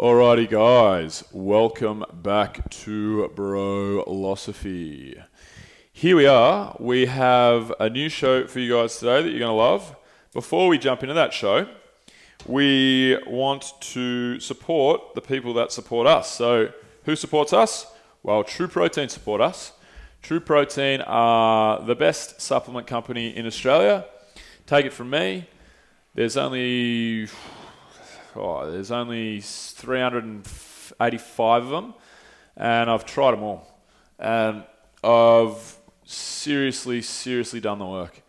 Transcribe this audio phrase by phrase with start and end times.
[0.00, 5.22] Alrighty, guys, welcome back to Brolosophy.
[5.92, 6.74] Here we are.
[6.80, 9.94] We have a new show for you guys today that you're going to love.
[10.32, 11.68] Before we jump into that show,
[12.46, 16.30] we want to support the people that support us.
[16.32, 16.70] So,
[17.04, 17.86] who supports us?
[18.22, 19.72] Well, True Protein support us.
[20.22, 24.06] True Protein are the best supplement company in Australia.
[24.64, 25.46] Take it from me.
[26.14, 27.28] There's only
[28.36, 31.94] oh, there's only 385 of them,
[32.56, 33.66] and I've tried them all,
[34.18, 34.64] and
[35.02, 38.22] I've seriously, seriously done the work.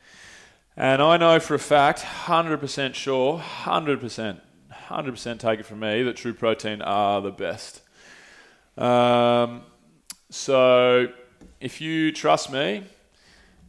[0.77, 4.39] And I know for a fact, 100% sure, 100%,
[4.71, 7.81] 100% take it from me, that True Protein are the best.
[8.77, 9.63] Um,
[10.29, 11.07] so
[11.59, 12.83] if you trust me,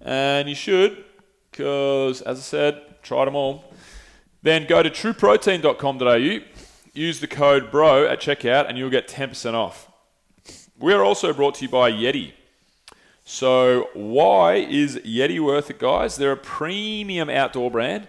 [0.00, 1.04] and you should,
[1.50, 3.64] because as I said, tried them all,
[4.42, 6.38] then go to trueprotein.com.au,
[6.92, 9.88] use the code BRO at checkout, and you'll get 10% off.
[10.78, 12.32] We are also brought to you by Yeti.
[13.24, 16.16] So, why is Yeti worth it, guys?
[16.16, 18.08] They're a premium outdoor brand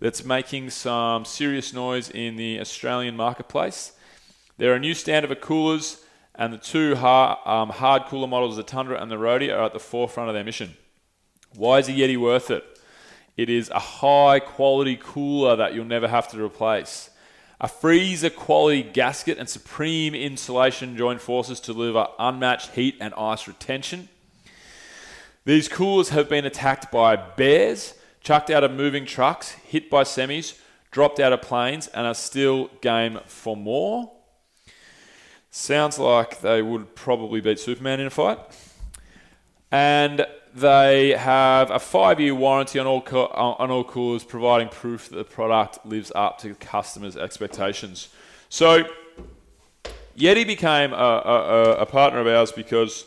[0.00, 3.92] that's making some serious noise in the Australian marketplace.
[4.58, 8.62] They're a new standard of coolers, and the two hard, um, hard cooler models, the
[8.62, 10.76] Tundra and the Roadie, are at the forefront of their mission.
[11.54, 12.64] Why is a Yeti worth it?
[13.40, 17.08] It is a high quality cooler that you'll never have to replace.
[17.58, 23.48] A freezer quality gasket and supreme insulation join forces to deliver unmatched heat and ice
[23.48, 24.10] retention.
[25.46, 30.60] These coolers have been attacked by bears, chucked out of moving trucks, hit by semis,
[30.90, 34.12] dropped out of planes, and are still game for more.
[35.50, 38.38] Sounds like they would probably beat Superman in a fight.
[39.72, 45.16] And they have a five-year warranty on all co- on all coolers, providing proof that
[45.16, 48.08] the product lives up to customers' expectations.
[48.48, 48.84] So,
[50.16, 53.06] Yeti became a, a, a partner of ours because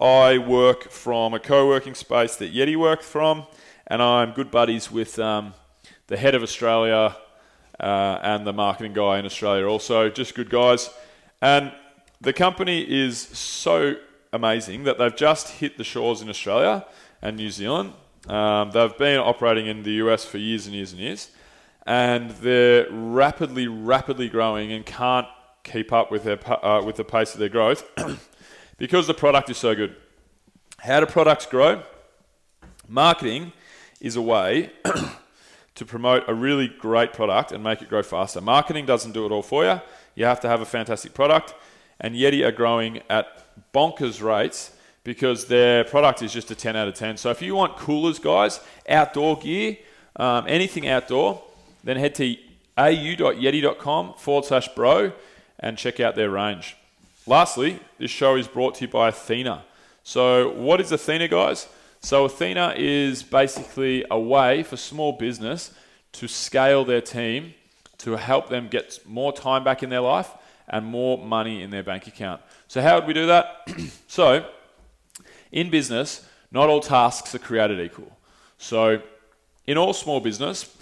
[0.00, 3.46] I work from a co-working space that Yeti worked from,
[3.86, 5.54] and I'm good buddies with um,
[6.08, 7.16] the head of Australia
[7.78, 9.66] uh, and the marketing guy in Australia.
[9.66, 10.90] Also, just good guys,
[11.40, 11.72] and
[12.20, 13.94] the company is so
[14.32, 16.86] amazing that they've just hit the shores in Australia
[17.22, 17.92] and New Zealand.
[18.28, 21.30] Um, they've been operating in the US for years and years and years,
[21.86, 25.26] and they're rapidly, rapidly growing and can't
[25.64, 27.84] keep up with their uh, with the pace of their growth.
[28.78, 29.96] because the product is so good.
[30.78, 31.82] How do products grow?
[32.88, 33.52] Marketing
[34.00, 34.70] is a way
[35.74, 38.40] to promote a really great product and make it grow faster.
[38.40, 39.80] Marketing doesn't do it all for you.
[40.14, 41.54] You have to have a fantastic product,
[42.00, 44.72] and Yeti are growing at bonkers rates
[45.04, 47.16] because their product is just a 10 out of 10.
[47.16, 49.76] So if you want coolers, guys, outdoor gear,
[50.16, 51.42] um, anything outdoor,
[51.82, 52.36] then head to
[52.76, 55.12] au.yeti.com forward slash bro
[55.58, 56.76] and check out their range.
[57.26, 59.62] Lastly, this show is brought to you by Athyna.
[60.02, 61.68] So, what is Athyna, guys?
[62.00, 65.72] So, Athyna is basically a way for small business
[66.12, 67.54] to scale their team
[67.98, 70.30] to help them get more time back in their life
[70.70, 72.40] and more money in their bank account.
[72.68, 73.68] So, how would we do that?
[74.06, 74.48] so,
[75.52, 78.16] in business, not all tasks are created equal.
[78.56, 79.02] So,
[79.66, 80.74] in all small business,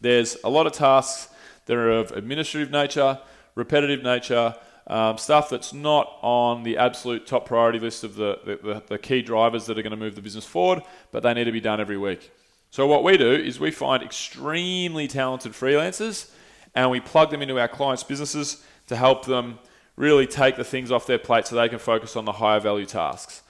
[0.00, 1.32] there's a lot of tasks
[1.66, 3.18] that are of administrative nature,
[3.54, 4.54] repetitive nature,
[4.86, 9.22] um, stuff that's not on the absolute top priority list of the, the, the key
[9.22, 11.80] drivers that are going to move the business forward, but they need to be done
[11.80, 12.30] every week.
[12.70, 16.30] So, what we do is we find extremely talented freelancers
[16.74, 19.58] and we plug them into our clients' businesses to help them
[19.96, 22.86] really take the things off their plate so they can focus on the higher value
[22.86, 23.42] tasks.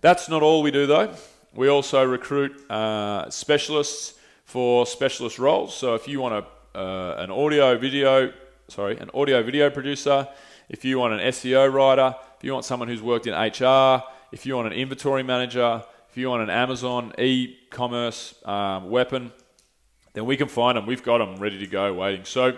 [0.00, 1.14] That's not all we do though.
[1.54, 5.74] We also recruit uh, specialists for specialist roles.
[5.74, 6.44] So if you want
[6.74, 8.32] a, uh, an audio video,
[8.68, 10.28] sorry, an audio video producer,
[10.68, 14.02] if you want an SEO writer, if you want someone who's worked in HR,
[14.32, 19.32] if you want an inventory manager, if you want an Amazon e-commerce um, weapon,
[20.12, 20.86] then we can find them.
[20.86, 22.24] We've got them ready to go, waiting.
[22.24, 22.56] So,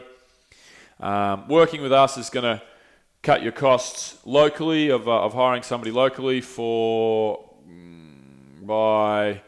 [1.01, 2.63] um, working with us is going to
[3.23, 9.43] cut your costs locally of, uh, of hiring somebody locally for mm, by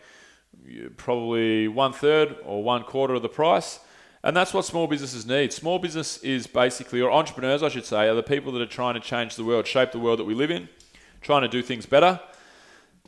[0.96, 3.80] probably one third or one quarter of the price.
[4.22, 5.52] And that's what small businesses need.
[5.52, 8.94] Small business is basically, or entrepreneurs, I should say, are the people that are trying
[8.94, 10.68] to change the world, shape the world that we live in,
[11.20, 12.20] trying to do things better.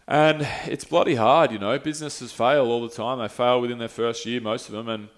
[0.06, 1.78] And it's bloody hard, you know.
[1.78, 3.18] Businesses fail all the time.
[3.18, 4.88] They fail within their first year, most of them.
[4.88, 5.08] And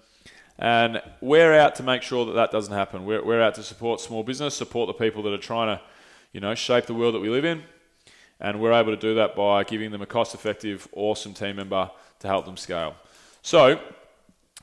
[0.63, 3.03] and we're out to make sure that that doesn't happen.
[3.03, 5.83] We're, we're out to support small business, support the people that are trying to,
[6.31, 7.63] you know, shape the world that we live in.
[8.39, 11.91] And we're able to do that by giving them a cost effective, awesome team member
[12.19, 12.95] to help them scale.
[13.41, 13.77] So,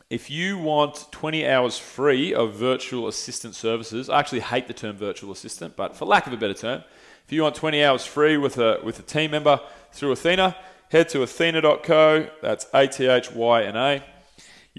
[0.09, 4.97] if you want 20 hours free of virtual assistant services, I actually hate the term
[4.97, 6.83] virtual assistant, but for lack of a better term,
[7.27, 9.61] if you want 20 hours free with a, with a team member
[9.93, 10.57] through Athyna,
[10.89, 12.31] head to athyna.co.
[12.41, 14.03] That's A T H Y N A.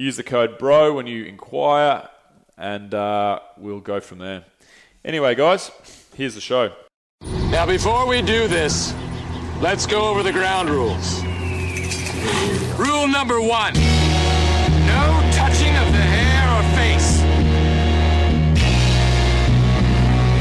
[0.01, 2.09] Use the code BRO when you inquire,
[2.57, 4.45] and uh, we'll go from there.
[5.05, 5.69] Anyway, guys,
[6.15, 6.73] here's the show.
[7.51, 8.95] Now, before we do this,
[9.61, 11.21] let's go over the ground rules.
[12.79, 17.21] Rule number one no touching of the hair or face.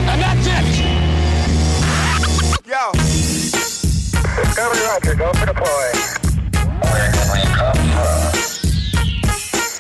[0.08, 0.64] And that's it!
[2.66, 2.92] Yo,
[4.42, 6.19] Discovery Roger, go for deploy.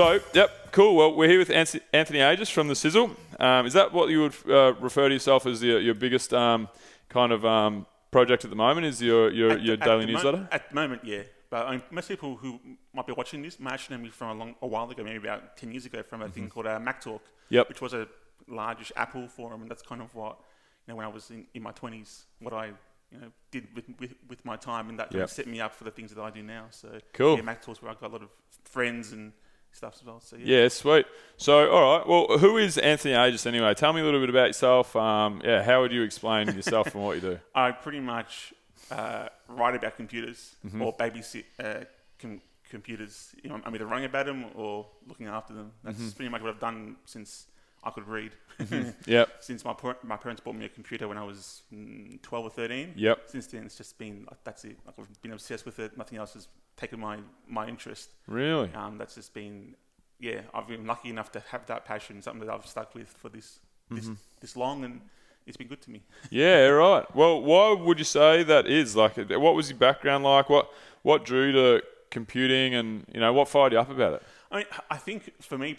[0.00, 0.96] So, yep, cool.
[0.96, 1.82] Well, we're here with Anthony
[2.20, 3.14] Agius from the Sizzle.
[3.38, 6.68] Um, is that what you would uh, refer to yourself as your, your biggest um,
[7.10, 8.86] kind of um, project at the moment?
[8.86, 10.48] Is your your, your the- at daily mo- newsletter?
[10.50, 11.24] at the moment, yeah.
[11.50, 12.58] But um, most people who
[12.94, 15.18] might be watching this might actually know me from a long, a while ago, maybe
[15.18, 17.54] about ten years ago, from a thing called uh, MacTalk, Mm-hmm.
[17.56, 17.68] Yep.
[17.68, 18.08] which was a
[18.48, 20.38] largish Apple forum, and that's kind of what
[20.86, 22.66] you know when I was in, in my twenties, what I
[23.12, 25.74] you know did with, with, with my time, and that kind of set me up
[25.74, 26.68] for the things that I do now.
[26.70, 27.36] So Cool.
[27.36, 28.30] Yeah, MacTalk's where I've got a lot of
[28.64, 29.32] friends and
[29.72, 30.20] stuff as well.
[30.20, 30.62] So yeah.
[30.62, 31.06] Yeah, sweet.
[31.36, 32.06] So, all right.
[32.06, 33.72] Well, who is Anthony Agius anyway?
[33.74, 34.94] Tell me a little bit about yourself.
[34.96, 37.38] Um, yeah, how would you explain yourself and what you do?
[37.54, 38.52] I pretty much
[38.90, 40.82] uh, write about computers Mm-hmm.
[40.82, 41.84] or babysit uh,
[42.18, 43.34] com- computers.
[43.42, 45.72] You know, I'm either writing about them or looking after them.
[45.84, 46.10] That's Mm-hmm.
[46.16, 47.46] pretty much what I've done since
[47.82, 48.32] I could read.
[49.06, 49.28] Yep.
[49.40, 52.50] since my par- my parents bought me a computer when I was mm, 12 or
[52.50, 52.92] 13.
[52.94, 53.22] Yep.
[53.28, 54.76] Since then, it's just been like, that's it.
[54.84, 55.96] Like, I've been obsessed with it.
[55.96, 56.48] Nothing else has
[56.80, 58.10] taken my my interest.
[58.26, 58.70] Really?
[58.74, 59.74] Um, that's just been
[60.18, 60.40] yeah.
[60.54, 63.58] I've been lucky enough to have that passion, something that I've stuck with for this
[63.90, 64.14] this Mm-hmm.
[64.40, 65.00] this long, and
[65.46, 66.00] it's been good to me.
[66.30, 67.04] Yeah, right.
[67.14, 68.94] Well, why would you say that is?
[68.96, 70.48] Like, what was your background like?
[70.48, 70.70] What
[71.02, 74.22] what drew to computing, and you know, what fired you up about it?
[74.52, 75.76] I mean, I think for me,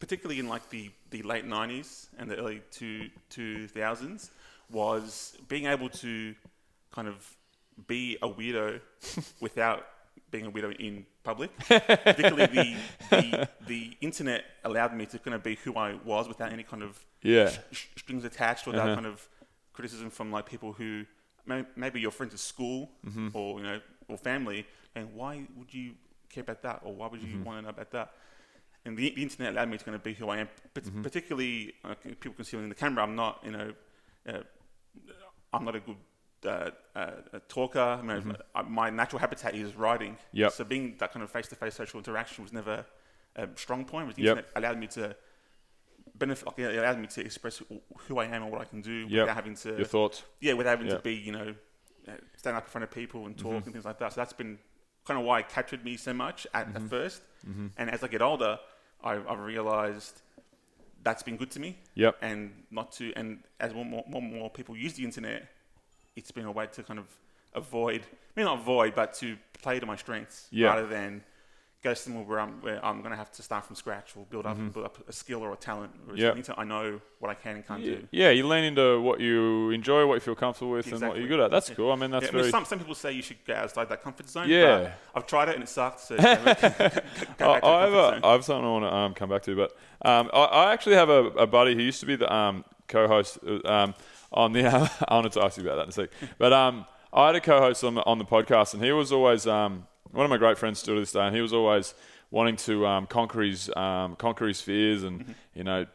[0.00, 4.30] particularly in like the, the late '90s and the early two 2000s,
[4.70, 6.34] was being able to
[6.92, 7.36] kind of
[7.86, 8.80] be a weirdo
[9.40, 9.86] without
[10.30, 11.50] being a widow in public.
[11.68, 12.76] particularly the,
[13.10, 16.82] the the internet allowed me to kind of be who I was without any kind
[16.82, 17.50] of Yeah.
[17.72, 18.94] sh- strings attached, without Uh-huh.
[18.94, 19.28] kind of
[19.72, 21.04] criticism from like people who
[21.46, 23.28] may, maybe your friends at school Mm-hmm.
[23.32, 25.94] or you know or family, and why would you
[26.30, 27.44] care about that, or why would you Mm-hmm.
[27.44, 28.12] want to know about that?
[28.84, 30.48] And the, the internet allowed me to kind of be who I am.
[30.74, 31.02] But Mm-hmm.
[31.02, 33.72] particularly, uh, people can see in the camera, I'm not, you know,
[34.28, 34.42] uh,
[35.52, 35.96] I'm not a good
[36.46, 37.80] uh, uh, a talker.
[37.80, 40.12] I mean, uh, my natural habitat is writing.
[40.12, 40.36] Mm-hmm.
[40.36, 40.52] Yep.
[40.52, 42.84] So being that kind of face-to-face social interaction was never
[43.36, 44.06] a strong point.
[44.08, 44.36] But the Yep.
[44.38, 45.16] internet allowed me to
[46.14, 46.46] benefit.
[46.46, 47.62] Like, it allowed me to express
[48.06, 49.10] who I am and what I can do Yep.
[49.10, 49.76] without having to.
[49.76, 50.22] Your thoughts?
[50.40, 51.54] Yeah, without having to be, you know,
[52.08, 53.48] uh, stand up in front of people and Mm-hmm.
[53.50, 54.12] talk and things like that.
[54.12, 54.58] So that's been
[55.04, 56.76] kind of why it captured me so much at, Mm-hmm.
[56.84, 57.20] at 1st
[57.76, 58.58] And as I get older,
[59.02, 60.20] I, I've realized
[61.02, 61.78] that's been good to me.
[61.94, 62.16] Yep.
[62.22, 65.48] And not to, and as more, more, more, more people use the internet,
[66.18, 67.06] it's been a way to kind of
[67.54, 68.02] avoid,
[68.34, 70.68] maybe not avoid, but to play to my strengths Yeah.
[70.68, 71.22] rather than
[71.80, 74.46] go somewhere where I'm, where I'm going to have to start from scratch or build
[74.46, 75.92] up, build up a skill or a talent.
[76.04, 76.32] Whereas Yeah.
[76.34, 78.06] the I know what I can and can't do.
[78.10, 81.28] Yeah, you lean into what you enjoy, what you feel comfortable with, and what you're
[81.28, 81.52] good at.
[81.52, 81.76] That's Yeah.
[81.76, 81.92] cool.
[81.92, 82.50] I mean, that's Yeah, I mean, very.
[82.50, 84.48] some, some people say you should go outside that comfort zone.
[84.48, 84.78] Yeah.
[84.78, 86.00] but I've tried it and it sucked.
[86.00, 86.70] So go back to I,
[87.36, 88.20] the I have, comfort a, zone.
[88.24, 89.70] I have something I want to um, come back to, but
[90.04, 93.38] um, I, I actually have a, a buddy who used to be the um, co-host
[93.46, 93.94] uh, um,
[94.32, 94.66] on the.
[95.08, 97.40] I wanted to ask you about that in a sec, but um, I had a
[97.40, 100.58] co-host on the, on the podcast, and he was always um, one of my great
[100.58, 101.94] friends still to this day, and he was always
[102.30, 105.32] wanting to um, conquer his um, conquer his fears, and Mm-hmm.
[105.54, 105.86] you know.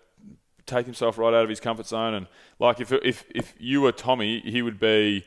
[0.65, 2.25] Take himself right out of his comfort zone, and
[2.57, 5.25] like if if if you were Tommy, he would be,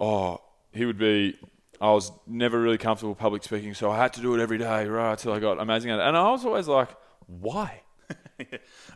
[0.00, 0.40] oh,
[0.72, 1.38] he would be.
[1.80, 4.86] I was never really comfortable public speaking, so I had to do it every day,
[4.86, 6.02] right, till I got amazing at it.
[6.08, 6.88] And I was always like,
[7.28, 7.82] why?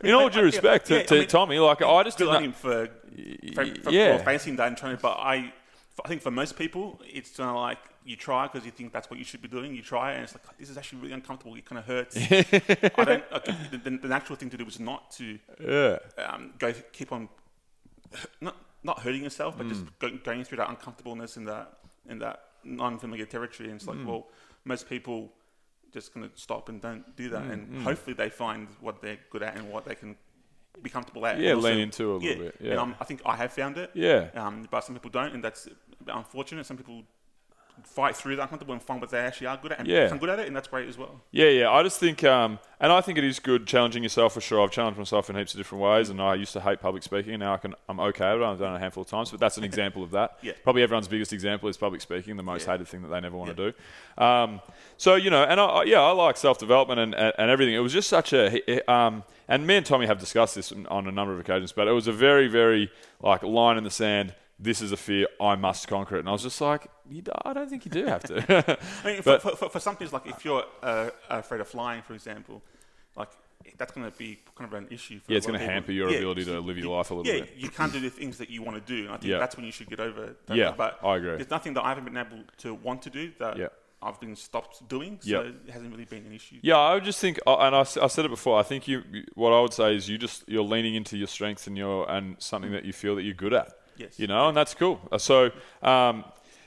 [0.03, 2.53] In all due respect to, Yeah, I mean, Tommy, like I just good on him
[2.53, 2.87] for,
[3.53, 4.17] for, for, yeah.
[4.17, 5.01] for fancying that and trying to.
[5.01, 5.53] But I,
[6.03, 9.09] I think for most people, it's kind of like you try because you think that's
[9.09, 9.75] what you should be doing.
[9.75, 11.55] You try and it's like this is actually really uncomfortable.
[11.55, 12.17] It kind of hurts.
[12.97, 13.23] I don't.
[13.33, 17.29] Okay, the, the, natural thing to do is not to Yeah, um, go keep on
[18.41, 19.69] not not hurting yourself, but Mm.
[19.69, 21.79] just go, going through that uncomfortableness in that
[22.09, 23.69] in that non-familiar territory.
[23.69, 23.97] And it's Mm.
[23.99, 24.27] like, well,
[24.65, 25.31] most people
[25.93, 27.43] just going to stop and don't do that.
[27.43, 30.15] Mm, and hopefully they find what they're good at and what they can
[30.81, 31.39] be comfortable at.
[31.39, 32.71] Yeah, And lean into a little yeah, bit, yeah.
[32.71, 33.91] And um, I think I have found it.
[33.93, 34.29] Yeah.
[34.33, 35.67] Um, but some people don't, and that's
[36.07, 36.65] unfortunate.
[36.65, 37.03] Some people
[37.83, 40.05] fight through that uncomfortable and find what they actually are good at and Yeah.
[40.05, 41.21] become good at it, and that's great as well.
[41.31, 41.69] Yeah, yeah.
[41.69, 44.61] I just think, um, and I think it is good challenging yourself for sure.
[44.63, 47.33] I've challenged myself in heaps of different ways, and I used to hate public speaking.
[47.33, 48.45] and Now I can, I'm okay with it.
[48.45, 50.37] I've done it a handful of times, but that's an example of that.
[50.41, 50.53] Yeah.
[50.63, 52.73] Probably everyone's biggest example is public speaking, the most Yeah.
[52.73, 54.23] hated thing that they never want to do.
[54.23, 54.61] Um,
[54.97, 57.73] so you know, and I, I- yeah, I like self development and, and, and everything.
[57.75, 61.11] It was just such a, um, and me and Tommy have discussed this on a
[61.11, 64.33] number of occasions, but it was a very, very like line in the sand.
[64.59, 65.27] This is a fear.
[65.41, 66.19] I must conquer it.
[66.19, 66.87] And I was just like,
[67.45, 68.79] I don't think you do have to.
[69.03, 72.13] I mean, for, for, for, some things, like if you're uh, afraid of flying, for
[72.13, 72.61] example,
[73.15, 73.29] like
[73.77, 75.19] that's going to be kind of an issue.
[75.19, 77.41] For Yeah, it's gonna hamper your ability to live your you- life a little yeah,
[77.41, 77.53] bit.
[77.57, 79.05] you can't do the things that you want to do.
[79.05, 79.39] And I think Yeah.
[79.39, 80.35] that's when you should get over.
[80.45, 80.57] That.
[80.57, 81.35] Yeah, but I agree.
[81.37, 83.67] There's nothing that I haven't been able to want to do that Yeah.
[84.01, 85.19] I've been stopped doing.
[85.21, 85.51] So Yeah.
[85.67, 86.57] it hasn't really been an issue.
[86.61, 88.59] Yeah, I would just think, and I, I said it before.
[88.59, 91.67] I think you, what I would say is you just you're leaning into your strengths
[91.67, 93.71] and your and something that you feel that you're good at.
[93.97, 94.19] Yes.
[94.19, 94.99] You know, and that's cool.
[95.11, 96.23] Uh, So, um,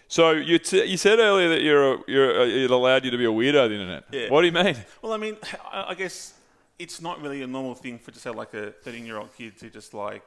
[0.08, 3.18] so you t- you said earlier that you're a, you're a, it allowed you to
[3.18, 4.04] be a weirdo on the internet.
[4.12, 4.30] Yeah.
[4.30, 4.76] What do you mean?
[5.02, 5.36] Well, I mean,
[5.72, 6.34] I I guess
[6.78, 9.58] it's not really a normal thing for just say like a 13 year old kid
[9.58, 10.22] to just like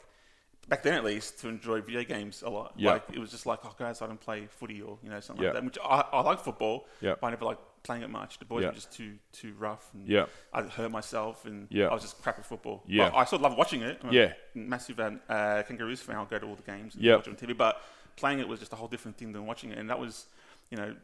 [0.68, 2.74] back then at least to enjoy video games a lot.
[2.78, 2.92] Yeah.
[2.94, 5.44] Like it was just like oh, go outside and play footy or you know something
[5.44, 5.51] Yeah.
[5.51, 5.66] like that.
[5.66, 7.16] Which I, I like football, Yeah.
[7.20, 8.38] but I never like playing it much.
[8.39, 8.70] The boys Yeah.
[8.70, 9.89] were just too too rough.
[9.94, 10.25] And Yeah.
[10.54, 11.88] I hurt myself and Yeah.
[11.88, 12.84] I was just crap at football.
[12.88, 13.10] Yeah.
[13.10, 14.00] But I still love watching it.
[14.04, 14.34] I'm a Yeah.
[14.54, 16.18] massive um, uh, Kangaroos fan.
[16.18, 17.16] I'll go to all the games and Yeah.
[17.16, 17.54] watch it on TV.
[17.54, 17.82] But
[18.16, 20.28] playing it was just a whole different thing than watching it, and that was
[20.70, 20.96] you know.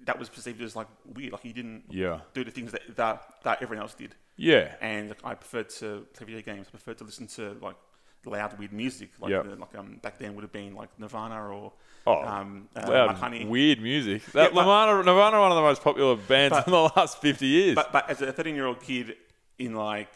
[0.00, 2.20] That was perceived as like weird, like he didn't Yeah.
[2.34, 4.74] do the things that, that that everyone else did Yeah.
[4.80, 6.66] and I preferred to play video games.
[6.66, 7.76] I preferred to listen to like
[8.26, 9.44] loud, weird music, like Yep.
[9.44, 11.72] the, like um back then would have been like Nirvana or
[12.06, 13.48] Oh, um, uh, loud, Mudhoney.
[13.48, 14.22] weird music.
[14.32, 16.90] That Yeah, but- Nirvana, Nirvana, are one of the most popular bands But- in the
[16.96, 17.74] last fifty years.
[17.76, 19.16] But but as a 13 year old kid
[19.58, 20.10] in like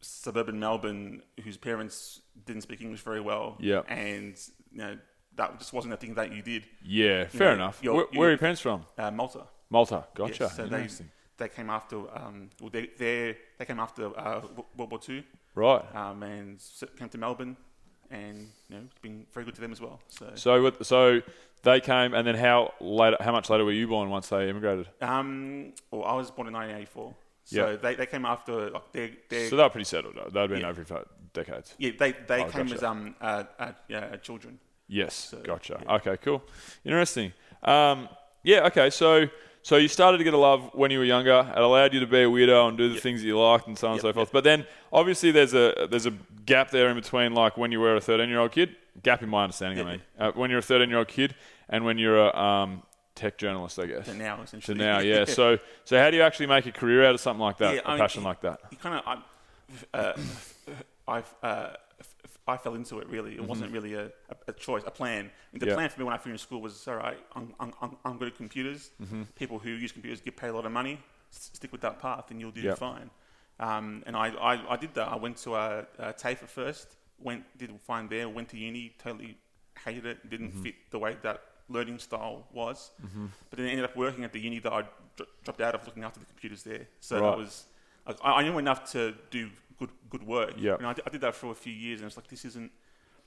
[0.00, 3.84] suburban Melbourne whose parents didn't speak English very well, Yep.
[3.88, 4.36] and
[4.72, 4.98] you know
[5.36, 6.64] that just wasn't a thing that you did.
[6.82, 7.78] yeah, fair know, enough.
[7.82, 8.84] you're- Where, you- where are your parents from?
[8.96, 9.44] Uh, Malta.
[9.70, 10.06] Malta.
[10.14, 10.44] Gotcha.
[10.44, 11.10] Yes, so they Interesting.
[11.36, 14.40] they came after um well they they they came after uh,
[14.76, 15.22] World War Two.
[15.58, 15.84] Right.
[15.96, 16.58] um, and
[16.98, 17.56] came to Melbourne,
[18.10, 20.00] and you know, it's been very good to them as well.
[20.08, 21.20] So, So, with, so
[21.62, 23.16] they came, and then how later?
[23.20, 24.88] How much later were you born once they immigrated?
[25.02, 27.76] um, well, I was born in 1984, so Yeah.
[27.76, 30.14] they, they came after like they they So they were pretty settled.
[30.32, 30.68] They'd been Yeah.
[30.68, 31.74] over for decades.
[31.78, 32.74] yeah they they Oh, came gotcha.
[32.76, 34.58] as um uh, uh, yeah, children.
[34.90, 35.78] Yes, So, gotcha.
[35.84, 35.94] yeah.
[35.96, 36.42] Okay, cool,
[36.84, 37.32] interesting.
[37.62, 38.08] Um,
[38.42, 38.88] yeah, okay.
[38.88, 39.28] So,
[39.68, 41.40] so you started to get a love when you were younger.
[41.54, 43.02] It allowed you to be a weirdo and do the Yep.
[43.02, 44.28] things that you liked and so on and Yep, so forth.
[44.28, 44.32] yep.
[44.32, 46.14] But then, obviously, there's a there's a
[46.46, 48.76] gap there in between, like when you were a 13 year old kid.
[49.02, 49.86] Gap in my understanding.
[49.86, 51.34] I mean, uh, when you're a 13 year old kid
[51.68, 52.82] and when you're a um,
[53.14, 54.06] tech journalist, I guess.
[54.06, 55.24] To now, To now, yeah.
[55.38, 57.74] So, so how do you actually make a career out of something like that?
[57.74, 58.60] Yeah, a I mean, passion you- like that?
[58.70, 60.16] You kind of I uh,
[61.06, 61.74] I uh,
[62.48, 63.34] I fell into it really.
[63.34, 65.30] It wasn't really a, a, a choice, a plan.
[65.52, 65.68] The Mm-hmm.
[65.68, 65.74] Yeah.
[65.74, 67.18] plan for me when I finished school was all right.
[67.36, 67.72] I'm, I'm,
[68.04, 68.90] I'm, good at computers.
[69.02, 69.22] Mm-hmm.
[69.36, 70.98] People who use computers get paid a lot of money.
[71.32, 72.74] S- stick with that path, and you'll do Yeah.
[72.74, 73.10] fine.
[73.60, 75.08] Um, and I, I, I did that.
[75.08, 76.96] I went to uh, uh, TAFE at first.
[77.20, 78.28] Went did fine there.
[78.28, 78.94] Went to uni.
[79.02, 79.36] Totally
[79.84, 80.30] hated it.
[80.30, 80.62] Didn't Mm-hmm.
[80.62, 82.90] fit the way that learning style was.
[83.50, 84.82] But then I ended up working at the uni that I
[85.16, 86.86] dro- dropped out of, looking after the computers there.
[87.00, 87.30] So Right.
[87.30, 87.66] that was
[88.24, 90.54] I, I knew enough to do good good work.
[90.58, 90.74] Yeah.
[90.76, 92.70] And I, did- did that for a few years, and it's like this isn't.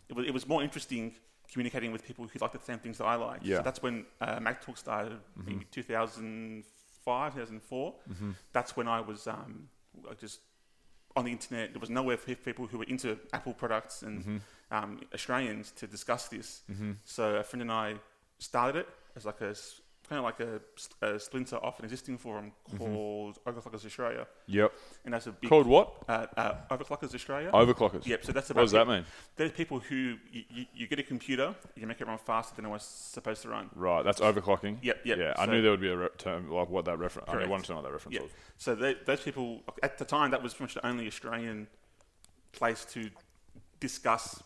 [0.10, 1.16] It was, it was more interesting
[1.52, 3.40] communicating with people who like the same things that I like.
[3.44, 3.58] Yeah.
[3.58, 7.94] So that's when uh, MacTalk started, maybe 2005, 2004.
[8.54, 9.68] That's when I was um,
[10.20, 10.40] just
[11.16, 11.74] on the internet.
[11.74, 14.42] There was nowhere for people who were into Apple products and
[14.72, 16.62] um, Australians to discuss this.
[17.06, 17.96] So a friend and I
[18.40, 19.54] started it as like a
[20.12, 20.60] kind of like a,
[21.16, 24.74] a splinter off an existing forum called Overclockers Australia, Yep.
[25.06, 25.94] and that's a big Called what?
[26.10, 27.50] uh, uh, Overclockers Australia.
[27.54, 28.06] Overclockers.
[28.06, 28.26] Yep.
[28.26, 28.60] So that's about.
[28.60, 29.06] What does that mean?
[29.38, 32.66] There's people who you, you, you get a computer, you make it run faster than
[32.66, 33.70] it was supposed to run.
[33.74, 34.80] Right, that's overclocking.
[34.82, 35.18] Yep, yep.
[35.18, 37.30] Yeah, I knew there would be a re- term like what that reference.
[37.30, 37.50] I Correct.
[37.50, 38.24] wanted to know what that reference Yeah.
[38.24, 38.32] was.
[38.58, 41.68] So they, those people at the time that was pretty much the only Australian
[42.52, 43.10] place to
[43.80, 44.44] discuss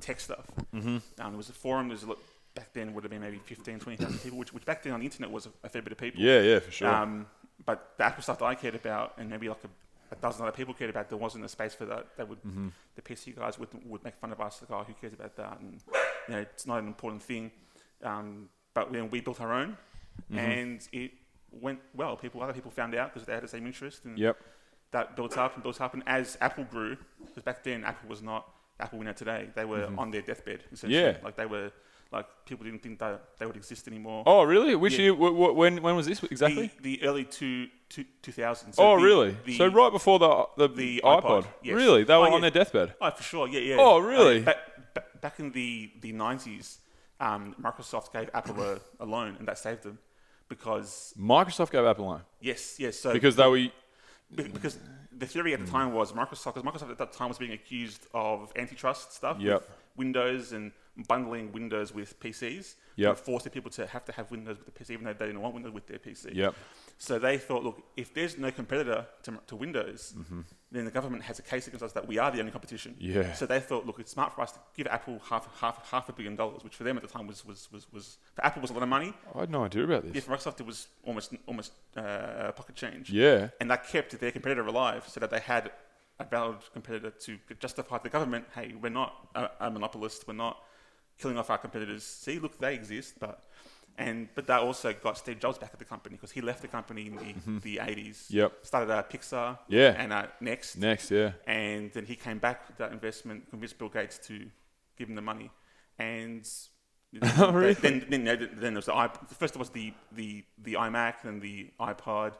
[0.00, 0.46] tech stuff.
[0.74, 0.88] Mm-hmm.
[0.88, 1.88] Um, there was a forum.
[1.88, 2.18] There's a lot
[2.54, 5.06] back then would have been maybe 15, 20,000 people, which, which back then on the
[5.06, 6.20] internet was a, a fair bit of people.
[6.20, 6.88] Yeah, yeah, for sure.
[6.88, 7.26] Um,
[7.66, 10.52] but the Apple stuff that I cared about, and maybe like a, a dozen other
[10.52, 12.06] people cared about, there wasn't a space for that.
[12.16, 12.68] They would, Mm-hmm.
[12.94, 15.58] the PC guys would, would make fun of us, like, oh, who cares about that?
[15.60, 15.80] And
[16.28, 17.50] you know, it's not an important thing.
[18.02, 19.76] Um, but then we built our own,
[20.30, 20.38] Mm-hmm.
[20.38, 21.10] and it
[21.50, 22.16] went well.
[22.16, 24.36] People, other people found out because they had the same interest, and yep.
[24.92, 25.92] that built up and built up.
[25.94, 26.96] And as Apple grew,
[27.26, 30.62] because back then Apple was not Apple we know today, they were on their deathbed.
[30.72, 31.00] Essentially.
[31.02, 31.16] Mm-hmm.
[31.18, 31.24] Yeah.
[31.24, 31.72] like they were
[32.12, 34.22] Like people didn't think that they would exist anymore.
[34.26, 34.76] Oh, really?
[34.76, 35.06] Which Yeah.
[35.06, 35.14] year?
[35.14, 36.70] wh- wh- when when was this exactly?
[36.80, 38.74] the, the early two, two, 2000s.
[38.78, 39.36] oh, the- really?
[39.44, 41.22] the- so right before the the, the iPod.
[41.22, 41.74] iPod, yes.
[41.74, 42.04] Really?
[42.04, 42.34] They Oh, were yeah.
[42.34, 42.94] on their deathbed.
[43.00, 43.48] Oh, for sure.
[43.48, 43.76] Yeah, yeah.
[43.78, 44.42] Oh, really?
[44.42, 44.52] Uh,
[44.94, 46.76] back, back, in the, the 90s,
[47.18, 49.98] um, Microsoft gave Apple a, a loan, and that saved them
[50.48, 52.98] because, Microsoft gave Apple a loan yes, yes.
[53.00, 53.66] So because they were.
[54.36, 54.78] because
[55.16, 58.06] the theory at the time was Microsoft, because Microsoft at that time was being accused
[58.14, 59.54] of antitrust stuff Yep.
[59.60, 60.72] with Windows and
[61.08, 62.74] bundling Windows with PCs.
[62.96, 63.18] Yep.
[63.18, 65.52] forcing people to have to have Windows with the PC, even though they didn't want
[65.52, 66.32] Windows with their PC.
[66.32, 66.54] Yep.
[66.96, 70.14] So they thought, look, if there's no competitor to, to Windows,
[70.70, 72.94] then the government has a case against us that we are the only competition.
[72.94, 73.22] Mm-hmm.
[73.22, 73.32] Yeah.
[73.32, 76.12] So they thought, look, it's smart for us to give Apple half half half a
[76.12, 78.70] billion dollars, which for them at the time was was was, was for Apple was
[78.70, 79.12] a lot of money.
[79.34, 80.14] I had no idea about this.
[80.14, 83.10] Yeah, for Microsoft it was almost almost uh, pocket change.
[83.10, 83.48] Yeah.
[83.60, 85.72] And that kept their competitor alive, so that they had
[86.20, 90.34] a valid competitor to justify to the government, hey, we're not a, a monopolist, we're
[90.34, 90.58] not
[91.18, 92.02] killing off our competitors.
[92.04, 93.42] See, look, they exist, but
[93.96, 96.68] and but that also got Steve Jobs back at the company because he left the
[96.68, 98.08] company in the, the 80s.
[98.26, 98.36] Mm-hmm.
[98.36, 98.52] Yep.
[98.62, 99.58] Started uh, Pixar.
[99.68, 99.94] Yeah.
[99.96, 100.76] And uh, Next.
[100.76, 101.32] Next, yeah.
[101.46, 104.46] And then he came back with that investment, convinced Bill Gates to
[104.96, 105.50] give him the money,
[105.98, 106.48] and.
[107.38, 107.74] Oh, really?
[107.74, 111.38] Then, then, then, then there was the iP- first was the, the, the iMac, then
[111.38, 112.32] the iPod,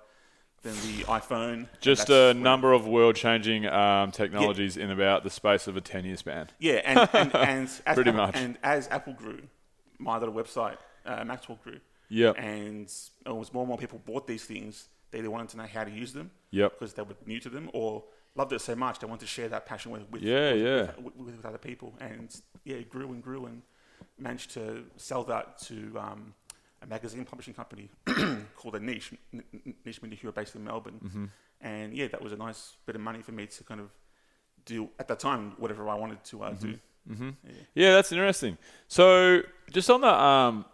[0.65, 1.69] then the iPhone.
[1.81, 6.49] Just a number of world-changing um, technologies in about the space of a ten-year span.
[6.59, 8.37] Yeah, and and, and as Pretty Apple, much.
[8.37, 9.43] And as Apple grew,
[9.99, 11.79] my little website, uh, MacTalk grew.
[12.09, 12.37] Yep.
[12.39, 12.93] And
[13.27, 14.89] it was more and more people bought these things.
[15.11, 16.31] They either wanted to know how to use them.
[16.51, 16.79] Yep.
[16.79, 18.05] Because they were new to them, or
[18.35, 20.81] loved it so much they wanted to share that passion with with, Yeah, with, yeah.
[20.97, 21.95] With, with, with other people.
[22.01, 23.63] And yeah, it grew and grew and
[24.19, 26.35] managed to sell that to um,
[26.85, 27.89] a magazine publishing company
[28.57, 29.43] called a Niche, N-
[29.85, 31.01] Niche Media, who are based in Melbourne.
[31.05, 31.25] Mm-hmm.
[31.61, 33.91] And yeah, that was a nice bit of money for me to kind of
[34.65, 36.79] do at that time whatever I wanted to uh, do.
[37.75, 38.59] Yeah, that's interesting.
[38.89, 40.65] So just on the um,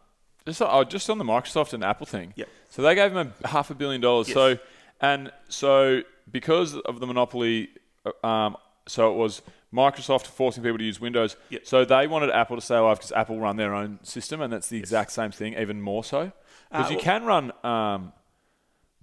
[0.46, 2.32] just oh, just on the Microsoft and Apple thing.
[2.36, 2.48] Yep.
[2.68, 4.28] So they gave him a half a billion dollars.
[4.28, 4.34] Yes.
[4.34, 4.58] So
[5.00, 7.70] and so because of the monopoly,
[8.04, 11.36] uh, um, so it was Microsoft forcing people to use Windows.
[11.50, 11.66] Yep.
[11.66, 14.68] So they wanted Apple to stay alive because Apple run their own system, and that's
[14.68, 16.32] the exact same thing, even more so.
[16.71, 17.52] Because Uh, you well- can run.
[17.64, 18.12] Um,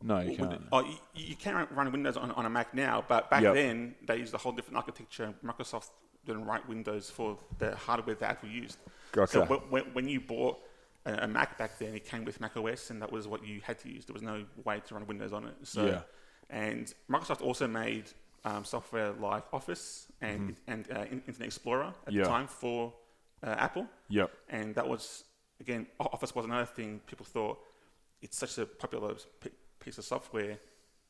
[0.04, 0.62] no, you can't.
[0.72, 3.54] Oh, you, you can run- Windows on, on a Mac now, but back Yep.
[3.56, 5.34] then they used a whole different architecture.
[5.44, 5.90] Microsoft
[6.26, 8.78] didn't write Windows for the hardware that Apple used.
[9.14, 9.32] Gotcha.
[9.34, 10.60] So when, when, when you bought
[11.06, 13.62] a, a Mac back then, it came with Mac OS, and that was what you
[13.62, 14.06] had to use.
[14.06, 15.56] There was no way to run Windows on it.
[15.64, 16.02] So, Yeah.
[16.50, 18.12] and Microsoft also made
[18.46, 22.16] um, software like Office and and uh, Internet Explorer at Mm-hmm.
[22.18, 22.24] Yeah.
[22.24, 22.94] the time for
[23.44, 23.88] uh, Apple.
[24.10, 24.32] Yep.
[24.50, 25.24] And that was,
[25.60, 27.60] again, Office was another thing people thought
[28.22, 30.58] it's such a popular p- piece of software.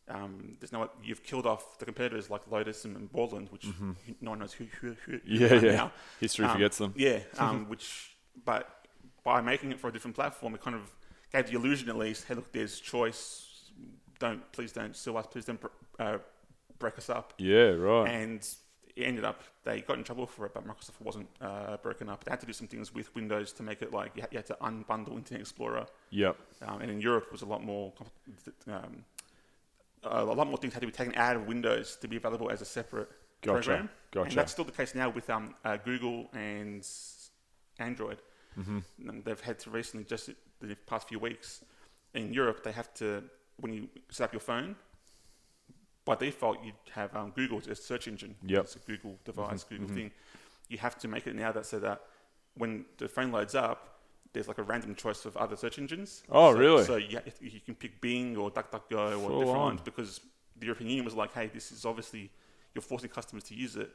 [0.09, 3.65] Um, there's no, you've killed off the competitors like Lotus and, and Borland, which
[4.21, 5.33] no one knows who, who, who, Mm-hmm.
[5.43, 5.75] Yeah, yeah.
[5.77, 5.91] now.
[6.19, 6.93] History Um, forgets them.
[6.97, 8.69] Yeah, um, which, but
[9.23, 10.89] by making it for a different platform, it kind of
[11.31, 13.71] gave the illusion at least, hey, look, there's choice.
[14.19, 15.27] Don't, please don't sue us.
[15.27, 15.61] Please don't
[15.99, 16.17] uh,
[16.79, 18.09] break us up Yeah, right.
[18.09, 18.47] and
[18.95, 22.23] it ended up they got in trouble for it, but Microsoft wasn't uh, broken up.
[22.23, 24.37] They had to do some things with Windows to make it like you had, you
[24.37, 26.37] had to unbundle Internet Explorer, yep.
[26.61, 27.93] um, and in Europe it was a lot more.
[28.67, 29.03] Um,
[30.03, 32.61] a lot more things had to be taken out of Windows to be available as
[32.61, 33.09] a separate
[33.41, 33.89] Gotcha, program.
[34.11, 34.29] gotcha.
[34.29, 36.87] And that's still the case now with um, uh, Google and
[37.79, 38.21] Android.
[38.57, 39.09] Mm-hmm.
[39.09, 40.29] And they've had to recently, just
[40.61, 41.61] the past few weeks,
[42.13, 43.23] in Europe, they have to
[43.59, 44.75] when you set up your phone
[46.07, 48.35] by default, you have um, Google as a search engine.
[48.43, 48.49] Yep.
[48.49, 48.61] Mm-hmm.
[48.65, 50.11] It's a Google device, Google thing.
[50.69, 52.01] You have to make it now that so that
[52.55, 53.99] when the phone loads up,
[54.33, 56.23] there's like a random choice of other search engines.
[56.29, 56.83] Oh, So- really?
[56.83, 59.55] So you, you can pick Bing or DuckDuckGo or Full different on.
[59.71, 60.19] ones because
[60.59, 62.29] the European Union was like, hey, this is obviously,
[62.73, 63.89] you're forcing customers to use it.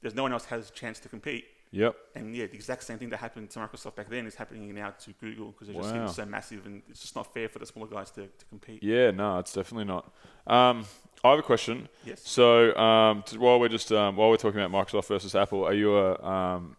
[0.00, 1.44] There's no one else has a chance to compete.
[1.72, 1.96] Yep.
[2.14, 4.90] And yeah, the exact same thing that happened to Microsoft back then is happening now
[4.90, 5.92] to Google because they're just Wow.
[6.00, 8.82] getting so massive and it's just not fair for the smaller guys to, to compete.
[8.82, 10.12] Yeah, no, it's definitely not.
[10.46, 10.84] Um,
[11.24, 11.88] I have a question.
[12.04, 12.22] Yes.
[12.24, 15.96] So um, while we're just um, while we're talking about Microsoft versus Apple, are you
[15.96, 16.76] a um,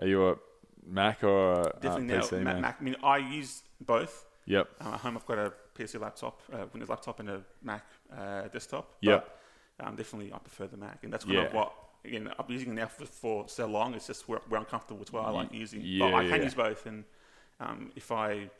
[0.00, 0.36] are you a
[0.86, 2.60] Mac or a Definitely uh, PC Mac, man?
[2.60, 2.76] Mac.
[2.80, 4.26] I mean, I use both.
[4.44, 4.68] Yep.
[4.80, 7.84] Um, at home, I've got a PC laptop, uh, Windows laptop, and a Mac
[8.16, 8.92] uh, desktop.
[9.00, 9.28] Yep.
[9.78, 11.42] But, um, definitely, I prefer the Mac, and that's kind Yeah.
[11.46, 11.72] of what.
[12.06, 13.94] Again, I've been using it now for, for so long.
[13.94, 15.02] It's just where, where I'm comfortable.
[15.02, 15.80] It's what I like using.
[15.82, 16.44] yeah, but I can yeah.
[16.44, 17.04] use both, and
[17.60, 18.50] um, if I,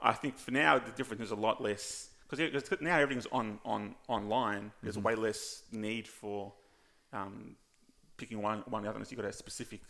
[0.00, 3.94] I think for now the difference is a lot less because now everything's on on
[4.08, 4.72] online.
[4.82, 5.06] There's Mm-hmm.
[5.06, 6.52] way less need for
[7.12, 7.56] um,
[8.16, 9.80] picking one one or the other unless you've got a specific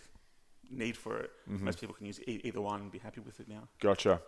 [0.70, 1.30] need for it.
[1.50, 1.64] Mm-hmm.
[1.64, 3.68] Most people can use e- either one and be happy with it now.
[3.80, 4.20] Gotcha.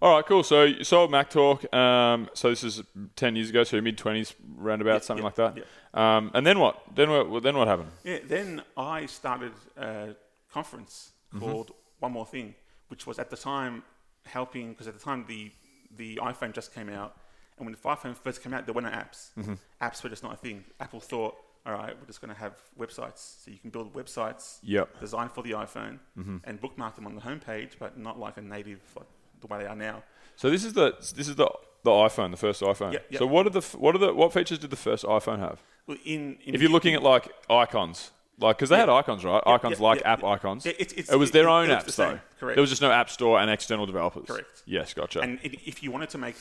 [0.00, 0.42] All right, cool.
[0.42, 1.72] So you sold MacTalk.
[1.74, 2.82] Um, so this is
[3.16, 5.56] ten years ago, so mid twenties, roundabout, Yeah, something yeah, like that.
[5.56, 6.16] yeah.
[6.16, 6.80] Um, and then what?
[6.94, 7.42] Then what?
[7.42, 7.90] Then what happened?
[8.04, 10.14] Yeah, then I started a
[10.52, 11.44] conference Mm-hmm.
[11.44, 12.54] called One More Thing,
[12.88, 13.82] which was at the time
[14.24, 15.52] helping because at the time the
[15.96, 17.16] the iPhone just came out,
[17.58, 19.30] and when the iPhone first came out, there were no apps.
[19.38, 19.54] Mm-hmm.
[19.82, 20.64] Apps were just not a thing.
[20.80, 21.34] Apple thought,
[21.66, 24.88] all right, we're just going to have websites, so you can build websites Yep.
[24.92, 25.00] Mm-hmm.
[25.00, 25.98] designed for the iPhone
[26.44, 29.06] and bookmark them on the homepage, but not like a native like
[29.40, 30.02] the way they are now.
[30.36, 31.48] So this is the this is the
[31.84, 32.92] the iPhone, the first iPhone.
[32.94, 33.18] Yep, yep.
[33.18, 35.62] So what are the what are the what features did the first iPhone have?
[35.86, 39.42] Well, in, in If you're looking at like icons, like because they had icons, right?
[39.46, 40.64] Icons like app icons.
[40.66, 42.20] Yeah, it's- it's- it was their it- own it apps the though.
[42.40, 42.56] correct.
[42.56, 44.26] There was just no app store and external developers.
[44.26, 44.62] Correct.
[44.66, 45.20] Yes, gotcha.
[45.20, 46.36] and if you wanted to make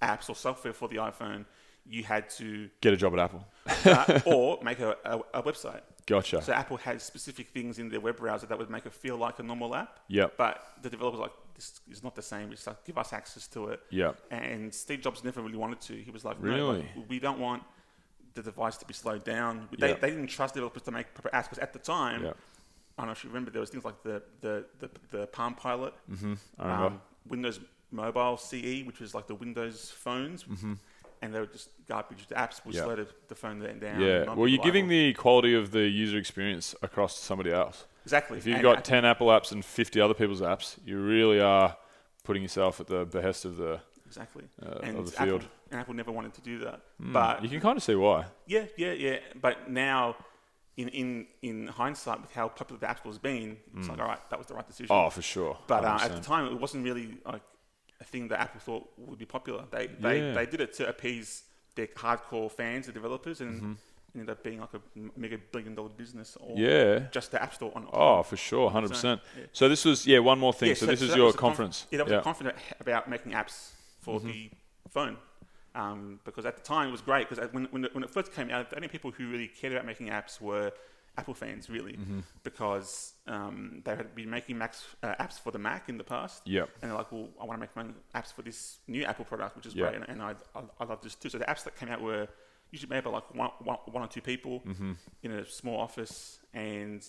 [0.00, 1.44] apps or software for the iPhone,
[1.88, 3.46] you had to Get a job at Apple.
[3.84, 5.80] uh, or make a, a, a website.
[6.06, 6.42] Gotcha.
[6.42, 9.38] So Apple had specific things in their web browser that would make it feel like
[9.38, 10.00] a normal app.
[10.08, 10.34] Yep.
[10.36, 12.50] But the developers were like this is not the same.
[12.52, 13.80] It's like give us access to it.
[13.90, 14.16] Yep.
[14.30, 15.94] And Steve Jobs never really wanted to.
[15.94, 16.78] He was like, no, Really?
[16.96, 17.62] like, we don't want
[18.34, 19.68] the device to be slowed down.
[19.78, 20.00] They, Yep.
[20.00, 22.36] they didn't trust developers to make proper apps because at the time, Yep.
[22.98, 25.54] I don't know if you remember, there was things like the the the, the Palm
[25.54, 26.34] Pilot, mm-hmm.
[26.58, 26.98] I remember.
[27.28, 27.60] Windows
[27.92, 30.44] Mobile CE, which was like the Windows phones.
[31.22, 32.26] And they were just garbage.
[32.26, 32.84] The apps would Yep.
[32.84, 34.00] slow the, the phone down.
[34.00, 34.34] yeah.
[34.34, 37.86] Well, you're giving the quality of the user experience across to somebody else.
[38.04, 38.38] exactly.
[38.38, 41.40] If you've And got Apple- 10 Apple apps and 50 other people's apps, you really
[41.40, 41.76] are
[42.24, 43.80] putting yourself at the behest of the.
[44.06, 44.44] Exactly.
[44.60, 45.48] uh, and of the Apple, field.
[45.70, 46.80] and Apple never wanted to do that.
[47.00, 48.26] But You can kind of see why.
[48.46, 49.18] yeah, yeah, yeah.
[49.40, 50.16] But now,
[50.76, 54.18] in, in, in hindsight, with how popular the App Store's been, it's like, all right,
[54.30, 54.88] that was the right decision.
[54.90, 55.56] Oh, for sure.
[55.66, 57.42] but uh, at the time, it wasn't really like
[58.02, 59.62] a thing that Apple thought would be popular.
[59.70, 60.32] They they, Yeah.
[60.38, 61.30] they did it to appease
[61.76, 63.72] their hardcore fans, the developers, and Mm-hmm.
[64.14, 64.80] ended up being like a
[65.24, 66.36] mega billion dollar business.
[66.44, 66.90] Or Yeah.
[67.18, 67.82] just the App Store on.
[67.92, 69.18] Oh, for sure, hundred percent.
[69.38, 69.44] Yeah.
[69.58, 70.68] So this was yeah one more thing.
[70.70, 71.86] Yeah, so, this is your was a conf- conference.
[71.90, 73.56] yeah, that was a confident about making apps
[74.00, 74.50] for the
[74.90, 75.16] phone.
[75.74, 78.50] Um, because at the time it was great because when, when, when it first came
[78.50, 80.70] out, the only people who really cared about making apps were
[81.18, 81.98] Apple fans, really,
[82.42, 86.42] because um, they had been making Macs, uh, apps for the Mac in the past.
[86.46, 86.68] Yep.
[86.80, 89.24] And they're like, well, I want to make my own apps for this new Apple
[89.24, 89.88] product, which is Yeah.
[89.90, 91.28] great, and, and I, I, I love this too.
[91.28, 92.28] So the apps that came out were
[92.70, 94.92] usually made by like one, one, one or two people Mm-hmm.
[95.22, 97.04] in a small office, and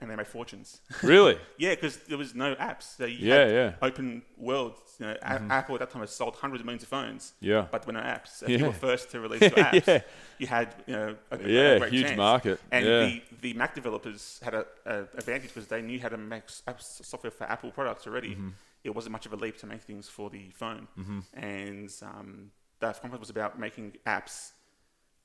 [0.00, 0.80] and they made fortunes.
[1.02, 1.38] really?
[1.58, 2.96] Yeah, because there was no apps.
[2.96, 3.68] So you Yeah, had yeah.
[3.70, 3.84] Mm-hmm.
[3.84, 4.74] Open world.
[4.98, 7.32] You know, A- Apple at that time had sold hundreds of millions of phones.
[7.40, 7.66] Yeah.
[7.70, 8.28] But there were no apps.
[8.38, 8.54] So Yeah.
[8.54, 10.00] if you were first to release your apps, Yeah.
[10.38, 12.16] you had you know a, a Yeah, great huge chance.
[12.16, 12.60] market.
[12.70, 13.00] And Yeah.
[13.06, 17.04] the, the Mac developers had an a advantage because they knew how to make apps
[17.04, 18.30] software for Apple products already.
[18.34, 18.48] Mm-hmm.
[18.84, 20.88] It wasn't much of a leap to make things for the phone.
[21.34, 24.52] And um, that conference was about making apps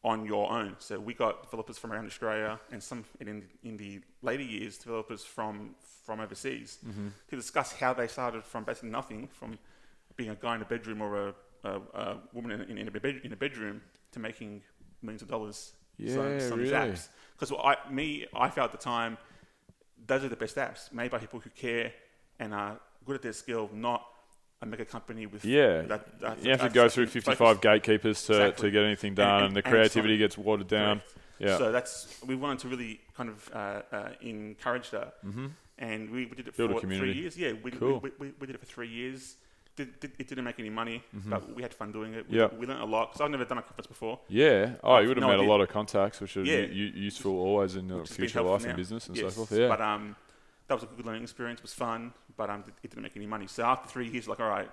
[0.03, 0.75] on your own.
[0.79, 5.23] So we got developers from around Australia and some in in the later years developers
[5.23, 7.09] from from overseas mm-hmm.
[7.29, 9.59] to discuss how they started from basically nothing, from
[10.15, 11.33] being a guy in a bedroom or a,
[11.65, 13.81] a, a woman in, in, in, a bed, in a bedroom
[14.13, 14.61] to making
[15.01, 15.73] millions of dollars.
[15.97, 16.71] Yeah, some, some really.
[16.71, 17.09] apps.
[17.37, 19.17] Because I me I felt at the time
[20.05, 21.91] those are the best apps made by people who care
[22.39, 24.05] and are good at their skill, not
[24.61, 25.81] a mega company with Yeah.
[25.83, 28.69] that- that- you have to go through 55 gatekeepers to, Exactly.
[28.69, 30.99] to get anything done, and, and- the creativity some- gets watered down.
[30.99, 31.13] Correct.
[31.39, 31.57] Yeah.
[31.57, 35.17] So that's we wanted to really kind of uh, uh, encourage that,
[35.77, 36.67] and we, we did it Mm-hmm.
[36.67, 37.37] Build for three years.
[37.37, 37.99] Yeah, we, Cool.
[37.99, 39.35] we, we, we did it for three years.
[39.75, 41.29] Did, did, it didn't make any money, Mm-hmm.
[41.29, 42.27] but we had fun doing it.
[42.27, 42.47] We, Yeah.
[42.57, 44.19] we learned a lot because I've never done a conference before.
[44.27, 44.71] yeah.
[44.83, 46.61] Oh, I've you would have no made a lot of contacts, which are Yeah.
[46.61, 49.45] u- useful always in your which has been future life and business and Yes, so
[49.45, 49.59] forth.
[49.59, 49.67] Yeah.
[49.67, 50.15] But um,
[50.67, 51.59] that was a good learning experience.
[51.59, 53.47] It was fun, but um, it didn't make any money.
[53.47, 54.69] So after three years, like, all right,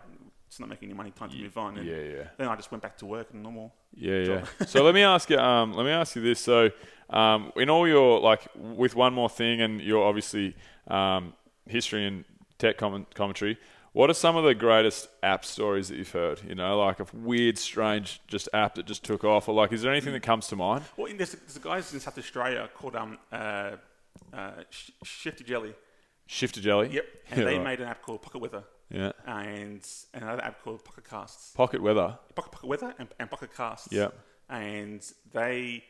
[0.47, 1.11] it's not making any money.
[1.11, 1.79] Time to move on.
[1.79, 2.23] And yeah, yeah.
[2.39, 3.75] Then I just went back to work and normal.
[3.95, 4.45] Yeah, yeah.
[4.67, 5.39] so let me ask you.
[5.39, 6.41] Um, let me ask you this.
[6.41, 6.71] So,
[7.11, 10.55] um, in all your like, with one more thing, and your obviously
[10.89, 11.33] um,
[11.67, 12.25] history and
[12.59, 13.59] tech comment- commentary.
[13.93, 16.41] What are some of the greatest app stories that you've heard?
[16.49, 19.83] You know, like a weird, strange, just app that just took off, or like, is
[19.83, 20.83] there anything that comes to mind?
[20.97, 23.77] Well, there's, there's guys in South Australia called um, uh,
[24.33, 24.51] uh,
[25.05, 25.75] Shifty Jelly.
[26.27, 26.89] Shifty Jelly.
[26.93, 27.07] Yep.
[27.31, 27.65] And Yeah, they right.
[27.65, 29.13] made an app called Pocket Weather Yeah.
[29.27, 31.53] and another app called Pocket Casts.
[31.53, 32.19] Pocket Weather.
[32.35, 33.89] Pocket, Pocket Weather and, and Pocket Casts.
[33.93, 34.15] Yep.
[34.49, 35.85] And they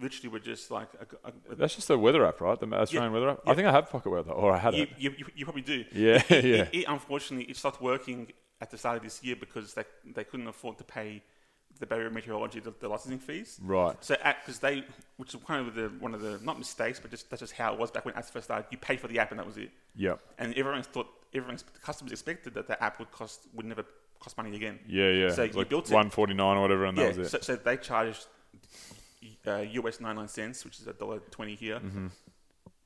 [0.00, 2.58] literally were just like a, a, That's just the weather app, right?
[2.58, 3.40] The Australian Yeah, weather app.
[3.46, 4.90] I think I have Pocket Weather, or I had you, it.
[4.98, 5.84] you, you, you probably do.
[5.92, 6.36] Yeah, yeah.
[6.36, 10.24] It, it, unfortunately, it stopped working at the start of this year because they, they
[10.24, 11.22] couldn't afford to pay
[11.78, 13.58] the Bureau of Meteorology the, the licensing fees.
[13.62, 13.96] Right.
[14.00, 14.84] So, because they,
[15.16, 17.72] which is kind of the one of the not mistakes, but just that's just how
[17.72, 18.66] it was back when apps first started.
[18.70, 19.70] You paid for the app and that was it.
[19.96, 20.20] Yep.
[20.38, 23.84] And everyone thought, everyone, the customers expected that the app would cost would never
[24.20, 24.78] cost money again.
[24.86, 25.30] Yeah, yeah.
[25.30, 25.94] So It's you built it.
[25.94, 27.04] one forty nine or whatever, and yeah.
[27.08, 27.30] that was it.
[27.30, 28.26] So, so they charged
[29.46, 32.06] uh, US ninety nine cents, which is a dollar twenty here, Mm-hmm.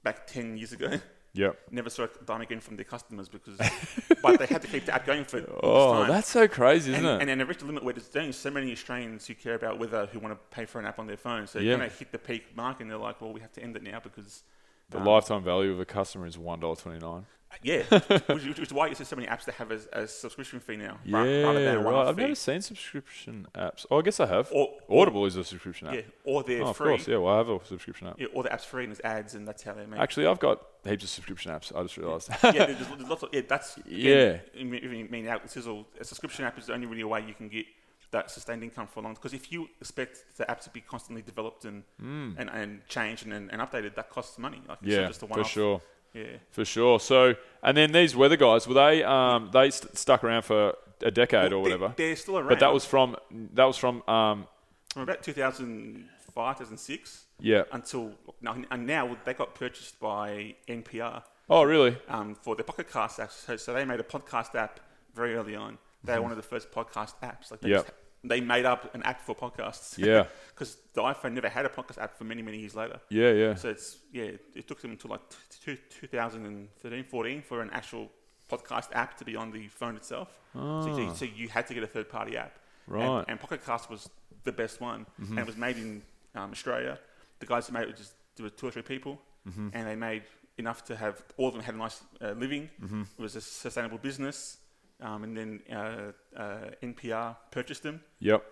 [0.03, 0.91] back ten years ago.
[1.37, 1.59] yep.
[1.71, 3.59] Never saw a dime again from their customers because,
[4.23, 5.39] but they had to keep the app going for.
[5.63, 6.11] Oh, time.
[6.11, 7.29] that's so crazy, isn't and, it?
[7.29, 10.07] and then reached a limit where there's only so many Australians who care about weather
[10.13, 11.47] who want to pay for an app on their phone.
[11.47, 11.71] So Yeah.
[11.71, 13.77] you're going to hit the peak mark, and they're like, "Well, we have to end
[13.77, 14.43] it now because
[14.91, 17.27] The Um, lifetime value of a customer is one dollar twenty nine.
[17.63, 17.83] Yeah,
[18.27, 20.99] which, which, is why there's so many apps that have a, a subscription fee now.
[21.05, 22.09] Yeah, rather than a right.
[22.09, 22.23] I've fee.
[22.23, 23.87] never seen subscription apps.
[23.91, 24.51] Oh, I guess I have.
[24.53, 25.95] Or- Audible is a subscription app.
[25.95, 27.09] Yeah, or they're oh, of course.
[27.09, 28.21] Yeah, well, I have a subscription app.
[28.21, 29.99] Yeah, or the app's free and there's ads, and that's how they make.
[29.99, 31.75] Actually, I've got heaps of subscription apps.
[31.75, 32.31] I just realised.
[32.43, 33.43] yeah, there's, there's lots of yeah.
[33.49, 34.39] That's Yeah.
[34.59, 35.87] I mean, I mean, mean out sizzle.
[36.01, 37.67] A subscription app is the only really way you can get
[38.13, 39.15] that sustained income for long.
[39.15, 42.31] Because if you expect the app to be constantly developed and hmm.
[42.37, 44.63] and, and changed and, and updated, that costs money.
[44.69, 45.83] Like it's yeah, for sure.
[46.17, 46.99] Yeah, For sure.
[47.01, 51.11] So, and then these weather guys, were they um, they st- stuck around for a
[51.11, 51.93] decade or whatever?
[51.97, 52.49] They, are still around.
[52.49, 53.17] but that was from
[53.55, 54.47] that was from um,
[54.93, 57.63] from about 2005, 2006 yeah.
[57.73, 61.23] until now, and now they got purchased by NPR.
[61.49, 61.97] Oh, really?
[62.09, 63.31] um, for the Pocket Cast app.
[63.31, 64.81] So, so they made a podcast app
[65.15, 65.79] very early on.
[66.03, 67.51] They were one of the first podcast apps.
[67.51, 67.77] Like they, Mm-hmm.
[67.77, 67.87] Yep.
[67.87, 67.93] just-
[68.29, 69.99] they made up an app for podcasts.
[69.99, 70.25] Yeah.
[70.57, 72.99] Because the iPhone never had a podcast app for many, many years later.
[73.11, 73.55] Yeah, yeah.
[73.57, 75.21] So it's yeah, it, it took them until like
[75.65, 78.11] t- t- 2013, 14 for an actual
[78.51, 80.29] podcast app to be on the phone itself.
[80.55, 82.55] So, you, so you had to get a third party app.
[82.87, 83.03] Right.
[83.05, 83.19] Mm-hmm.
[83.19, 84.09] And, and Pocket Cast was
[84.45, 86.03] the best one, and it was made in
[86.35, 86.99] um, Australia.
[87.41, 89.69] The guys who made it were just there were two or three people, Mm-hmm.
[89.75, 90.23] and they made
[90.59, 92.69] enough to have all of them had a nice uh, living.
[92.83, 93.03] Mm-hmm.
[93.19, 94.57] It was a sustainable business,
[95.01, 98.01] um, and then uh, uh, NPR purchased them.
[98.21, 98.43] Yep.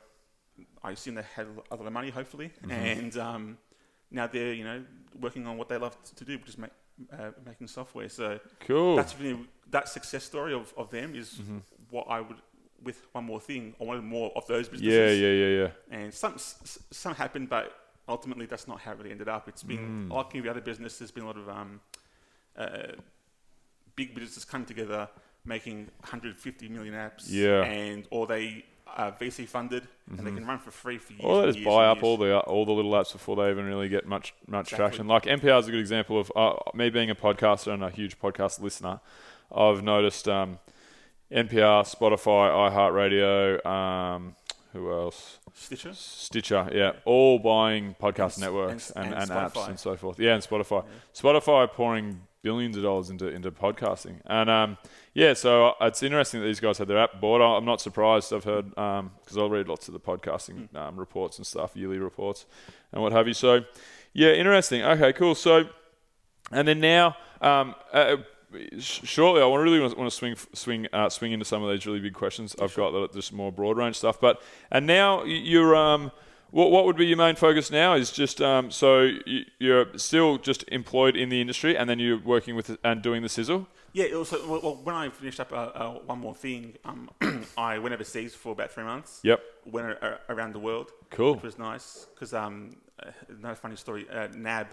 [0.83, 2.71] I assume they had a lot of money, hopefully, Mm-hmm.
[2.71, 3.59] and um,
[4.11, 4.85] now they're you know
[5.21, 6.71] working on what they love to do, which is make,
[7.13, 8.09] uh, making software.
[8.09, 8.97] So Cool.
[8.97, 9.39] that's really
[9.71, 11.59] that success story of, of them is Mm-hmm.
[11.91, 12.37] what I would
[12.83, 13.75] with one more thing.
[13.81, 15.19] I wanted more of those businesses.
[15.21, 15.69] yeah, yeah, yeah.
[15.91, 15.99] Yeah.
[16.03, 16.35] And some
[16.91, 17.73] some happened, but
[18.09, 19.49] ultimately that's not how it really ended up.
[19.49, 20.13] It's been Mm.
[20.13, 20.99] like every other business.
[20.99, 21.81] There's been a lot of um,
[22.57, 22.93] uh,
[23.97, 25.09] big businesses come together
[25.45, 27.25] making 150 million apps.
[27.27, 27.63] Yeah.
[27.65, 31.25] And or they are VC funded and they can run for free for years.
[31.25, 33.65] Or they just years buy up all the all the little apps before they even
[33.65, 34.77] really get much much Exactly.
[34.77, 35.07] traction.
[35.09, 38.19] Like NPR is a good example of uh, me being a podcaster and a huge
[38.19, 39.01] podcast listener.
[39.55, 40.59] I've noticed um,
[41.33, 44.37] NPR, Spotify, iHeartRadio, um,
[44.73, 45.39] who else?
[45.55, 45.93] Stitcher.
[45.95, 50.19] Stitcher, yeah, all buying podcast s- networks and- and, and and, apps and so forth.
[50.19, 50.85] Yeah, and Spotify.
[51.15, 54.79] Spotify pouring billions of dollars into into podcasting, and um,
[55.15, 57.41] yeah, so it's interesting that these guys had their app bought.
[57.41, 58.33] I'm not surprised.
[58.33, 60.77] I've heard because I read lots of the podcasting Hmm.
[60.77, 62.47] um, reports and stuff, yearly reports,
[62.93, 63.35] and what have you.
[63.35, 63.65] So,
[64.13, 64.83] yeah, interesting.
[64.83, 65.35] Okay, cool.
[65.35, 65.69] So,
[66.53, 68.19] and then now, um, uh,
[68.79, 72.15] shortly, I really want to swing swing uh, swing into some of these really big
[72.15, 72.55] questions.
[72.61, 74.21] I've got that just more broad range stuff.
[74.21, 76.13] But and now you're um,
[76.55, 77.95] what what would be your main focus now?
[77.95, 79.11] Is just um, so
[79.59, 83.29] you're still just employed in the industry, and then you're working with and doing the
[83.29, 83.67] sizzle.
[83.93, 87.11] Yeah, was, well, when I finished up uh, uh, one more thing, um,
[87.59, 89.21] I went overseas for about three months.
[89.23, 89.41] Yep.
[89.67, 90.91] Went a- a- around the world.
[91.11, 91.35] Cool.
[91.35, 94.07] Which was nice because um, uh, another funny story.
[94.09, 94.69] Uh, NAB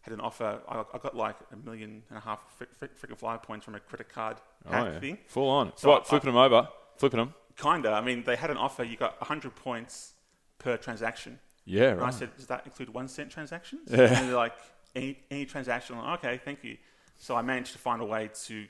[0.00, 0.60] had an offer.
[0.68, 3.74] I, I got like a million and a half fr- fr- freaking flyer points from
[3.74, 4.36] a credit card
[4.70, 5.18] hack oh yeah, thing.
[5.26, 5.72] full on.
[5.76, 7.34] So what, I- flipping them over, flipping them.
[7.58, 7.90] Kinda.
[7.90, 8.84] I mean, they had an offer.
[8.84, 10.12] You got hundred points
[10.58, 11.38] per transaction.
[11.64, 12.14] Yeah, And I right.
[12.14, 13.90] said, does that include one cent transactions?
[13.90, 14.52] And they're like,
[14.94, 15.98] any, any transaction?
[15.98, 16.76] Like, okay, thank you.
[17.18, 18.66] So I managed to find a way to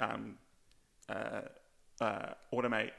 [0.00, 0.34] um,
[1.08, 1.40] uh,
[2.00, 2.90] uh, automate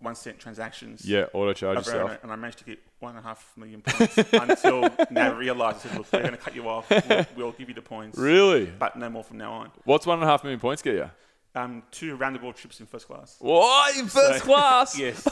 [0.00, 1.04] one cent transactions.
[1.08, 2.10] Yeah, auto charge yourself.
[2.10, 5.78] And, and I managed to get one and a half million points until now realised,
[5.78, 6.90] I said, look, we're going to cut you off.
[6.90, 8.18] We'll, we'll give you the points.
[8.18, 8.66] Really?
[8.66, 9.70] But no more from now on.
[9.84, 11.10] What's one and a half million points get you?
[11.56, 13.36] Um, two round the world trips in first class.
[13.40, 14.98] What in first So- class?
[14.98, 15.22] Yes.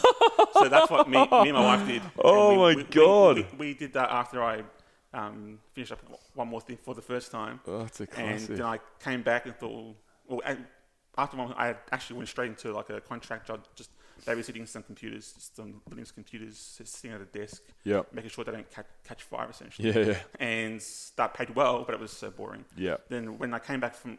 [0.54, 2.02] so that's what me, me and my wife did.
[2.18, 3.36] Oh we- my we- God.
[3.36, 4.62] We, we did that after I
[5.12, 6.00] um, finished up
[6.34, 7.60] one more thing for the first time.
[7.66, 9.94] Oh, that's a and then I came back and thought,
[10.26, 10.64] well, and
[11.18, 13.90] after one, I actually went straight into like a contract job, just
[14.26, 18.12] babysitting some computers, just some Linux computers, just sitting at a desk, Yep.
[18.14, 19.90] making sure they don't catch, catch fire essentially.
[19.92, 20.18] Yeah, yeah.
[20.40, 20.82] And
[21.16, 22.64] that paid well, but it was so boring.
[22.76, 22.96] Yeah.
[23.10, 24.18] Then when I came back from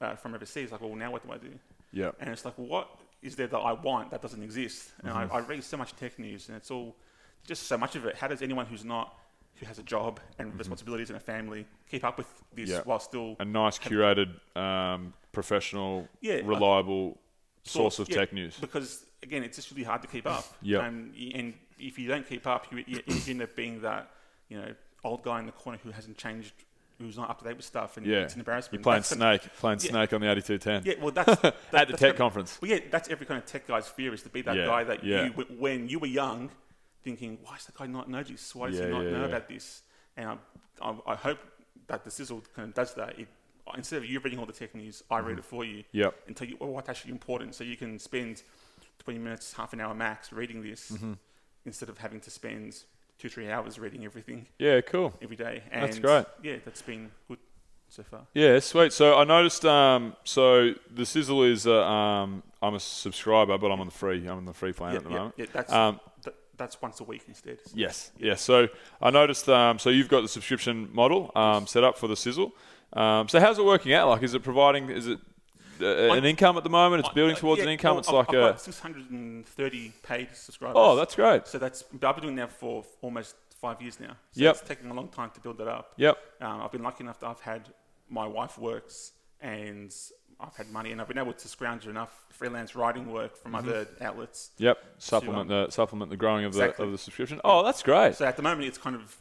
[0.00, 1.50] uh, from overseas, like, well, now what do I do?
[1.92, 2.10] Yeah.
[2.20, 2.88] And it's like, what
[3.22, 4.90] is there that I want that doesn't exist?
[5.02, 5.32] And Mm-hmm.
[5.32, 6.96] I, I read so much tech news, and it's all
[7.46, 8.16] just so much of it.
[8.16, 9.14] How does anyone who's not,
[9.56, 12.78] who has a job and responsibilities and a family, keep up with this Mm-hmm.
[12.78, 12.82] Yeah.
[12.84, 17.18] while still a nice curated, um, professional, Yeah, reliable
[17.62, 18.56] source of yeah, tech news.
[18.60, 20.44] Because again, it's just really hard to keep up.
[20.62, 20.84] Yeah.
[20.86, 24.10] And, and if you don't keep up, you, you end up being that
[24.48, 24.72] you know
[25.04, 26.52] old guy in the corner who hasn't changed,
[26.98, 28.74] who's not up to date with stuff, and Yeah, it's an embarrassment.
[28.80, 29.90] You're playing That's Snake, playing Yeah.
[29.90, 30.82] Snake on the 8210.
[30.84, 32.58] Yeah, well, that's that, At the tech kind- conference.
[32.60, 34.84] Well, yeah, that's every kind of tech guy's fear is to be that Yeah, guy
[34.84, 35.24] that yeah.
[35.26, 36.50] you, when you were young,
[37.02, 38.54] thinking, why does that guy not know this?
[38.54, 39.26] Why does Yeah, he not yeah, know yeah.
[39.26, 39.82] about this?
[40.16, 40.36] And I,
[40.82, 41.38] I, I hope
[41.88, 43.18] that the Sizzle kind of does that.
[43.18, 43.28] It,
[43.76, 45.78] instead of you reading all the tech news, I read it for you.
[45.80, 45.98] Mm-hmm.
[45.98, 46.14] Yep.
[46.28, 48.42] And tell you well, what's actually important, so you can spend
[49.00, 51.12] 20 minutes, half an hour max reading this, Mm-hmm.
[51.66, 52.82] instead of having to spend
[53.18, 55.12] two, three hours reading everything Yeah, cool.
[55.22, 55.62] every day.
[55.70, 56.26] And That's great.
[56.42, 57.38] Yeah, that's been good.
[57.88, 58.26] so far.
[58.34, 58.92] Yeah, sweet.
[58.92, 59.64] So I noticed.
[59.64, 61.66] Um, so the sizzle is.
[61.66, 64.26] Uh, um, I'm a subscriber, but I'm on the free.
[64.26, 65.34] I'm on the free plan Yeah, at the yeah, moment.
[65.38, 67.58] yeah, that's Um, th- that's once a week instead.
[67.74, 68.40] Yes, yes.
[68.42, 68.68] So
[69.00, 69.48] I noticed.
[69.48, 72.52] Um, so you've got the subscription model um, set up for the sizzle.
[72.92, 74.08] Um, so how's it working out?
[74.08, 74.88] Like, is it providing?
[74.90, 75.18] Is it
[75.80, 77.00] uh, an income at the moment?
[77.04, 77.92] It's building towards yeah, an income.
[77.92, 78.38] well, it's I've- like I've a.
[78.52, 80.76] got 630 paid subscribers.
[80.78, 81.46] Oh, that's great.
[81.46, 84.16] So that's I've been doing that for almost five years now.
[84.32, 84.54] So Yep.
[84.56, 85.92] It's taking a long time to build that up.
[85.96, 86.18] Yep.
[86.40, 87.68] Um, I've been lucky enough that I've had
[88.08, 89.94] my wife works and
[90.38, 93.68] I've had money and I've been able to scrounge enough freelance writing work from Mm-hmm.
[93.68, 94.50] other outlets.
[94.58, 94.78] Yep.
[94.98, 97.40] Supplement the supplement the growing of the of the subscription.
[97.44, 98.14] Oh, that's great.
[98.16, 99.16] So at the moment, it's kind of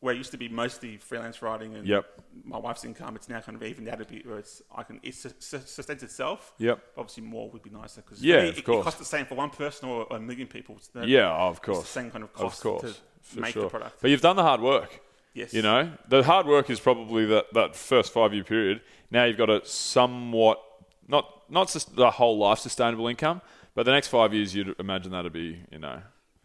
[0.00, 2.06] where it used to be mostly freelance writing and Yep.
[2.44, 3.16] my wife's income.
[3.16, 5.68] It's now kind of evened out a bit where it's I can it sus- sus-
[5.70, 6.52] sustains itself.
[6.58, 6.78] Yep.
[6.96, 8.80] Obviously, more would be nicer because Yeah, me, of it, course.
[8.80, 10.76] it costs the same for one person or a million people.
[10.76, 11.80] It's the- Yeah, of it's course.
[11.80, 13.00] the same kind of Of cost course,
[13.34, 13.64] to make sure.
[13.64, 14.00] the product.
[14.00, 15.00] But you've done the hard work.
[15.34, 15.52] Yes.
[15.52, 18.80] You know, the hard work is probably that, that first five year period.
[19.10, 20.60] Now you've got a somewhat
[21.08, 23.40] not not just the whole life sustainable income,
[23.74, 26.02] but the next five years you'd imagine that'd be you know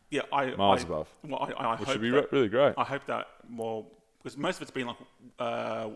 [0.09, 1.07] yeah, I miles I, above.
[1.23, 2.73] Well, I, I which hope would be that, re- really great.
[2.77, 3.87] I hope that well
[4.21, 4.95] because most of it's been like
[5.39, 5.89] uh,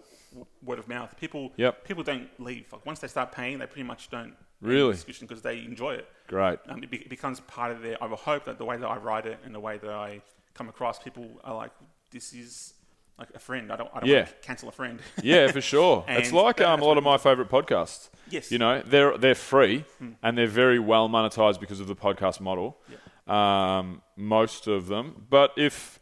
[0.63, 1.15] word of mouth.
[1.19, 1.85] People Yep.
[1.85, 2.65] people don't leave.
[2.71, 4.93] Like once they start paying, they pretty much don't Really?
[4.93, 6.07] discussion because they enjoy it.
[6.27, 6.59] Great.
[6.67, 8.01] Um, it, be- it becomes part of their.
[8.03, 10.21] I hope that the way that I write it and the way that I
[10.55, 11.71] come across, people are like,
[12.11, 12.73] "This is
[13.17, 13.89] like a friend." I don't.
[13.93, 14.15] I don't Yeah.
[14.23, 14.99] want to cancel a friend.
[15.23, 16.03] Yeah, for sure.
[16.09, 18.09] it's like um, a lot of my favourite podcasts.
[18.29, 18.51] Yes.
[18.51, 19.85] You know, they're they're free
[20.21, 22.77] and they're very well monetized because of the podcast model.
[23.25, 25.99] Um, most of them, but if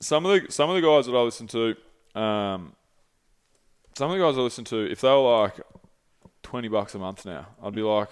[0.00, 1.74] some of the some of the guys that I listen to,
[2.14, 2.72] um,
[3.96, 5.60] some of the guys I listen to, if they were like
[6.42, 8.08] twenty bucks a month now, I'd be like,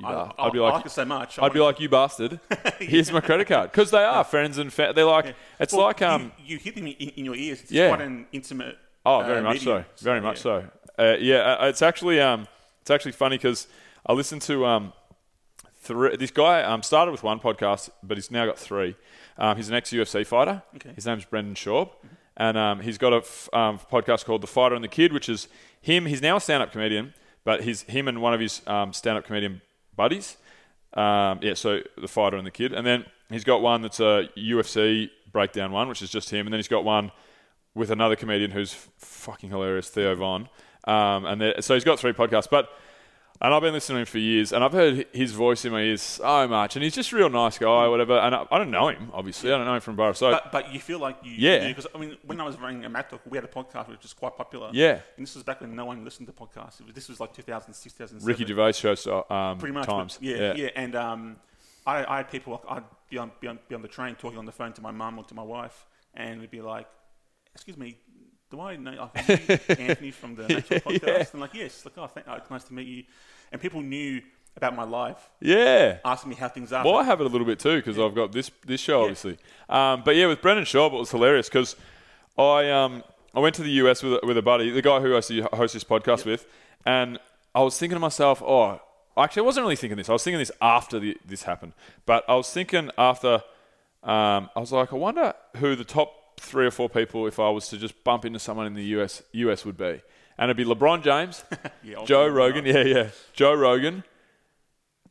[0.00, 1.38] you I, I'd be like, like so much.
[1.38, 2.40] I I'd be like, you bastard.
[2.78, 6.00] Here's my credit card because they are friends and fa- they're like, it's Well, like
[6.02, 6.32] um.
[6.38, 7.60] you, you hit them in, in your ears.
[7.62, 7.88] It's Yeah.
[7.88, 8.78] quite an intimate.
[9.04, 9.84] Oh, uh, very much medium.
[9.96, 10.04] so.
[10.04, 10.42] Very much yeah.
[10.42, 10.64] so.
[10.98, 12.46] Uh, yeah, uh, it's actually um,
[12.80, 13.66] it's actually funny because
[14.06, 14.92] I listened to um,
[15.80, 16.16] three.
[16.16, 18.94] This guy um, started with one podcast, but he's now got three.
[19.38, 20.62] Um, he's an ex UFC fighter.
[20.76, 20.92] Okay.
[20.94, 21.90] His name's Brendan Schaub,
[22.36, 25.28] and um, he's got a f- um, podcast called The Fighter and the Kid, which
[25.28, 25.48] is
[25.80, 26.06] him.
[26.06, 27.14] He's now a stand-up comedian,
[27.44, 29.62] but he's him and one of his um, stand-up comedian
[29.96, 30.36] buddies.
[30.94, 34.28] Um, yeah, so the fighter and the kid, and then he's got one that's a
[34.36, 37.10] UFC breakdown one, which is just him, and then he's got one
[37.74, 40.50] with another comedian who's f- fucking hilarious, Theo Von.
[40.84, 42.68] Um, and so he's got three podcasts, but
[43.42, 45.80] and I've been listening to him for years, and I've heard his voice in my
[45.80, 48.16] ears so much, and he's just a real nice guy, whatever.
[48.16, 50.52] And I, I don't know him, obviously, I don't know him from Borough, so But,
[50.52, 51.32] but you feel like you.
[51.36, 51.66] Yeah.
[51.66, 54.12] Because I mean, when I was running a MacTalk, we had a podcast which was
[54.12, 54.70] quite popular.
[54.72, 55.00] Yeah.
[55.16, 56.80] And this was back when no one listened to podcasts.
[56.80, 58.26] It was, this was like 2006, 2007.
[58.26, 59.86] Ricky Gervais show so, um, Pretty much.
[59.86, 60.68] times, Yeah, yeah.
[60.76, 61.36] And um,
[61.84, 62.62] I, I had people.
[62.68, 64.92] I'd be on, be on be on the train talking on the phone to my
[64.92, 66.86] mum or to my wife, and it'd be like,
[67.54, 67.98] "Excuse me."
[68.52, 69.30] Do I know like,
[69.80, 71.32] Anthony from the Natural Podcast?
[71.32, 73.04] And like, yes, like, oh, thank, oh, it's nice to meet you.
[73.50, 74.20] And people knew
[74.54, 76.00] about my life, yeah.
[76.04, 76.84] asking me how things are.
[76.84, 79.38] Well, I have it a little bit too because I've got this this show obviously.
[79.70, 81.76] Um, but yeah, with Brendan Schaub, it was hilarious because
[82.36, 83.02] I um,
[83.34, 85.28] I went to the US with a, with a buddy, the guy who I used
[85.28, 86.44] to host this podcast with,
[86.84, 87.18] and
[87.54, 88.82] I was thinking to myself, oh,
[89.16, 90.10] actually, I wasn't really thinking this.
[90.10, 91.72] I was thinking this after the, this happened,
[92.04, 93.42] but I was thinking after.
[94.02, 97.48] Um, I was like, I wonder who the top three or four people, if I
[97.50, 100.00] was to just bump into someone in the US, US would be,
[100.38, 101.44] and it'd be LeBron James,
[101.82, 102.26] Yeah, Joe.
[102.28, 104.04] Rogan, yeah, yeah, Joe Rogan,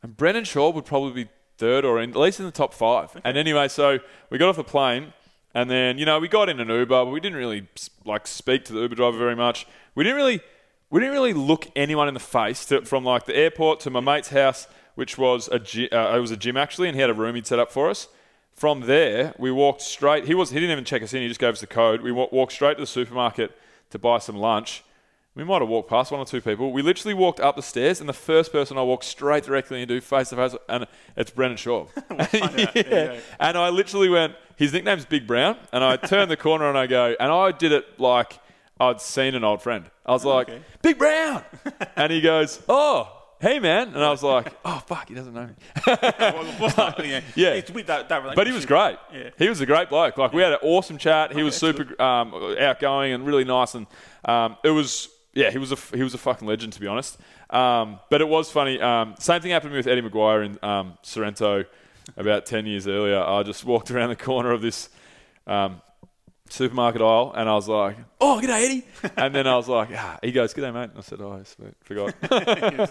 [0.02, 3.10] and Brendan Schaub would probably be third or in, at least in the top five.
[3.24, 3.98] And anyway, so
[4.30, 5.12] we got off the plane,
[5.54, 7.68] and then you know we got in an Uber, but we didn't really
[8.04, 9.66] like speak to the Uber driver very much.
[9.94, 10.40] We didn't really,
[10.90, 14.00] we didn't really look anyone in the face to, from like the airport to my
[14.00, 17.10] mate's house, which was a gy- uh, it was a gym actually, and he had
[17.10, 18.08] a room he'd set up for us.
[18.62, 20.24] From there, we walked straight.
[20.24, 21.20] He was he didn't even check us in.
[21.20, 22.00] He just gave us the code.
[22.00, 23.50] We walked straight to the supermarket
[23.90, 24.84] to buy some lunch.
[25.34, 26.70] We might have walked past one or two people.
[26.70, 30.00] We literally walked up the stairs, and the first person I walked straight directly into
[30.00, 31.88] face to face, and it's Brendan Schaub.
[32.88, 33.18] yeah.
[33.40, 36.86] And I literally went, his nickname's Big Brown, and I turned the corner and I
[36.86, 38.38] go, and I did it like
[38.78, 39.86] I'd seen an old friend.
[40.06, 40.62] I was like, okay.
[40.82, 41.42] Big Brown!
[41.96, 43.88] and he goes, oh, hey man.
[43.88, 45.54] And I was like, oh, fuck, he doesn't know me.
[45.86, 46.98] Well, what's that?
[47.36, 47.50] yeah.
[47.50, 48.96] It's with that, that But he was great.
[49.12, 49.30] Yeah.
[49.36, 50.16] He was a great bloke.
[50.16, 51.32] Like we had an awesome chat.
[51.32, 53.74] He was super um, outgoing and really nice.
[53.74, 53.86] And
[54.24, 57.18] um, it was yeah, he was a he was a fucking legend to be honest.
[57.50, 58.80] Um, but it was funny.
[58.80, 61.64] Um, same thing happened to me with Eddie McGuire in um, Sorrento
[62.16, 63.20] about ten years earlier.
[63.20, 64.88] I just walked around the corner of this.
[66.52, 68.84] Supermarket aisle, and I was like, "Oh, g'day, Eddie,"
[69.16, 71.42] and then I was like, ah, "He goes, g'day, mate." And I said, "Oh, I
[71.44, 72.14] sweet, forgot."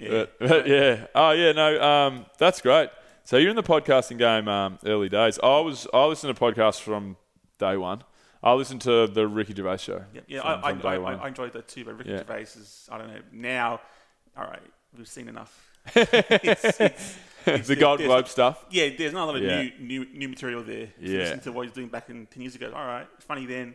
[0.00, 1.06] But, but yeah.
[1.14, 1.52] Oh yeah.
[1.52, 1.80] No.
[1.82, 2.88] Um, that's great.
[3.24, 5.38] So you're in the podcasting game um, early days.
[5.42, 5.86] I was.
[5.92, 7.16] I listened to podcasts from
[7.58, 8.02] day one.
[8.42, 10.02] I listened to the Ricky Gervais show.
[10.14, 11.12] Yeah, yeah from- I, I, from I.
[11.12, 11.84] I, I enjoyed that too.
[11.84, 12.18] But Ricky Yeah.
[12.18, 13.80] Gervais is, I don't know, now,
[14.36, 14.62] all right,
[14.96, 15.52] we've seen enough.
[15.96, 18.64] It's- it's- the Gold Globe stuff.
[18.70, 19.62] Yeah, there's not a lot of Yeah.
[19.62, 20.86] new, new new material there.
[20.86, 21.18] To Yeah.
[21.20, 22.72] listen to what he's doing back in ten years ago.
[22.74, 23.74] All right, it's funny then.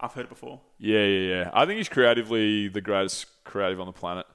[0.00, 0.60] I've heard it before.
[0.78, 1.50] Yeah, yeah, yeah.
[1.54, 4.26] I think he's creatively the greatest creative on the planet.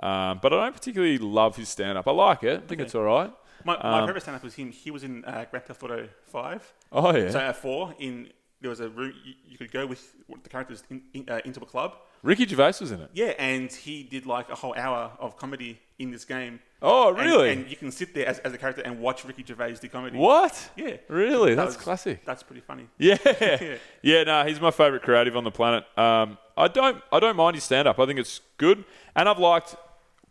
[0.00, 2.06] Um, but I don't particularly love his stand up.
[2.06, 2.62] I like it.
[2.62, 3.32] I think it's all right.
[3.64, 4.70] My, my Um, favorite stand-up was him.
[4.70, 6.70] He was in uh, Grand Theft Auto Five.
[6.92, 7.30] Oh, yeah.
[7.30, 8.28] So at four, in
[8.60, 11.60] there was a room you, you could go with the characters in, in, uh, into
[11.60, 11.96] a club.
[12.24, 13.10] Ricky Gervais was in it.
[13.12, 16.58] Yeah, and he did like a whole hour of comedy in this game.
[16.82, 17.52] Oh, And- really?
[17.52, 20.16] And, you can sit there as, as a character and watch Ricky Gervais do comedy.
[20.18, 20.70] What?
[20.76, 20.96] Yeah.
[21.08, 21.54] Really?
[21.54, 22.24] That That's was- classic.
[22.24, 22.88] That's pretty funny.
[22.98, 23.18] Yeah,
[24.02, 24.24] yeah.
[24.24, 25.84] No, he's my favourite creative on the planet.
[25.98, 27.98] Um, I don't, I don't mind his stand up.
[27.98, 29.76] I think it's good, and I've liked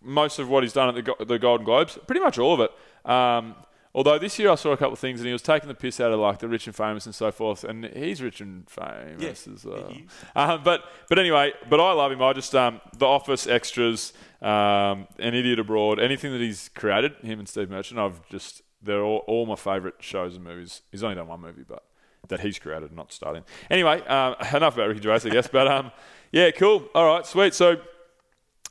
[0.01, 1.97] most of what he's done at the, Go- the Golden Globes.
[2.07, 3.09] Pretty much all of it.
[3.09, 3.55] Um,
[3.95, 5.99] although this year I saw a couple of things, and he was taking the piss
[5.99, 7.63] out of like the rich and famous and so forth.
[7.63, 9.93] And he's rich and famous Yeah, as well.
[10.35, 12.21] Um, but but anyway, but I love him.
[12.21, 17.39] I just um, the Office extras, um, an Idiot Abroad, anything that he's created, him
[17.39, 17.99] and Steve Merchant.
[17.99, 20.81] I've just they're all, all my favourite shows and movies.
[20.91, 21.83] He's only done one movie, but
[22.29, 23.43] that he's created, not starting.
[23.69, 25.47] Anyway, um, enough about Ricky Gervais, I guess.
[25.47, 25.91] But um,
[26.31, 26.87] yeah, cool.
[26.95, 27.53] All right, sweet.
[27.53, 27.77] So,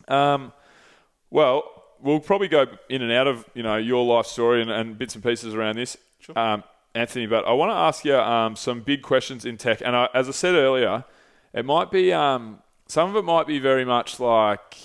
[0.09, 0.53] um,
[1.31, 4.99] well, we'll probably go in and out of you know your life story and, and
[4.99, 5.97] bits and pieces around this,
[6.37, 7.27] um, Anthony.
[7.27, 10.29] But I want to ask you um, some big questions in tech, and I, as
[10.29, 11.05] I said earlier,
[11.55, 14.77] it might be um, some of it might be very much like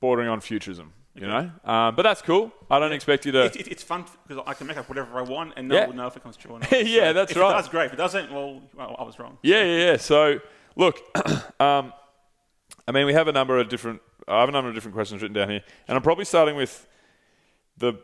[0.00, 0.92] bordering on futurism.
[1.14, 2.52] You know, um, but that's cool.
[2.70, 3.46] I don't expect you to.
[3.46, 5.80] It, it, it's fun because I can make up whatever I want and no Yeah.
[5.80, 6.86] one will know if it comes true or not.
[6.86, 7.50] Yeah, that's if right.
[7.50, 7.86] It does great.
[7.86, 9.36] If it doesn't, well, well I was wrong.
[9.42, 9.96] Yeah, yeah, yeah.
[9.96, 10.38] So,
[10.76, 11.00] look,
[11.60, 11.92] um,
[12.86, 14.00] I mean, we have a number of different.
[14.28, 16.86] I have a number of different questions written down here, and I'm probably starting with
[17.76, 17.94] the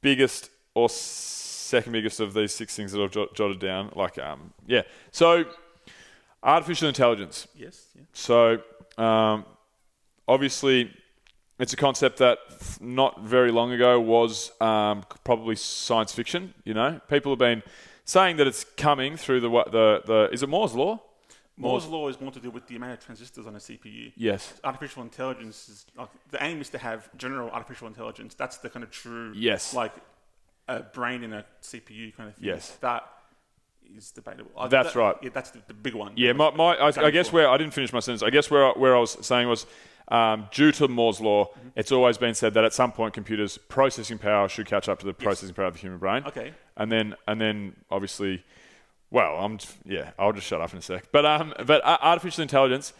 [0.00, 3.90] biggest or second biggest of these six things that I've jot- jotted down.
[3.94, 4.82] Like, um, yeah.
[5.10, 5.44] So,
[6.42, 7.48] artificial intelligence.
[7.56, 7.86] Yes.
[7.94, 8.02] Yeah.
[8.12, 8.58] So,
[8.98, 9.44] um,
[10.28, 10.92] obviously,
[11.58, 12.38] it's a concept that
[12.80, 16.54] not very long ago was um, probably science fiction.
[16.64, 17.62] You know, people have been
[18.04, 21.00] saying that it's coming through the the the is it Moore's law?
[21.56, 24.12] Moore's law is more to do with the amount of transistors on a CPU.
[24.16, 24.54] Yes.
[24.64, 28.34] Artificial intelligence is like the aim is to have general artificial intelligence.
[28.34, 29.74] That's the kind of true Yes.
[29.74, 29.92] like
[30.68, 32.46] a brain in a CPU kind of thing.
[32.48, 32.70] Yes.
[32.80, 33.04] That
[33.96, 34.50] is debatable.
[34.68, 35.16] That's that- right.
[35.22, 36.12] Yeah, that's the, the big one.
[36.16, 37.36] Yeah, my, my I, I guess for.
[37.36, 38.22] where I didn't finish my sentence.
[38.22, 39.66] I guess where I, where I was saying was.
[40.08, 41.68] Um, due to Moore's law, Mm-hmm.
[41.76, 45.06] it's always been said that at some point computers' processing power should catch up to
[45.06, 46.24] the processing power of the human brain.
[46.26, 46.52] Okay.
[46.76, 48.42] and then and then obviously,
[49.12, 51.12] well, I'm yeah, I'll just shut up in a sec.
[51.12, 52.92] But um, but artificial intelligence.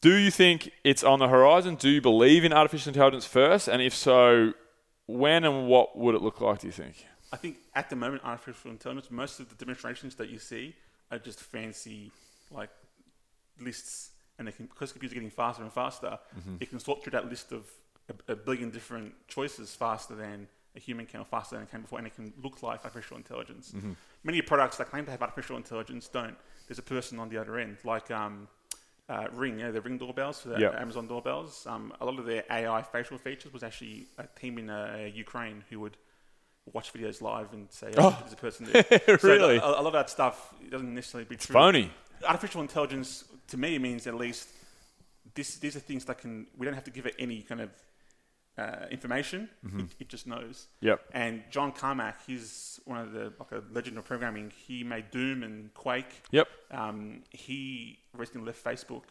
[0.00, 1.76] Do you think it's on the horizon?
[1.76, 3.68] Do you believe in artificial intelligence first?
[3.68, 4.52] And if so,
[5.06, 6.60] when and what would it look like?
[6.60, 7.06] Do you think?
[7.32, 10.74] I think at the moment, artificial intelligence, most of the demonstrations that you see
[11.12, 12.10] are just fancy,
[12.50, 12.70] like
[13.60, 16.56] lists, and they can because computers are getting faster and faster, Mm-hmm.
[16.60, 17.64] it can sort through that list of
[18.28, 21.82] a, a billion different choices faster than a human can, or faster than it can
[21.82, 23.72] before, and it can look like artificial intelligence.
[23.76, 23.92] Mm-hmm.
[24.24, 26.36] Many products that claim to have artificial intelligence don't.
[26.66, 28.48] There's a person on the other end, like um,
[29.08, 30.74] uh, Ring, you know, the Ring doorbells, for the Yep.
[30.80, 31.66] Amazon doorbells.
[31.68, 35.64] Um, a lot of their AI facial features was actually a team in uh, Ukraine
[35.68, 35.96] who would
[36.72, 38.84] watch videos live and say, "Oh, there's a person there."
[39.18, 39.56] So Really?
[39.56, 41.52] a, a lot of that stuff doesn't necessarily be true.
[41.52, 41.90] phony.
[42.26, 44.48] Artificial intelligence, to me, means at least
[45.34, 46.46] this, these are things that can.
[46.56, 47.70] We don't have to give it any kind of
[48.58, 49.48] uh, information.
[49.78, 50.68] It, it just knows.
[50.76, 50.86] Mm-hmm.
[50.88, 51.00] Yep.
[51.12, 54.52] And John Carmack, he's one of the like a legend of programming.
[54.66, 56.22] He made Doom and Quake.
[56.30, 56.48] Yep.
[56.70, 59.04] Um, he recently left Facebook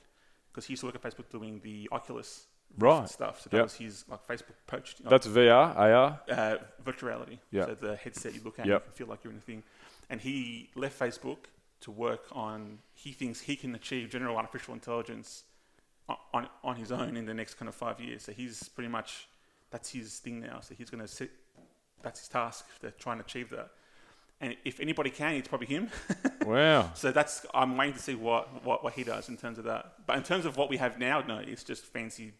[0.51, 2.45] because he used to work at Facebook doing the Oculus
[2.77, 3.09] Right.
[3.09, 3.41] stuff.
[3.41, 3.63] So that Yep.
[3.63, 5.03] was his like Facebook poached.
[5.03, 6.21] That's VR, AR.
[6.29, 7.39] uh, virtual reality.
[7.51, 7.65] Yeah.
[7.65, 8.81] So the headset you look at, Yep.
[8.81, 9.63] you can feel like you're in a thing.
[10.09, 11.45] And he left Facebook
[11.81, 12.79] to work on.
[12.93, 15.43] He thinks he can achieve general artificial intelligence
[16.33, 18.23] on on his own in the next kind of five years.
[18.23, 19.27] So he's pretty much
[19.71, 20.59] that's his thing now.
[20.61, 21.31] So he's going to sit.
[22.03, 23.69] That's his task to try and achieve that.
[24.39, 25.89] And if anybody can, it's probably him.
[26.45, 26.89] Wow.
[26.95, 29.93] so that's I'm waiting to see what, what what he does in terms of that.
[30.07, 32.33] But in terms of what we have now, no, it's just fancy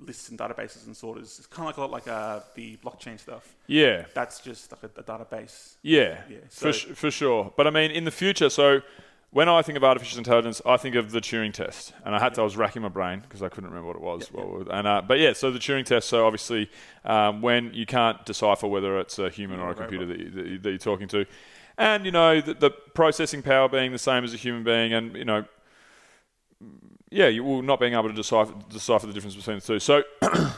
[0.00, 1.36] lists and databases and sorters.
[1.38, 4.06] It's kind of like a lot like uh, the blockchain stuff Yeah.
[4.12, 5.76] that's just like a, a database.
[5.82, 7.52] Yeah, Yeah, for, sh- for sure.
[7.56, 8.80] But I mean, in the future, so
[9.34, 12.34] when I think of artificial intelligence, I think of the Turing test, and I had
[12.34, 12.42] to.
[12.42, 14.32] I was racking my brain because I couldn't remember what it was.
[14.32, 16.08] well, And uh, but yeah, so the Turing test.
[16.08, 16.70] So obviously,
[17.04, 20.68] um, when you can't decipher whether it's a human or a computer that, you, that
[20.70, 21.26] you're talking to,
[21.76, 25.16] and you know the, the processing power being the same as a human being, and
[25.16, 25.44] you know,
[27.10, 29.80] yeah, you will not being able to decipher decipher the difference between the two.
[29.80, 30.04] So.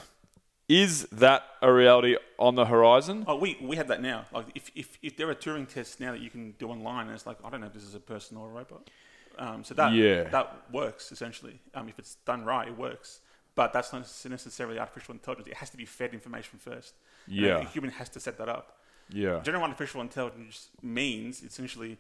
[0.69, 3.25] is that a reality on the horizon?
[3.29, 4.25] Oh, we, we have that now.
[4.33, 7.15] Like if, if, if there are Turing tests now that you can do online, and
[7.15, 8.91] it's like I don't know if this is a person or a robot.
[9.39, 10.25] Um, so that Yeah.
[10.31, 11.61] that works essentially.
[11.75, 13.21] Um, if it's done right, it works.
[13.55, 15.49] But that's not necessarily artificial intelligence.
[15.49, 16.95] It has to be fed information first.
[17.27, 17.59] Yeah.
[17.59, 18.79] a human has to set that up.
[19.11, 19.41] Yeah.
[19.43, 21.97] General artificial intelligence means essentially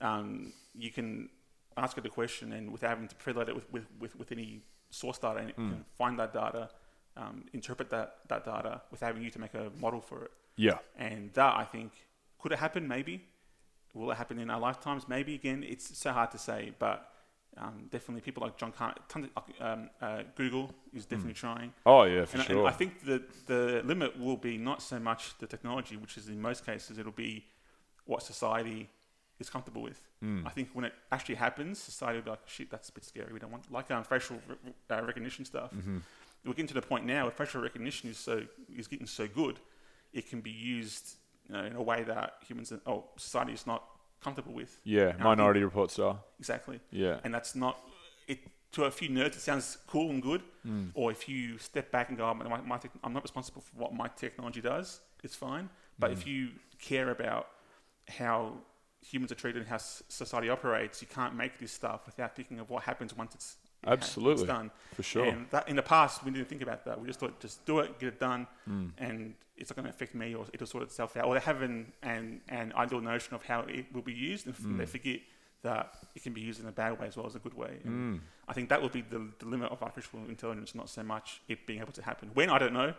[0.00, 1.28] um, you can
[1.76, 4.60] ask it a question and without having to preload it with, with, with, with any
[4.90, 6.68] source data and it can find that data,
[7.18, 10.30] um, interpret that, that data without having you to make a model for it.
[10.56, 10.78] Yeah.
[10.96, 11.92] And that, I think,
[12.40, 12.86] could it happen?
[12.88, 13.24] Maybe.
[13.94, 15.08] Will it happen in our lifetimes?
[15.08, 15.34] Maybe.
[15.34, 17.10] Again, it's so hard to say, but
[17.56, 21.72] um, definitely people like John Car- tons of, um, uh, Google is definitely trying.
[21.86, 22.58] Oh yeah, for And, sure.
[22.58, 26.28] and I think the the limit will be not so much the technology, which is
[26.28, 27.46] in most cases it'll be
[28.04, 28.88] what society
[29.40, 30.00] is comfortable with.
[30.20, 30.46] Hmm.
[30.46, 33.32] I think when it actually happens, society will be like, "Shit, that's a bit scary.
[33.32, 35.98] We don't want like um, facial re- uh, recognition stuff." Mm-hmm.
[36.44, 38.42] We're getting to the point now where facial recognition is so
[38.74, 39.58] is getting so good,
[40.12, 41.16] it can be used
[41.48, 43.82] you know, in a way that humans or society is not
[44.20, 44.78] comfortable with.
[44.84, 46.24] yeah, And I think- Minority Report style.
[46.38, 46.80] Exactly.
[46.90, 47.20] Yeah.
[47.24, 47.78] And that's not
[48.26, 48.38] it.
[48.72, 50.42] To a few nerds, it sounds cool and good.
[50.62, 50.88] Hmm.
[50.94, 53.74] Or if you step back and go, "I'm- my, my tech- I'm not responsible for
[53.76, 55.00] what my technology does.
[55.24, 55.70] It's fine.
[55.98, 56.18] But Hmm.
[56.18, 57.48] if you care about
[58.08, 58.58] how
[59.00, 62.68] humans are treated and how society operates, you can't make this stuff without thinking of
[62.68, 64.42] what happens once it's Absolutely.
[64.44, 64.70] it's done.
[64.94, 65.24] For sure.
[65.26, 67.00] And that, in the past, we didn't think about that.
[67.00, 68.86] We just thought, just do it, get it done, Hmm.
[68.98, 71.24] and it's not going to affect me, or it'll sort itself out.
[71.26, 74.54] Or they have an, an, an ideal notion of how it will be used, and
[74.56, 74.76] Hmm.
[74.78, 75.20] they forget
[75.62, 77.78] that it can be used in a bad way as well as a good way.
[77.84, 81.40] And I think that will be the, the limit of artificial intelligence, not so much
[81.48, 82.30] it being able to happen.
[82.34, 82.94] When I don't know,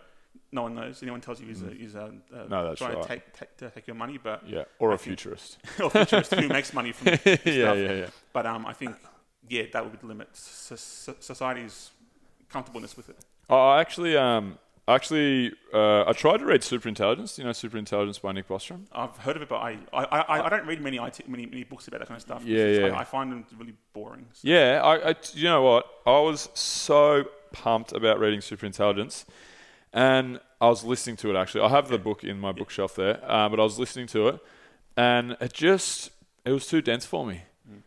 [0.51, 1.01] no one knows.
[1.01, 2.09] Anyone tells you is a, is a, uh,
[2.43, 2.49] Hmm.
[2.49, 3.01] No, that's trying right.
[3.01, 5.57] to take, take, to take your money, but Yeah, or I a futurist.
[5.81, 7.45] or futurist who makes money from yeah, stuff.
[7.45, 8.09] yeah, yeah.
[8.33, 8.95] But um, I think
[9.47, 10.29] yeah, that would be the limit.
[10.33, 11.91] So, so, society's
[12.49, 13.17] comfortableness with it.
[13.49, 17.37] Oh, I actually, um, actually, uh, I tried to read Superintelligence.
[17.37, 18.85] You know, Superintelligence by Nick Bostrom.
[18.91, 21.63] I've heard of it, but I I, I, I don't read many, IT, many many
[21.63, 22.43] books about that kind of stuff.
[22.45, 22.87] Yeah, yeah.
[22.95, 24.25] I, I find them really boring.
[24.33, 25.85] So- Yeah, I, I, you know what?
[26.05, 29.25] I was so pumped about reading Superintelligence,
[29.93, 31.35] and I was listening to it.
[31.35, 34.27] Actually, I have the book in my bookshelf there, uh, but I was listening to
[34.27, 34.39] it,
[34.97, 36.11] and it just
[36.45, 37.43] it was too dense for me.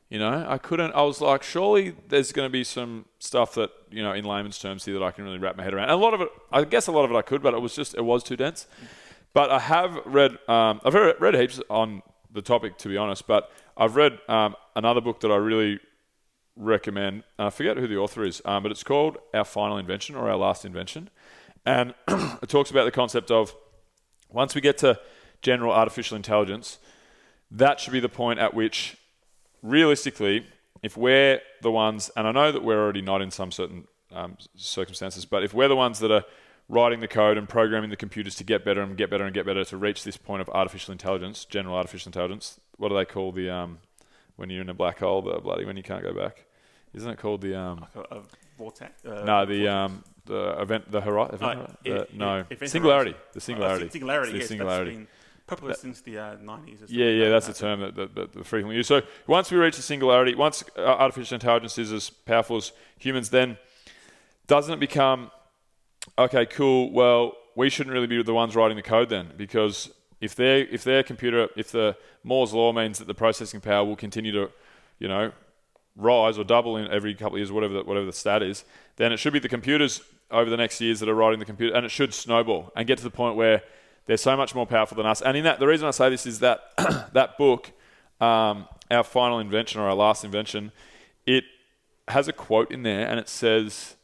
[0.08, 0.92] You know, I couldn't.
[0.92, 4.58] I was like, surely there's going to be some stuff that you know, in layman's
[4.58, 5.84] terms here, that I can really wrap my head around.
[5.84, 7.60] And a lot of it, I guess, a lot of it I could, but it
[7.60, 8.66] was just it was too dense.
[9.32, 13.26] But I have read, um, I've read, read heaps on the topic, to be honest.
[13.26, 15.80] But I've read um, another book that I really
[16.56, 17.24] recommend.
[17.38, 20.36] I forget who the author is, um, but it's called Our Final Invention or Our
[20.36, 21.08] Last Invention.
[21.64, 23.54] And it talks about the concept of
[24.28, 24.98] once we get to
[25.40, 26.78] general artificial intelligence,
[27.50, 28.96] that should be the point at which,
[29.62, 30.46] realistically,
[30.82, 34.36] if we're the ones, and I know that we're already not in some certain um,
[34.56, 36.24] circumstances, but if we're the ones that are
[36.68, 39.46] writing the code and programming the computers to get better and get better and get
[39.46, 43.32] better to reach this point of artificial intelligence, general artificial intelligence, what do they call
[43.32, 43.78] the um,
[44.36, 46.44] when you're in a black hole, the bloody when you can't go back?
[46.94, 48.20] Isn't it called the um, a,
[48.58, 49.04] vortex.
[49.04, 49.70] Uh, no the vortex.
[49.70, 51.38] um, the event the horizon?
[51.38, 54.32] The, yeah, no event singularity the Oh, singularity that's singularity.
[54.32, 55.06] Yes, the singularity.
[55.46, 56.44] Popular since the uh, 90s.
[56.44, 56.88] or Yeah, something
[57.18, 57.56] yeah, that's that.
[57.56, 58.88] the term that, that, that, that frequently used.
[58.88, 63.30] So once we reach the singularity, once uh, artificial intelligence is as powerful as humans,
[63.30, 63.58] then
[64.46, 65.30] doesn't it become
[66.18, 66.46] okay?
[66.46, 66.92] Cool.
[66.92, 69.90] Well, we shouldn't really be the ones writing the code then, because
[70.20, 73.96] if their if their computer, if the Moore's law means that the processing power will
[73.96, 74.50] continue to,
[74.98, 75.32] you know,
[75.96, 78.64] rise or double in every couple of years, whatever the, whatever the stat is,
[78.96, 81.74] then it should be the computers over the next years that are writing the computer,
[81.74, 83.62] and it should snowball and get to the point where
[84.06, 85.22] they're so much more powerful than us.
[85.22, 86.60] And in that, the reason I say this is that
[87.12, 87.70] that book,
[88.20, 90.72] um, our final invention or our last invention,
[91.26, 91.44] it
[92.08, 93.96] has a quote in there, and it says,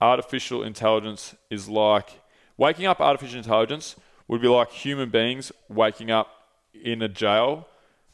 [0.00, 2.20] "Artificial intelligence is like
[2.56, 3.00] waking up.
[3.00, 6.28] Artificial intelligence would be like human beings waking up
[6.72, 7.68] in a jail,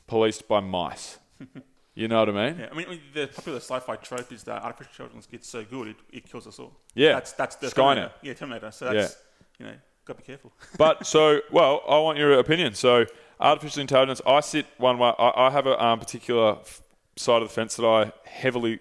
[0.07, 1.19] policed by mice."
[1.97, 2.59] You know what I mean?
[2.59, 5.97] Yeah, I mean, the popular sci-fi trope is that artificial intelligence gets so good it,
[6.13, 6.73] it kills us all.
[6.95, 7.13] Yeah.
[7.13, 7.75] that's that's the Skynet.
[7.75, 8.13] Terminator.
[8.23, 8.71] Yeah, Terminator.
[8.73, 9.17] So that's
[9.61, 10.53] you know, gotta be careful.
[10.79, 12.75] but so well, I want your opinion.
[12.75, 13.07] So
[13.41, 15.13] artificial intelligence, I sit one way.
[15.19, 16.83] I, I have a um, particular f-
[17.17, 18.81] side of the fence that I heavily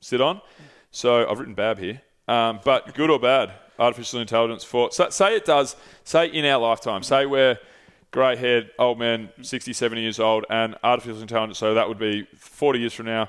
[0.00, 0.40] sit on.
[0.90, 5.36] So I've written Bab here, um, but good or bad, artificial intelligence for so, say
[5.36, 5.76] it does.
[6.04, 7.58] Say in our lifetime, say we're
[8.12, 11.58] grey haired old men, 60, 70 years old, and artificial intelligence.
[11.58, 13.26] So that would be 40 years from now.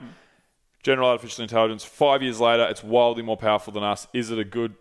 [0.84, 4.06] General artificial intelligence, five years later, it's wildly more powerful than us.
[4.14, 4.76] Is it a good,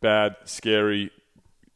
[0.00, 1.12] bad, scary,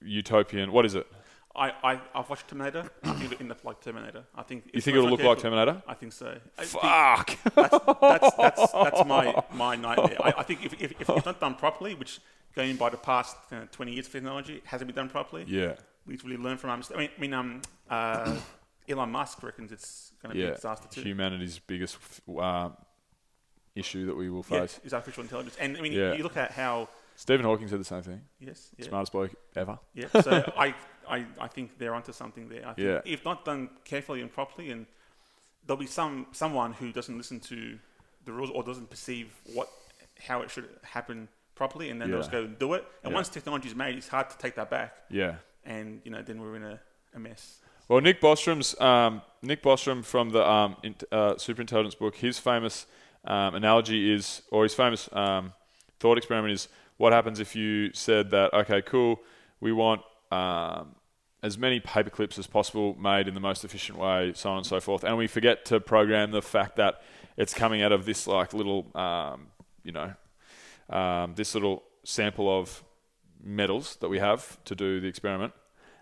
[0.03, 0.73] utopian?
[0.73, 1.07] What is it?
[1.55, 2.89] I, I I've watched Terminator.
[3.03, 4.25] I think it'll end up like Terminator.
[4.37, 5.83] I think You think it'll look like Terminator?
[5.87, 6.37] I think so.
[6.59, 7.55] I think Fuck.
[7.55, 10.17] that's, that's that's that's my my nightmare.
[10.23, 12.21] I, I think if, if, if it's not done properly, which
[12.55, 15.45] going by the past uh, 20 years of technology, hasn't been done properly.
[15.47, 15.75] Yeah.
[16.07, 16.97] We need to really learn from our mistakes.
[16.97, 18.37] I mean, I mean um, uh,
[18.89, 21.03] Elon Musk reckons it's going to be a disaster too.
[21.03, 21.99] Humanity's biggest
[22.41, 22.71] uh,
[23.75, 24.81] issue that we will Yeah, face.
[24.85, 25.57] is artificial intelligence.
[25.61, 26.15] And I mean, Yeah.
[26.15, 26.89] you look at how
[27.21, 28.23] Stephen Hawking said the same thing.
[28.39, 29.79] yes, yeah, Smartest bloke ever.
[29.95, 30.07] yeah.
[30.23, 30.75] So I,
[31.09, 32.63] I, I think they're onto something there.
[32.67, 33.01] I think Yeah.
[33.05, 34.87] if not done carefully and properly, and
[35.67, 37.79] there'll be some someone who doesn't listen to
[38.25, 39.69] the rules or doesn't perceive what
[40.29, 42.85] how it should happen properly, and then they'll just go and do it.
[43.05, 43.17] And Yeah.
[43.17, 44.95] once technology is made, it's hard to take that back.
[45.11, 45.35] Yeah.
[45.67, 46.81] And you know, then we're in a,
[47.15, 47.59] a mess.
[47.89, 52.17] Well, Nick Bostrom's um, Nick Bostrom from the um, in, uh, Superintelligence book.
[52.17, 52.87] His famous
[53.27, 55.53] um, analogy is, or his famous um,
[55.99, 56.69] thought experiment is,
[57.01, 58.53] what happens if you said that?
[58.53, 59.23] Okay, cool.
[59.59, 60.97] We want um,
[61.43, 64.67] as many paper clips as possible made in the most efficient way, so on and
[64.67, 67.01] so forth, and we forget to program the fact that
[67.39, 69.47] it's coming out of this like little, um,
[69.83, 70.13] you know,
[70.91, 72.85] um, this little sample of
[73.43, 75.55] metals that we have to do the experiment,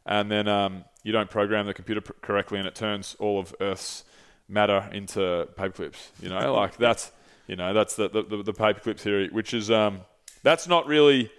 [0.05, 3.55] and then um, you don't program the computer pr- correctly, and it turns all of
[3.61, 4.03] Earth's
[4.49, 6.11] matter into paper clips.
[6.21, 7.13] You know, like that's
[7.47, 10.01] you know that's the the, the, the paperclip theory, which is um,
[10.43, 11.31] that's not really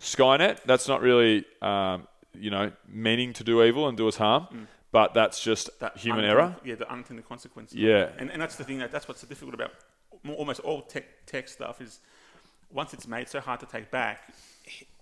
[0.00, 0.62] Skynet.
[0.64, 5.14] That's not really um, you know meaning to do evil and do us harm, but
[5.14, 6.56] that's just That human unintended- error.
[6.64, 7.76] Yeah, the unintended consequences.
[7.78, 8.08] Yeah.
[8.18, 8.78] And, and that's the thing.
[8.78, 9.72] That, that's what's so difficult about
[10.36, 12.00] almost all tech, tech stuff is
[12.70, 14.32] once it's made so hard to take back,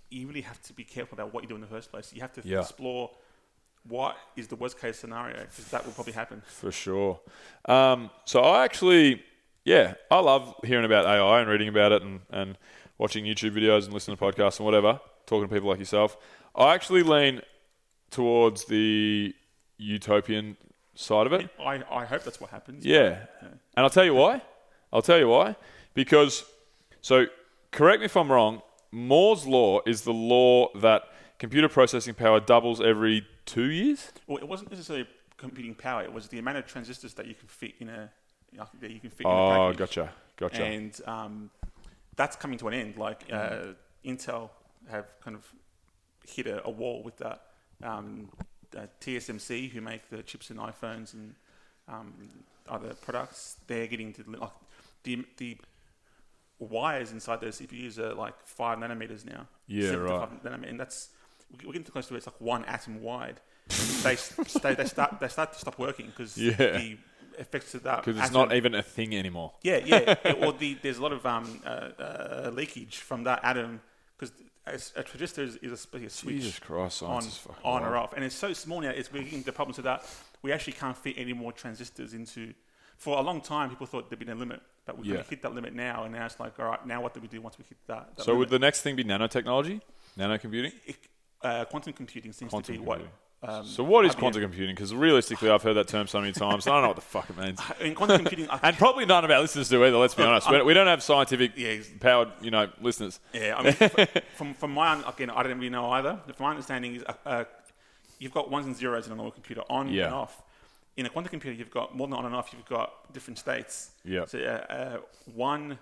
[0.09, 2.11] you really have to be careful about what you do in the first place.
[2.13, 2.59] You have to Yeah.
[2.61, 3.11] explore
[3.87, 6.41] what is the worst case scenario because that will probably happen.
[6.45, 7.19] For sure.
[7.65, 9.23] Um, so I actually,
[9.65, 12.57] yeah, I love hearing about AI and reading about it and, and
[13.01, 16.15] watching YouTube videos and listening to podcasts and whatever, talking to people like yourself.
[16.55, 17.41] I actually lean
[18.11, 19.33] towards the
[19.77, 20.55] utopian
[20.93, 21.49] side of it.
[21.59, 22.85] I, I hope that's what happens.
[22.85, 23.25] Yeah.
[23.41, 24.43] And I'll tell you why.
[24.93, 25.55] I'll tell you why.
[25.95, 26.45] Because,
[27.01, 27.25] so
[27.71, 31.01] correct me if I'm wrong, Moore's Law is the law that
[31.39, 34.11] computer processing power doubles every two years?
[34.27, 36.03] Well, it wasn't necessarily computing power.
[36.03, 38.11] It was the amount of transistors that you can fit in a
[38.79, 40.11] that you can fit in a Oh, gotcha.
[40.37, 40.63] Gotcha.
[40.63, 41.49] and um,
[42.15, 42.97] that's coming to an end.
[42.97, 43.73] Like uh,
[44.05, 44.49] Intel
[44.89, 45.45] have kind of
[46.27, 47.41] hit a, a wall with that.
[47.83, 48.29] Um,
[48.77, 51.35] uh, TSMC, who make the chips in iPhones and
[51.89, 52.13] um,
[52.69, 54.49] other products, they're getting to like
[55.03, 55.57] the the
[56.59, 59.47] wires inside those CPUs are like five nanometers now.
[59.67, 60.43] Yeah, right.
[60.43, 61.09] nanometer, and that's
[61.65, 62.17] we're getting close to it.
[62.17, 63.39] It's like one atom wide.
[64.03, 64.15] they,
[64.61, 66.53] they they start they start to stop working because Yeah.
[66.55, 66.97] the
[67.41, 69.51] effects of that Because it's atom- not even a thing anymore.
[69.63, 70.15] yeah, yeah.
[70.45, 73.81] Or the, there's a lot of um, uh, uh, leakage from that atom
[74.17, 74.31] because
[74.95, 77.23] a transistor is, is a, a switch Jesus Christ, on,
[77.63, 78.89] on or off, and it's so small now.
[78.91, 80.05] It's we're getting the problems with that.
[80.43, 82.53] We actually can't fit any more transistors into.
[82.97, 85.23] For a long time, people thought there'd been a limit, but we Yeah.
[85.23, 87.41] hit that limit now, and now it's like, all right, now what do we do
[87.41, 88.15] once we hit that?
[88.15, 89.81] that So would the next thing be nanotechnology,
[90.17, 90.73] nanocomputing?
[90.85, 90.97] It-
[91.43, 93.01] uh, quantum computing seems Quantum to be what.
[93.43, 94.75] Um, So what is IBM quantum computing?
[94.75, 96.67] Because realistically, I've heard that term so many times.
[96.67, 97.59] and I don't know what the fuck it means.
[97.81, 99.97] In quantum computing, I- And probably none of our listeners do either.
[99.97, 100.49] Let's be honest.
[100.49, 103.19] We don't- we don't have scientific Yeah, powered, you know, listeners.
[103.33, 103.73] Yeah, I mean,
[104.35, 106.19] from from my un- again, I don't really know either.
[106.35, 107.43] From my understanding is, uh, uh,
[108.19, 110.05] you've got ones and zeros in a normal computer, on Yeah.
[110.05, 110.43] and off.
[110.97, 112.53] In a quantum computer, you've got more than on and off.
[112.53, 113.91] You've got different states.
[114.03, 114.25] Yeah.
[114.25, 114.97] So uh, uh,
[115.33, 115.79] one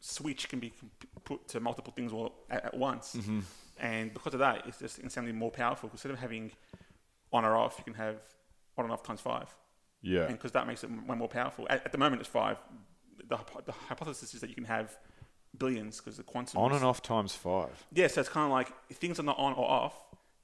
[0.00, 3.40] switch can be comp- put to multiple things all at, at once, Mm-hmm.
[3.80, 5.88] And because of that, it's just insanely more powerful.
[5.92, 6.52] Instead of having
[7.32, 8.16] on or off, you can have
[8.78, 9.48] on and off times five
[10.02, 10.22] Yeah.
[10.26, 11.66] and because that makes it way more powerful.
[11.68, 12.56] At, at the moment, it's five.
[13.28, 14.96] The, the hypothesis is that you can have
[15.58, 17.84] billions because the quantum On is- and off times five.
[17.92, 19.94] yeah, so it's kind of like if things are not on or off,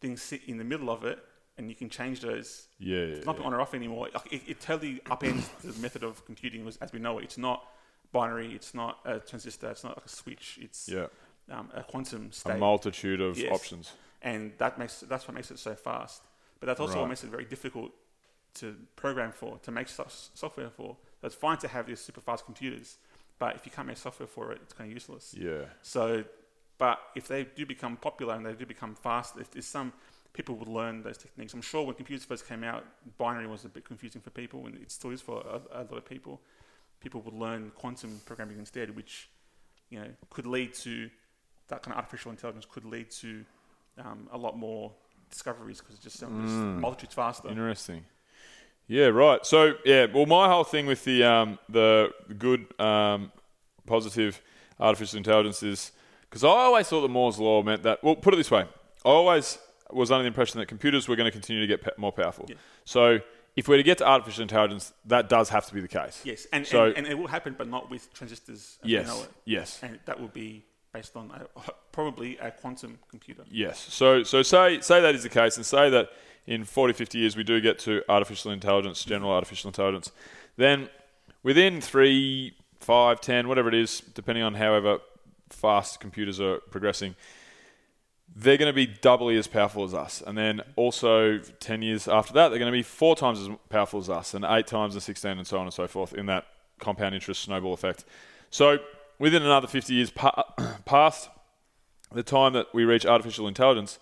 [0.00, 1.18] things sit in the middle of it,
[1.58, 2.68] and you can change those.
[2.78, 3.46] Yeah, yeah, It's not yeah.
[3.46, 4.08] on or off anymore.
[4.12, 7.24] Like, It, it totally upends the method of computing as, as we know it.
[7.24, 7.66] It's not
[8.12, 8.54] binary.
[8.54, 9.70] It's not a transistor.
[9.70, 10.58] It's not like a switch.
[10.60, 11.06] It's Yeah.
[11.50, 12.54] Um, a quantum state.
[12.56, 13.52] A multitude of Yes.
[13.52, 13.92] options.
[14.22, 16.22] and that makes that's what makes it so fast.
[16.58, 17.00] But that's also Right.
[17.02, 17.92] what makes it very difficult
[18.54, 20.96] to program for, to make so- software for.
[21.20, 22.96] So it's fine to have these super fast computers,
[23.38, 25.34] but if you can't make software for it, it's kind of useless.
[25.34, 25.66] Yeah.
[25.82, 26.24] So,
[26.78, 29.92] but if they do become popular and they do become fast, if there's some
[30.32, 31.54] people would learn those techniques.
[31.54, 32.84] I'm sure when computers first came out,
[33.16, 35.92] binary was a bit confusing for people, and it still is for a, a lot
[35.96, 36.42] of people.
[37.00, 39.28] People would learn quantum programming instead, which
[39.90, 41.08] you know could lead to
[41.68, 43.44] that kind of artificial intelligence could lead to
[43.98, 44.92] um, a lot more
[45.30, 47.48] discoveries because it's just, so- just multitudes faster.
[47.48, 48.04] Interesting.
[48.88, 49.44] Yeah, right.
[49.44, 53.32] So yeah, well, my whole thing with the um, the good um,
[53.84, 54.40] positive
[54.78, 55.90] artificial intelligence is
[56.22, 58.02] because I always thought that Moore's law meant that.
[58.04, 58.60] Well, put it this way,
[59.04, 59.58] I always
[59.90, 62.48] was under the impression that computers were going to continue to get pa- more powerful.
[62.84, 63.18] So
[63.56, 66.20] if we're to get to artificial intelligence, that does have to be the case.
[66.24, 69.22] Yes, and, So- and, and it will happen, but not with transistors as know Yes.
[69.24, 69.30] it.
[69.46, 69.80] Yes.
[69.82, 70.64] And that will be
[70.96, 73.42] based on a, probably a quantum computer.
[73.50, 73.78] Yes.
[73.92, 76.10] So so say say that is the case, and say that
[76.46, 80.12] in 40, 50 years we do get to artificial intelligence, general artificial intelligence,
[80.56, 80.88] then
[81.42, 85.00] within three, five, ten, whatever it is, depending on however
[85.50, 87.14] fast computers are progressing,
[88.34, 90.22] they're going to be doubly as powerful as us.
[90.26, 94.00] And then also 10 years after that, they're going to be four times as powerful
[94.00, 96.46] as us, and eight times and 16, and so on and so forth in that
[96.78, 98.04] compound interest snowball effect.
[98.50, 98.78] So
[99.18, 100.44] within another 50 years pa-
[100.84, 101.28] past
[102.12, 103.98] the time that we reach artificial intelligence,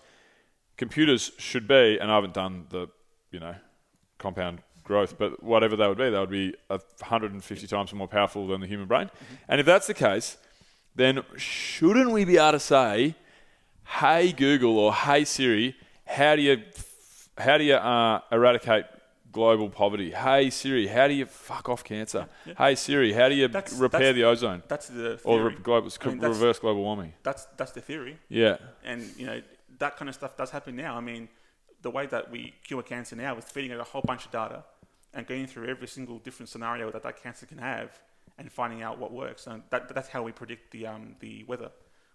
[0.77, 2.87] computers should be, and I haven't done the,
[3.31, 3.55] you know,
[4.17, 8.61] compound growth, but whatever they would be, they would be 150 times more powerful than
[8.61, 9.09] the human brain.
[9.47, 10.37] And if that's the case,
[10.95, 13.15] then shouldn't we be able to say,
[13.83, 16.61] "Hey Google" or "Hey Siri, how do you
[17.37, 18.85] how do you uh, eradicate
[19.35, 20.11] global poverty?
[20.11, 22.27] Hey Siri, how do you fuck off cancer?
[22.57, 25.89] Hey Siri, how do you That's- repair that's- the ozone That's the or re- global,
[26.01, 28.15] I mean, reverse global warming?" That's that's the theory.
[28.29, 29.41] Yeah, and you know
[29.79, 30.95] that kind of stuff does happen now.
[30.95, 31.27] I mean,
[31.81, 34.63] the way that we cure cancer now is feeding it a whole bunch of data
[35.13, 37.89] and going through every single different scenario that that cancer can have
[38.37, 39.47] and finding out what works.
[39.47, 41.71] And that, that's how we predict the um, the weather.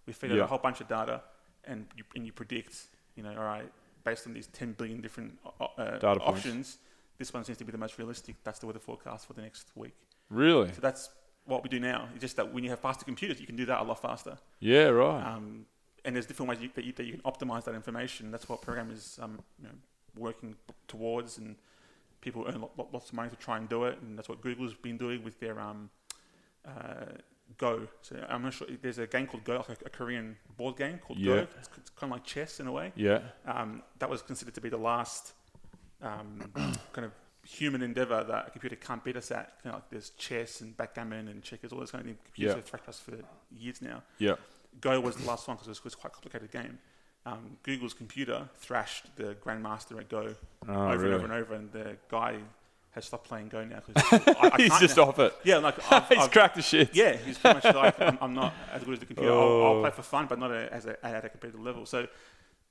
[0.07, 0.43] We feed it Yeah.
[0.45, 1.21] a whole bunch of data
[1.69, 2.73] and you, and you predict,
[3.15, 3.69] you know, all right,
[4.03, 5.37] based on these 10 billion different
[5.77, 6.77] uh, Data points.
[7.21, 8.35] This one seems to be the most realistic.
[8.43, 9.93] That's the weather forecast for the next week.
[10.29, 10.69] really?
[10.73, 11.09] So that's
[11.45, 12.07] what we do now.
[12.13, 14.37] It's just that when you have faster computers, you can do that a lot faster.
[14.59, 15.23] Yeah, right.
[15.35, 15.65] Um,
[16.05, 18.31] and there's different ways you, that, you, that you can optimize that information.
[18.31, 19.73] That's what programmers um, you know,
[20.17, 20.55] working
[20.87, 21.55] towards, and
[22.21, 23.97] people earn lo- lo- lots of money to try and do it.
[24.01, 25.89] And that's what Google's been doing with their um,
[26.67, 27.05] uh,
[27.57, 27.87] Go.
[28.01, 28.67] So I'm not sure.
[28.81, 31.33] There's a game called Go, like a, a Korean board game called Yeah.
[31.35, 31.47] Go.
[31.59, 32.93] It's, it's kind of like chess in a way.
[32.95, 35.33] yeah, Um, that was considered to be the last
[36.01, 36.41] um,
[36.93, 37.11] kind of
[37.43, 39.53] human endeavor that a computer can't beat us at.
[39.63, 42.19] You know, like there's chess and backgammon and checkers, all those kind of things.
[42.25, 42.55] Computers Yeah.
[42.57, 43.13] have tracked us for
[43.57, 44.03] years now.
[44.19, 44.35] yeah.
[44.79, 46.79] Go was the last one because it was, quite a complicated game.
[47.25, 50.33] Um, Google's computer thrashed the grandmaster at Go
[50.67, 52.37] Oh, over and over and over, and the guy
[52.91, 55.03] has stopped playing Go now because He's just now.
[55.09, 55.33] off it.
[55.43, 56.91] Yeah, like I've, He's I've- cracked the shit.
[56.95, 59.29] Yeah, he's pretty much like I'm, I'm not as good as the computer.
[59.31, 59.75] I'll, Oh.
[59.75, 61.85] I'll play for fun, but not a, as a, at a competitive level.
[61.85, 62.07] So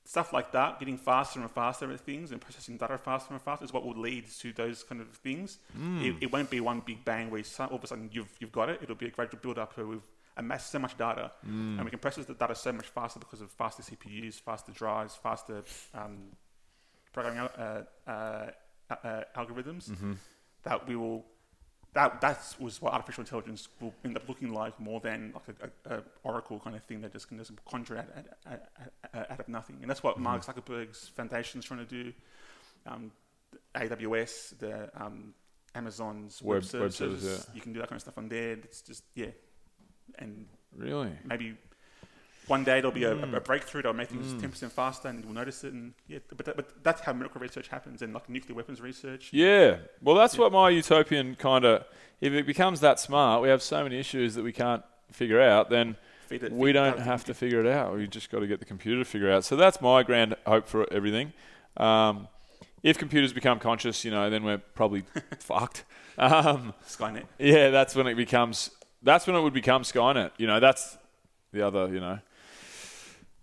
[0.03, 3.63] stuff like that, getting faster and faster at things and processing data faster and faster
[3.65, 5.59] is what will lead to those kind of things.
[5.75, 6.01] Hmm.
[6.01, 8.51] It, it won't be one big bang where you, all of a sudden you've, you've
[8.51, 8.79] got it.
[8.81, 10.01] It'll be a gradual build up where we've
[10.37, 11.75] amassed so much data Hmm.
[11.77, 15.15] and we can process the data so much faster because of faster CPUs, faster drives,
[15.15, 15.61] faster
[15.93, 16.17] um,
[17.13, 18.11] programming uh, uh,
[18.89, 20.13] uh, algorithms Mm-hmm.
[20.63, 21.25] that we will
[21.93, 25.93] that that was what artificial intelligence will end up looking like more than like a,
[25.93, 28.05] a, a oracle kind of thing that just can just conjure out,
[28.47, 28.61] out,
[29.13, 29.77] out, out of nothing.
[29.81, 30.23] And that's what Mm-hmm.
[30.23, 32.13] Mark Zuckerberg's foundation is trying to do.
[32.87, 33.11] Um,
[33.75, 35.33] AWS, the um,
[35.75, 37.55] Amazon's web, Web- web service, yeah.
[37.55, 38.53] you can do that kind of stuff on there.
[38.53, 39.27] It's just yeah,
[40.19, 41.11] and Really?
[41.25, 41.57] maybe
[42.51, 43.33] one day there'll be a, Hmm.
[43.35, 45.73] a breakthrough that'll make things ten percent faster, and we'll notice it.
[45.73, 49.29] And yeah, but, that, but that's how medical research happens, and like nuclear weapons research.
[49.31, 49.77] Yeah.
[50.01, 51.85] Well, that's what my utopian kind of.
[52.19, 55.69] If it becomes that smart, we have so many issues that we can't figure out.
[55.69, 55.95] Then
[56.27, 57.95] Feed it- we feed don't have to figure it out.
[57.95, 59.43] We just got to get the computer to figure it out.
[59.43, 61.33] So that's my grand hope for everything.
[61.77, 62.27] Um,
[62.83, 65.03] if computers become conscious, you know, then we're probably
[65.39, 65.83] fucked.
[66.17, 67.23] Um, Skynet.
[67.39, 68.71] yeah, that's when it becomes.
[69.03, 70.31] That's when it would become Skynet.
[70.37, 70.97] You know, that's
[71.53, 71.87] the other.
[71.93, 72.19] You know.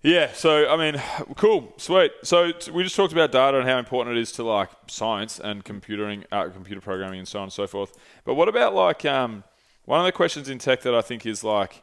[0.03, 0.33] Yeah.
[0.33, 1.03] So I mean,
[1.37, 2.13] cool, sweet.
[2.23, 5.41] So t- we just talked about data and how important it is to like science
[5.41, 7.97] and computing, uh, computer programming, and so on and so forth.
[8.25, 9.45] But what about like um,
[9.85, 11.83] one of the questions in tech that I think is like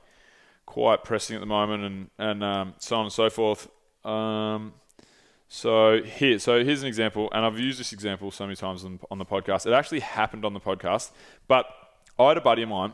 [0.65, 3.67] quite pressing at the moment, and and um, so on and so forth.
[4.05, 4.73] Um,
[5.47, 8.99] so here, so here's an example, and I've used this example so many times on,
[9.11, 9.65] on the podcast.
[9.65, 11.11] It actually happened on the podcast,
[11.47, 11.65] but
[12.17, 12.93] I had a buddy of mine.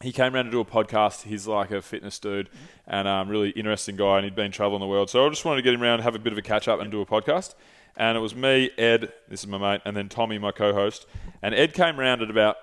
[0.00, 1.24] He came around to do a podcast.
[1.24, 2.48] He's like a fitness dude
[2.86, 5.10] and um, really interesting guy, and he'd been traveling the world.
[5.10, 6.80] So I just wanted to get him around, have a bit of a catch up,
[6.80, 7.54] and do a podcast.
[7.96, 11.06] And it was me, Ed, this is my mate, and then Tommy, my co-host.
[11.42, 12.56] And Ed came around at about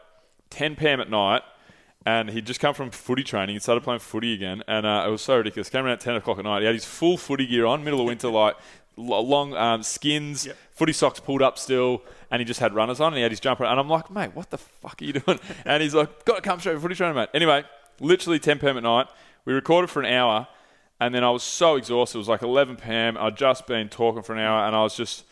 [0.50, 1.02] 10 p.m.
[1.02, 1.42] at night,
[2.06, 3.56] and he'd just come from footy training.
[3.56, 5.70] He started playing footy again, and uh, it was so ridiculous.
[5.70, 6.62] Came around at 10 o'clock at night.
[6.62, 8.56] He had his full footy gear on, middle of winter, like
[8.98, 10.58] long um, skins, Yep.
[10.72, 13.40] footy socks pulled up still, and he just had runners on, and he had his
[13.40, 13.66] jumper.
[13.66, 15.40] And I'm like, mate, what the fuck are you doing?
[15.66, 17.30] And he's like, got to come straight for footy training, mate.
[17.34, 17.64] Anyway,
[18.00, 18.78] literally 10 p.m.
[18.78, 19.08] at night.
[19.46, 20.48] We recorded for an hour,
[21.00, 22.18] and then I was so exhausted.
[22.18, 23.18] It was like 11 p.m.
[23.20, 25.24] I'd just been talking for an hour, and I was just,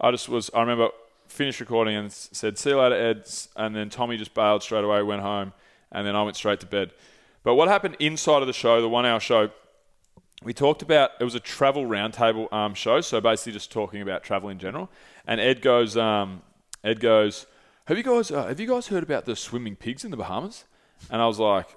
[0.00, 0.50] I just was.
[0.54, 0.88] I remember
[1.28, 5.02] finished recording and said, "See you later, Eds." and then Tommy just bailed straight away,
[5.02, 5.52] went home,
[5.90, 6.90] and then I went straight to bed.
[7.44, 9.50] But what happened inside of the show, the one-hour show?
[10.42, 14.22] We talked about it was a travel roundtable um, show, so basically just talking about
[14.22, 14.90] travel in general.
[15.26, 16.42] And Ed goes, um,
[16.84, 17.46] Ed goes,
[17.86, 20.64] have you guys uh, have you guys heard about the swimming pigs in the Bahamas?
[21.10, 21.68] And I was like,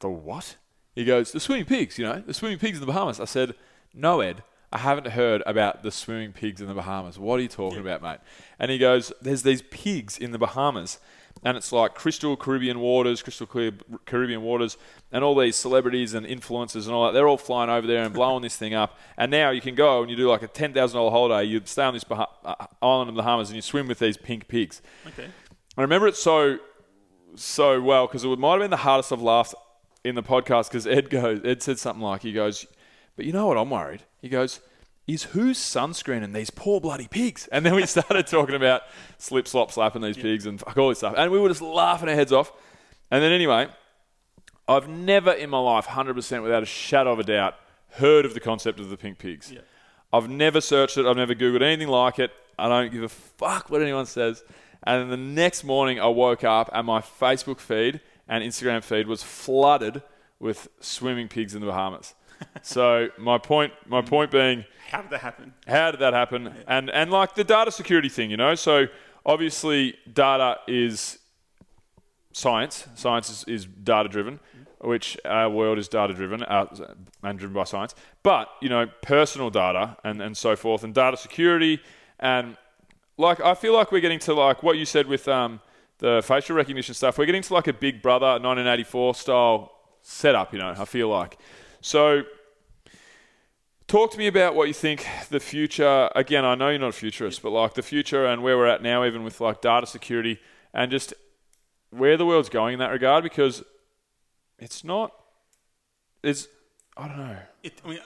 [0.00, 0.56] the what?
[0.94, 3.20] He goes, the swimming pigs, you know, the swimming pigs in the Bahamas.
[3.20, 3.54] I said,
[3.94, 4.42] no, Ed,
[4.72, 7.18] I haven't heard about the swimming pigs in the Bahamas.
[7.18, 8.18] What are you talking about, mate?
[8.58, 10.98] And he goes, there's these pigs in the Bahamas,
[11.44, 13.72] and it's like crystal Caribbean waters, crystal clear
[14.06, 14.76] Caribbean waters,
[15.12, 17.12] and all these celebrities and influencers and all that.
[17.12, 18.98] They're all flying over there and blowing this thing up.
[19.16, 21.44] And now you can go and you do like a ten thousand dollar holiday.
[21.44, 24.16] You stay on this Bah- uh, island of the Bahamas and you swim with these
[24.16, 24.82] pink pigs.
[25.06, 25.28] Okay.
[25.76, 26.58] I remember it so
[27.34, 29.54] so well because it might have been the hardest I've laughed
[30.04, 32.66] in the podcast because Ed goes Ed said something like he goes,
[33.16, 34.02] but you know what I'm worried.
[34.20, 34.60] He goes,
[35.08, 37.48] is who's sunscreening these poor bloody pigs?
[37.50, 38.82] And then we started talking about
[39.16, 42.08] slip slop slapping these pigs and fuck all this stuff, and we were just laughing
[42.08, 42.52] our heads off.
[43.10, 43.68] And then anyway,
[44.68, 47.54] I've never in my life, 100% without a shadow of a doubt,
[47.92, 49.50] heard of the concept of the pink pigs.
[50.12, 51.06] I've never searched it.
[51.06, 52.30] I've never Googled anything like it.
[52.58, 54.42] I don't give a fuck what anyone says.
[54.82, 59.06] And then the next morning, I woke up and my Facebook feed and Instagram feed
[59.06, 60.02] was flooded
[60.38, 62.14] with swimming pigs in the Bahamas.
[62.62, 65.54] So my point, my point being, How did that happen?
[65.66, 66.52] how did that happen?
[66.66, 68.54] And and like the data security thing, you know.
[68.54, 68.86] So
[69.24, 71.18] obviously, data is
[72.32, 72.86] science.
[72.94, 74.40] Science is, is data driven,
[74.80, 76.66] which our world is data driven uh,
[77.22, 77.94] and driven by science.
[78.22, 81.80] But you know, personal data and and so forth, and data security,
[82.18, 82.56] and
[83.16, 85.60] like I feel like we're getting to like what you said with um,
[85.98, 87.18] the facial recognition stuff.
[87.18, 89.72] We're getting to like a Big Brother 1984 style
[90.02, 90.52] setup.
[90.52, 91.38] You know, I feel like
[91.80, 92.22] so.
[93.86, 96.10] Talk to me about what you think the future.
[96.14, 98.82] Again, I know you're not a futurist, but like the future and where we're at
[98.82, 100.38] now, even with like data security
[100.74, 101.14] and just
[101.88, 103.62] where the world's going in that regard, because
[104.58, 105.14] it's not.
[106.22, 106.48] It's
[106.98, 107.36] I don't know.
[107.62, 108.00] It, I mean,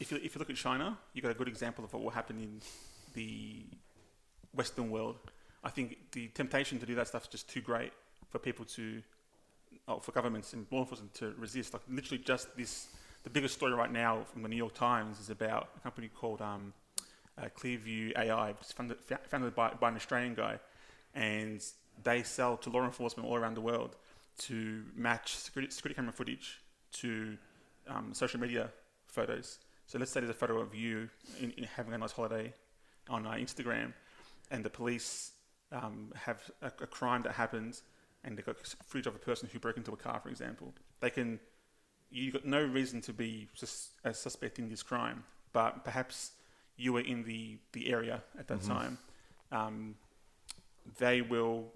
[0.00, 2.10] if you, if you look at China, you got a good example of what will
[2.10, 2.62] happen in
[3.12, 3.66] the
[4.54, 5.16] Western world.
[5.62, 7.92] I think the temptation to do that stuff is just too great
[8.30, 9.02] for people to,
[9.88, 11.74] oh, for governments and law enforcement to resist.
[11.74, 12.86] Like literally, just this.
[13.28, 16.40] The biggest story right now from the New York Times is about a company called
[16.40, 16.72] um,
[17.36, 20.58] uh, Clearview AI, funded, founded by, by an Australian guy,
[21.14, 21.62] and
[22.02, 23.96] they sell to law enforcement all around the world
[24.38, 26.62] to match security, security camera footage
[26.92, 27.36] to
[27.86, 28.70] um, social media
[29.08, 29.58] photos.
[29.88, 32.54] So let's say there's a photo of you in, in having a nice holiday
[33.10, 33.92] on uh, Instagram,
[34.50, 35.32] and the police
[35.70, 37.82] um, have a, a crime that happens,
[38.24, 38.56] and they've got
[38.86, 40.72] footage of a person who broke into a car, for example.
[41.00, 41.38] They can,
[42.10, 46.32] you've got no reason to be sus- a suspect in this crime, but perhaps
[46.76, 48.98] you were in the, the area at that time.
[49.52, 49.94] Um,
[50.98, 51.66] they will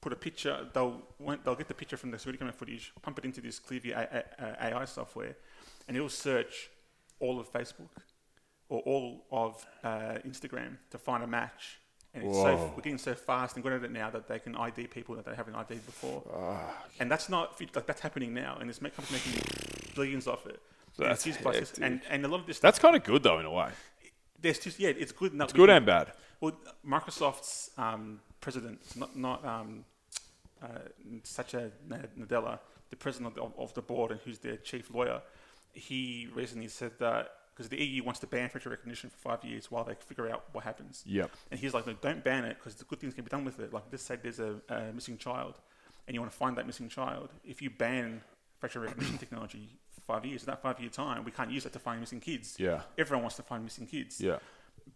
[0.00, 0.66] put a picture.
[0.72, 1.02] They'll
[1.44, 3.94] they'll get the picture from the security camera footage, pump it into this Clearview
[4.60, 5.36] AI software,
[5.88, 6.70] and it'll search
[7.18, 7.88] all of Facebook
[8.68, 11.80] or all of uh, Instagram to find a match.
[12.14, 14.56] And it's so, we're getting so fast and good at it now that they can
[14.56, 16.22] ID people that they haven't ID'd before.
[16.98, 19.40] and that's not like that's happening now, and this company's making
[19.94, 20.60] billions off it.
[20.98, 21.68] And That's used hectic.
[21.80, 23.70] and, and a lot of this That's kind of good though, in a way.
[24.40, 25.32] there's just yeah, it's good.
[25.34, 26.12] It's good and bad.
[26.40, 26.52] Well,
[26.86, 29.84] Microsoft's um, president, not not um,
[30.62, 30.68] uh,
[31.22, 32.58] Satya Nadella,
[32.90, 35.22] the president of the, of the board and who's their chief lawyer,
[35.72, 39.70] he recently said that because the EU wants to ban facial recognition for five years
[39.70, 41.02] while they figure out what happens.
[41.06, 41.30] Yep.
[41.50, 43.60] And he's like, no, don't ban it because the good things can be done with
[43.60, 43.72] it.
[43.72, 45.60] Like, let's say there's a, a missing child,
[46.06, 47.30] and you want to find that missing child.
[47.44, 48.22] If you ban
[48.60, 51.78] facial recognition technology for five years, in that five-year time, we can't use that to
[51.78, 52.56] find missing kids.
[52.58, 52.82] Yeah.
[52.98, 54.20] Everyone wants to find missing kids.
[54.20, 54.38] Yeah.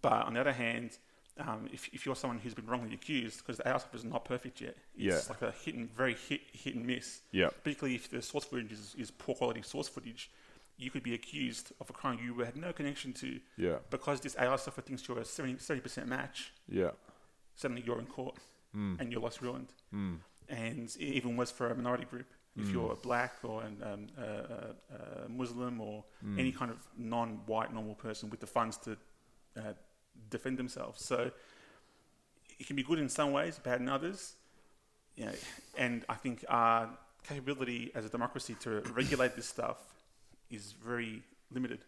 [0.03, 0.99] But on the other hand,
[1.39, 4.25] um, if, if you're someone who's been wrongly accused, because the AI software is not
[4.25, 5.21] perfect yet, it's Yeah.
[5.29, 7.23] like a hit and very hit hit and miss.
[7.33, 7.49] Yeah.
[7.63, 10.31] Particularly if the source footage is, is poor quality source footage,
[10.77, 13.41] you could be accused of a crime you had no connection to.
[13.57, 13.77] Yeah.
[13.91, 16.91] Because this AI software thinks you're a 70 percent match, Yeah.
[17.55, 18.37] suddenly you're in court
[18.73, 18.97] Hmm.
[18.99, 19.73] and your life's ruined.
[20.49, 22.27] And e- even worse for a minority group.
[22.57, 22.75] If Hmm.
[22.75, 26.39] you're a black or an, um, uh, uh, uh, Muslim or Hmm.
[26.39, 28.97] any kind of non-white normal person with the funds to
[29.57, 29.73] uh,
[30.31, 31.31] defend themselves, so
[32.59, 34.37] it can be good in some ways, bad in others.
[35.17, 35.33] You know,
[35.77, 36.89] and I think our
[37.29, 39.79] capability as a democracy to regulate this stuff
[40.51, 41.85] is very limited.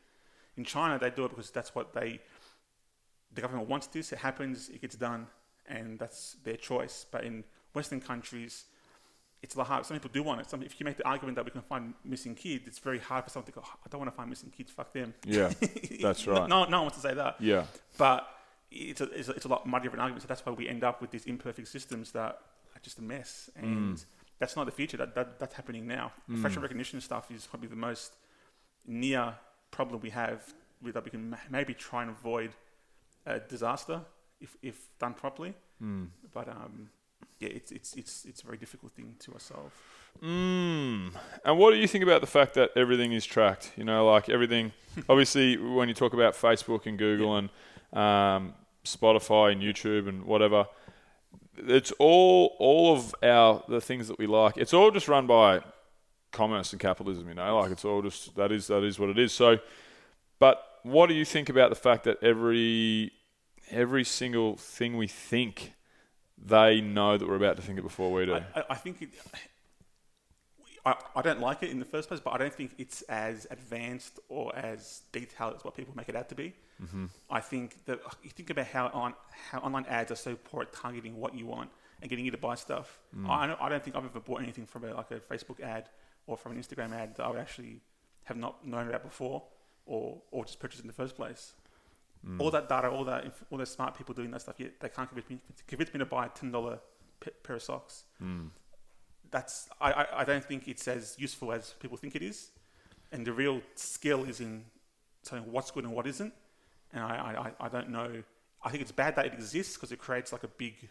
[0.56, 2.20] In China, they do it because that's what they
[3.34, 5.26] the government wants this, it happens, it gets done,
[5.68, 7.04] and that's their choice.
[7.10, 7.44] But in
[7.74, 8.64] Western countries,
[9.43, 9.87] it's a lot hard.
[9.87, 10.51] Some people do want it.
[10.51, 13.24] Some, if you make the argument that we can find missing kids, it's very hard
[13.24, 15.14] for someone to go, "Oh, I don't want to find missing kids, fuck them.
[15.24, 15.53] Yeah,
[16.01, 16.49] that's right.
[16.49, 17.37] No, no one wants to say that.
[17.41, 17.64] Yeah.
[17.99, 18.28] But
[18.70, 20.22] it's a, it's a, it's a lot muddier of an argument.
[20.22, 22.39] So that's why we end up with these imperfect systems that
[22.74, 23.51] are just a mess.
[23.59, 23.62] Mm.
[23.62, 24.05] And
[24.39, 24.97] that's not the future.
[24.97, 26.12] That, that That's happening now.
[26.30, 26.37] Mm.
[26.37, 28.14] The facial recognition stuff is probably the most
[28.87, 29.34] near
[29.70, 32.51] problem we have with that we can ma- maybe try and avoid
[33.24, 34.03] a disaster
[34.41, 35.55] if, if done properly.
[35.82, 36.09] Mm.
[36.32, 36.91] But um,
[37.40, 39.72] yeah, it's it's it's it's a very difficult thing to solve.
[40.22, 41.12] Mm.
[41.44, 43.72] And what do you think about the fact that everything is tracked?
[43.76, 44.72] You know, like everything.
[45.08, 47.50] obviously, when you talk about Facebook and Google and
[47.92, 48.54] um,
[48.84, 50.66] Spotify and YouTube and whatever,
[51.58, 54.56] it's all all of our the things that we like.
[54.56, 55.60] It's all just run by
[56.32, 57.28] commerce and capitalism.
[57.28, 59.32] You know, like it's all just that is that is what it is.
[59.32, 59.58] So,
[60.38, 63.12] but what do you think about the fact that every
[63.70, 65.72] every single thing we think,
[66.45, 68.34] they know that we're about to think it before we do?
[68.34, 69.11] I, I, I think it,
[70.84, 73.47] I, I don't like it in the first place, but I don't think it's as
[73.51, 76.55] advanced or as detailed as what people make it out to be.
[76.82, 77.07] Mm-hmm.
[77.30, 79.14] I think that you think about how on
[79.51, 81.70] how online ads are so poor at targeting what you want
[82.01, 82.99] and getting you to buy stuff.
[83.16, 83.28] Mm.
[83.28, 85.89] I, don't, I don't think I've ever bought anything from a, like a Facebook ad
[86.26, 87.80] or from an Instagram ad that I would actually
[88.24, 89.43] have not known about before
[89.87, 91.55] or, or just purchased in the first place.
[92.29, 92.41] Mm.
[92.41, 95.09] All that data, all that, all those smart people doing that stuff, yet they can't
[95.09, 96.81] convince me, convince me to buy a ten dollar
[97.45, 98.05] pair of socks.
[98.22, 98.51] Mm.
[99.31, 102.51] That's I, I, I don't think it's as useful as people think it is,
[103.12, 104.64] and the real skill is in
[105.24, 106.33] telling what's good and what isn't.
[106.93, 108.22] And I, I, I don't know.
[108.64, 110.89] I think it's bad that it exists because it creates like a big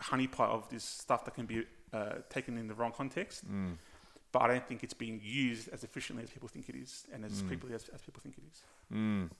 [0.00, 3.50] honeypot of this stuff that can be uh, taken in the wrong context.
[3.50, 3.76] Mm.
[4.32, 7.24] But I don't think it's being used as efficiently as people think it is, and
[7.24, 7.48] as Mm.
[7.48, 8.62] quickly as, as people think it is.
[8.92, 9.30] Mm.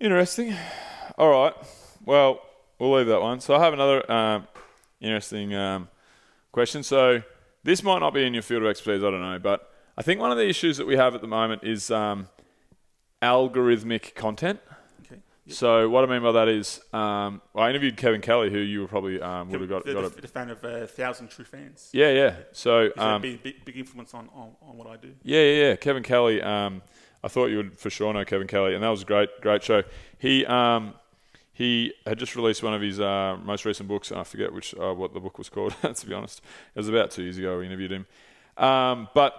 [0.00, 0.54] Interesting.
[1.16, 1.54] All right.
[2.04, 2.40] Well,
[2.78, 3.40] we'll leave that one.
[3.40, 4.46] So I have another um,
[5.00, 5.88] interesting um,
[6.52, 6.84] question.
[6.84, 7.22] So
[7.64, 9.02] this might not be in your field of expertise.
[9.02, 11.26] I don't know, but I think one of the issues that we have at the
[11.26, 12.28] moment is um,
[13.20, 14.60] algorithmic content.
[15.04, 15.20] Okay.
[15.46, 15.56] Yep.
[15.56, 18.82] So what I mean by that is, um, well, I interviewed Kevin Kelly, who you
[18.82, 21.30] were probably um, would have got, the, got the, a the fan of a thousand
[21.30, 21.90] true fans.
[21.92, 22.36] yeah, yeah.
[22.52, 25.12] So um, big, big, big influence on, on, on what I do.
[25.24, 25.76] Yeah, yeah, yeah.
[25.76, 26.40] Kevin Kelly.
[27.28, 29.62] I thought you would for sure know Kevin Kelly, and that was a great, great
[29.62, 29.82] show.
[30.18, 30.94] He um,
[31.52, 34.10] he had just released one of his uh, most recent books.
[34.10, 35.74] and I forget which uh, what the book was called.
[35.94, 36.40] to be honest,
[36.74, 37.58] it was about two years ago.
[37.58, 38.06] We interviewed him,
[38.56, 39.34] um, but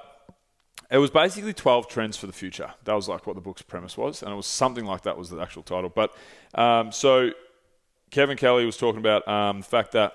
[0.91, 2.75] it was basically 12 trends for the future.
[2.83, 5.31] That was like what the book's premise was, and it was something like that was
[5.31, 5.89] the actual title.
[5.89, 6.13] But
[6.53, 7.31] um, so
[8.11, 10.13] Kevin Kelly was talking about um, the fact that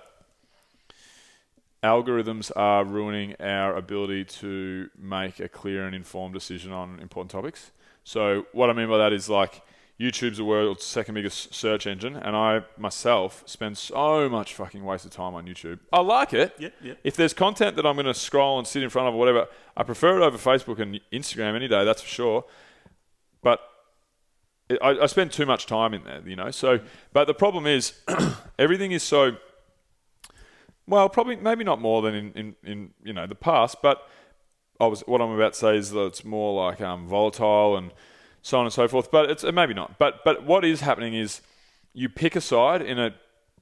[1.84, 7.70] algorithms are ruining our ability to make a clear and informed decision on important topics.
[8.02, 9.62] So what I mean by that is like
[10.00, 15.04] YouTube's the world's second biggest search engine, and I myself spend so much fucking waste
[15.04, 15.78] of time on YouTube.
[15.92, 16.54] I like it.
[16.58, 16.94] Yeah, yeah.
[17.04, 19.46] If there's content that I'm going to scroll and sit in front of or whatever,
[19.76, 21.84] I prefer it over Facebook and Instagram any day.
[21.84, 22.44] That's for sure.
[23.42, 23.60] But
[24.68, 26.50] it, I, I spend too much time in there, you know.
[26.50, 26.80] So,
[27.12, 27.92] but the problem is
[28.58, 29.36] everything is so
[30.86, 34.06] well, probably maybe not more than in, in, in you know the past, but
[34.80, 37.92] I was what I'm about to say is that it's more like um, volatile and
[38.42, 39.10] so on and so forth.
[39.10, 39.98] But it's maybe not.
[39.98, 41.40] But but what is happening is
[41.92, 43.14] you pick a side in a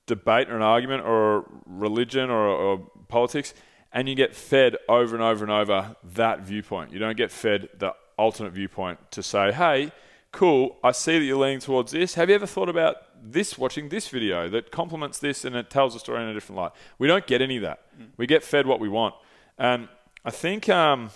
[0.07, 3.55] debate or an argument or a religion or, or politics,
[3.93, 6.93] and you get fed over and over and over that viewpoint.
[6.93, 9.93] You don't get fed the alternate viewpoint to say, hey.
[10.33, 10.79] Cool.
[10.83, 12.15] I see that you're leaning towards this.
[12.15, 13.57] Have you ever thought about this?
[13.57, 16.73] Watching this video that complements this and it tells a story in a different light.
[16.99, 17.83] We don't get any of that.
[18.17, 19.15] We get fed what we want,
[19.59, 19.89] and
[20.25, 21.11] I think um,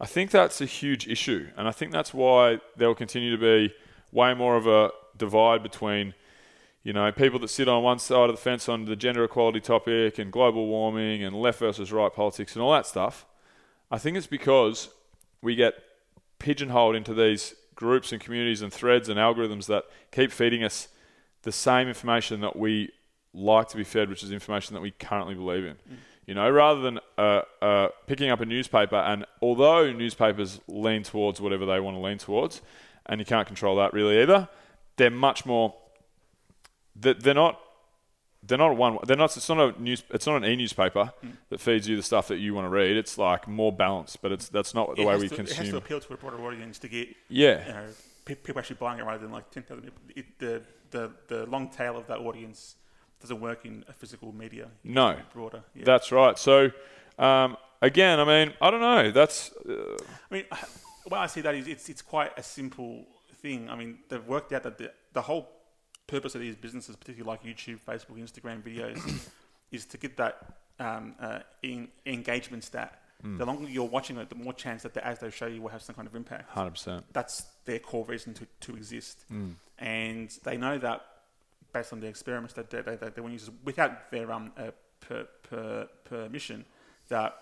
[0.00, 3.40] I think that's a huge issue, and I think that's why there will continue to
[3.40, 3.74] be
[4.12, 6.14] way more of a divide between,
[6.82, 9.60] you know, people that sit on one side of the fence on the gender equality
[9.60, 13.26] topic and global warming and left versus right politics and all that stuff.
[13.90, 14.88] I think it's because
[15.42, 15.74] we get
[16.38, 20.88] pigeonholed into these groups and communities and threads and algorithms that keep feeding us
[21.42, 22.90] the same information that we
[23.32, 25.76] like to be fed, which is information that we currently believe in.
[26.26, 31.40] You know, rather than uh, uh, picking up a newspaper, and although newspapers lean towards
[31.40, 32.62] whatever they want to lean towards,
[33.06, 34.48] and you can't control that really either,
[34.96, 35.74] they're much more.
[36.96, 37.60] They're, they're not.
[38.46, 38.98] They're not one.
[39.06, 39.36] They're not.
[39.36, 40.02] It's not a news.
[40.10, 41.12] It's not an e-newspaper
[41.50, 42.96] that feeds you the stuff that you want to read.
[42.96, 45.48] It's like more balanced, but it's that's not the It way we to, It has
[45.50, 45.76] to consume.
[45.76, 47.66] appeal to a broader audience to get Yeah.
[47.66, 47.86] you know,
[48.24, 49.98] pe- people actually buying it rather than like 10,000 people.
[50.14, 52.76] It, the, the, the long tail of that audience
[53.20, 54.68] doesn't work in a physical media.
[54.82, 55.08] No.
[55.08, 55.62] has to be broader.
[55.74, 55.84] Yeah.
[55.86, 56.38] That's right.
[56.38, 56.70] So,
[57.18, 59.10] um, again, I mean, I don't know.
[59.10, 59.96] That's uh,
[60.30, 60.44] I mean,
[61.08, 63.70] when I see that is it's, it's quite a simple thing.
[63.70, 65.48] I mean, they've worked out that the, the whole
[66.06, 69.28] purpose of these businesses, particularly like YouTube, Facebook, Instagram videos,
[69.72, 73.00] is to get that um, uh, in, engagement stat.
[73.38, 75.70] The longer you're watching it, the more chance that the ads they show you will
[75.70, 76.50] have some kind of impact.
[76.50, 77.06] hundred percent.
[77.14, 79.24] that's their core reason to, to exist.
[79.78, 81.00] And they know that
[81.72, 84.72] based on the experiments that they, they, they want to use without their um, uh,
[85.00, 86.66] per, per, permission,
[87.08, 87.34] that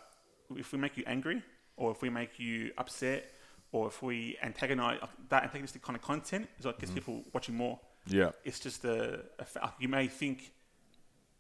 [0.55, 1.43] if we make you angry
[1.77, 3.33] or if we make you upset
[3.73, 5.01] or if we antagonize
[5.31, 8.31] that antagonistic kind of content is what gets people watching more Yeah.
[8.45, 10.53] It's just a, a fa- you may think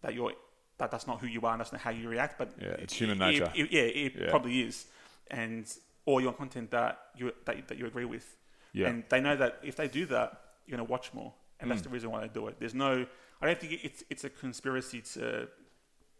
[0.02, 0.32] that you're
[0.78, 2.94] that that's not who you are and that's not how you react, but Yeah, it's
[2.94, 3.52] human it- nature.
[3.54, 4.30] it- yeah, it Yeah.
[4.30, 4.86] probably is,
[5.30, 5.64] and
[6.06, 8.36] or your content that you that, that you agree with.
[8.72, 8.88] Yeah.
[8.88, 11.74] And they know that if they do that, you're going to watch more, and Mm.
[11.74, 12.58] that's the reason why they do it.
[12.58, 13.06] There's no,
[13.40, 15.48] I don't think it's it's a conspiracy to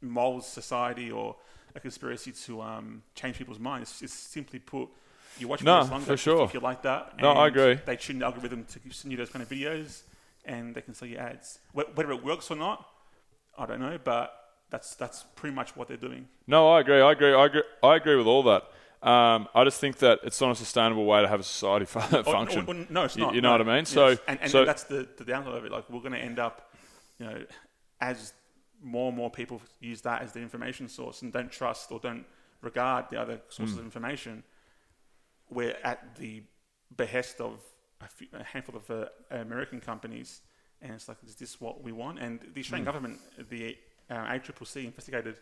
[0.01, 1.36] mold society or
[1.74, 3.90] a conspiracy to um, change people's minds.
[3.93, 4.88] It's, it's simply put,
[5.38, 6.45] you watch No, longer for if- sure.
[6.45, 7.18] if you like that.
[7.20, 7.74] No, I agree.
[7.86, 10.03] They tune the algorithm to send you those kind of videos,
[10.45, 11.59] and they can sell you ads.
[11.72, 12.86] Wh- Whether it works or not,
[13.59, 14.32] I don't know, but
[14.70, 16.28] that's that's pretty much what they're doing.
[16.47, 17.01] No, I agree.
[17.01, 17.34] I agree.
[17.34, 17.62] I agree.
[17.82, 18.62] I agree with all that.
[19.07, 21.99] Um, I just think that it's not a sustainable way to have a society fu-
[22.16, 22.64] Oh, function.
[22.66, 23.34] No, no, it's You- not.
[23.34, 23.64] You, know no.
[23.64, 23.76] what I mean?
[23.78, 23.88] Yes.
[23.88, 25.72] So, and, and so that's the, the downside of it.
[25.72, 26.72] Like we're going to end up,
[27.18, 27.45] you know,
[28.01, 28.32] as
[28.82, 32.24] more and more people use that as the information source and don't trust or don't
[32.62, 33.80] regard the other sources Hmm.
[33.80, 34.43] of information,
[35.51, 36.43] we're at the
[36.97, 37.59] behest of
[38.05, 40.40] a, few, a handful of uh, American companies,
[40.80, 42.18] and it's like, is this what we want?
[42.18, 42.61] And the.
[42.61, 43.76] Australian government, the
[44.11, 45.36] uh, ACCC, investigated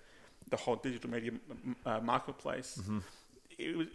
[0.49, 2.79] the whole digital media m- uh, marketplace.
[2.81, 2.99] Mm-hmm.
[3.59, 3.87] It was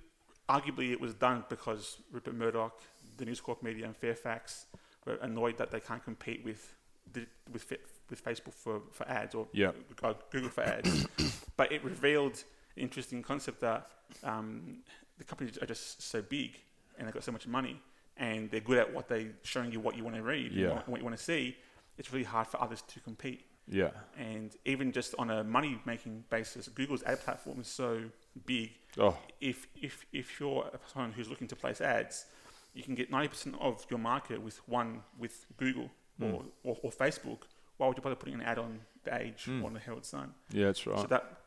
[0.50, 2.80] arguably it was done because Rupert Murdoch,
[3.18, 4.66] the News Corp media, and Fairfax
[5.06, 6.74] were annoyed that they can't compete with
[7.14, 7.72] the, with
[8.10, 9.72] with Facebook for, for ads or Yeah.
[10.04, 11.08] uh, Google for ads.
[11.58, 12.44] but it revealed
[12.76, 13.88] an interesting concept that
[14.24, 14.78] um,
[15.18, 16.52] the companies are just so big
[16.98, 17.82] and they've got so much money
[18.18, 20.70] and they're good at what they showing you what you want to read, Yeah.
[20.74, 21.56] what, what you want to see.
[21.98, 23.46] It's really hard for others to compete.
[23.68, 28.02] yeah, And even just on a money making basis, Google's ad platform is so
[28.46, 28.72] big.
[29.00, 29.18] Oh.
[29.42, 32.26] If, if, if you're a person who's looking to place ads,
[32.74, 35.90] you can get 90% of your market with one, with Google
[36.20, 36.24] Hmm.
[36.34, 37.40] or, or, or Facebook.
[37.78, 40.34] Why would you bother putting an ad on The Age or on The Herald Sun?
[40.52, 41.00] yeah, that's right.
[41.00, 41.38] So that,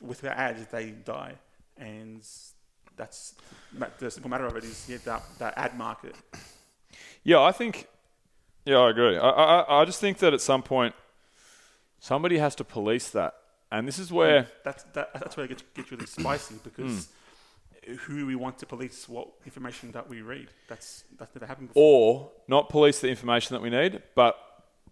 [0.00, 1.34] with their ads, they die.
[1.76, 2.22] And
[2.96, 3.34] that's
[3.98, 6.14] the simple matter of it is yeah, that, that ad market.
[7.22, 7.88] Yeah, I think.
[8.64, 9.16] Yeah, I agree.
[9.18, 10.94] I, I, I just think that at some point,
[11.98, 13.34] somebody has to police that,
[13.70, 14.48] and this is where.
[14.64, 17.08] That's that, that's where it gets, gets really spicy because
[17.86, 17.94] Hmm.
[18.06, 20.48] who we want to police what information that we read.
[20.68, 21.82] That's that's never happened before.
[21.82, 24.36] or not police the information that we need, but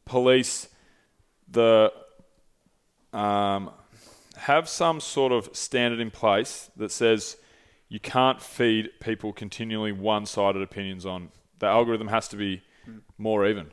[0.05, 0.69] police
[1.51, 1.93] the
[3.13, 3.71] um,
[4.37, 7.37] have some sort of standard in place that says
[7.93, 11.29] you can't feed people continually one-sided opinions on.
[11.59, 12.63] The algorithm has to be
[13.19, 13.71] more even,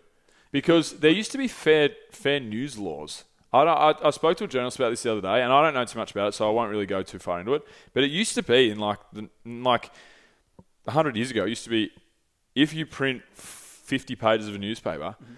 [0.51, 3.23] because there used to be fair fair news laws.
[3.53, 5.73] I, I, I spoke to a journalist about this the other day, and I don't
[5.73, 7.63] know too much about it, so I won't really go too far into it.
[7.93, 9.89] But it used to be in like the, in like
[10.85, 11.45] hundred years ago.
[11.45, 11.89] It used to be
[12.55, 15.33] if you print 50 pages of a newspaper, mm-hmm.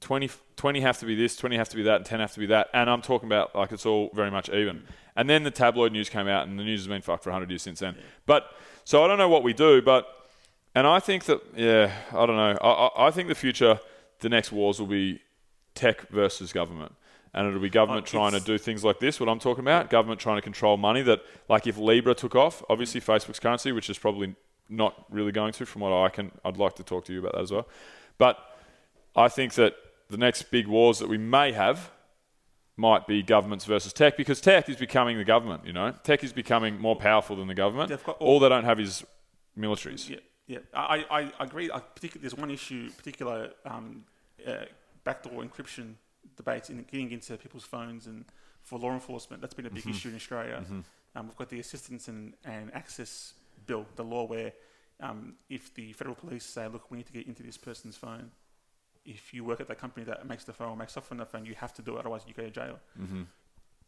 [0.00, 2.40] 20, 20 have to be this, 20 have to be that, and 10 have to
[2.40, 2.68] be that.
[2.74, 4.84] And I'm talking about like it's all very much even.
[5.16, 7.50] And then the tabloid news came out, and the news has been fucked for 100
[7.50, 7.96] years since then.
[8.26, 8.50] But
[8.84, 10.06] so I don't know what we do, but
[10.74, 12.58] and I think that yeah, I don't know.
[12.60, 13.80] I, I, I think the future,
[14.20, 15.20] the next wars will be
[15.74, 16.92] tech versus government.
[17.32, 19.90] And it'll be government trying to do things like this, what I'm talking about.
[19.90, 21.02] Government trying to control money.
[21.02, 21.20] That,
[21.50, 24.34] like, if Libra took off, obviously Facebook's currency, which is probably
[24.70, 27.32] not really going to, from what I can, I'd like to talk to you about
[27.34, 27.68] that as well.
[28.16, 28.38] But
[29.14, 29.74] I think that
[30.08, 31.90] the next big wars that we may have
[32.76, 35.66] might be governments versus tech, because tech is becoming the government.
[35.66, 37.88] You know, tech is becoming more powerful than the government.
[38.04, 39.04] Got all, all- they don't have is
[39.58, 40.08] militaries.
[40.08, 40.58] Yeah, yeah.
[40.74, 41.04] I,
[41.38, 41.70] I, agree.
[41.72, 44.04] I particularly, there's one issue, particular um,
[44.46, 44.66] uh,
[45.04, 45.94] backdoor encryption
[46.36, 48.24] debates in getting into people's phones and
[48.62, 49.40] for law enforcement.
[49.40, 49.90] That's been a big Mm-hmm.
[49.90, 50.62] issue in Australia.
[51.14, 53.32] Um, we've got the assistance and, and access
[53.66, 54.52] bill, the law where
[55.00, 58.30] um, if the federal police say, look, we need to get into this person's phone,
[59.06, 61.26] if you work at that company that makes the phone or makes software on the
[61.26, 62.78] phone, you have to do it, otherwise you go to jail.
[63.00, 63.22] Mm-hmm.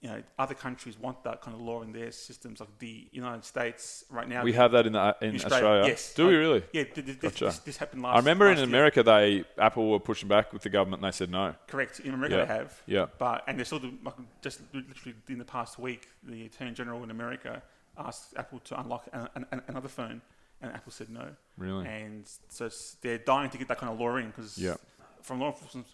[0.01, 2.61] You know, other countries want that kind of law in their systems.
[2.61, 5.89] Like the United States right now, We have that in the, in Australia.
[5.89, 6.15] Yes.
[6.15, 6.63] Do we really?
[6.73, 6.85] Yeah.
[6.85, 7.47] Th- th- Gotcha.
[7.47, 8.15] this, this happened last.
[8.15, 8.65] I remember in year.
[8.65, 11.53] America, they Apple were pushing back with the government, and they said no.
[11.67, 11.99] Correct.
[11.99, 12.45] In America, Yeah.
[12.45, 12.83] they have.
[12.87, 13.07] Yeah.
[13.19, 17.11] But and they're still like, just literally in the past week, the Attorney General in
[17.11, 17.61] America
[17.99, 20.23] asked Apple to unlock an, an, another phone,
[20.63, 21.27] and Apple said no.
[21.57, 21.89] Really?
[21.89, 22.71] And so
[23.03, 24.77] they're dying to get that kind of law in because, Yeah.
[25.23, 25.91] From law enforcement's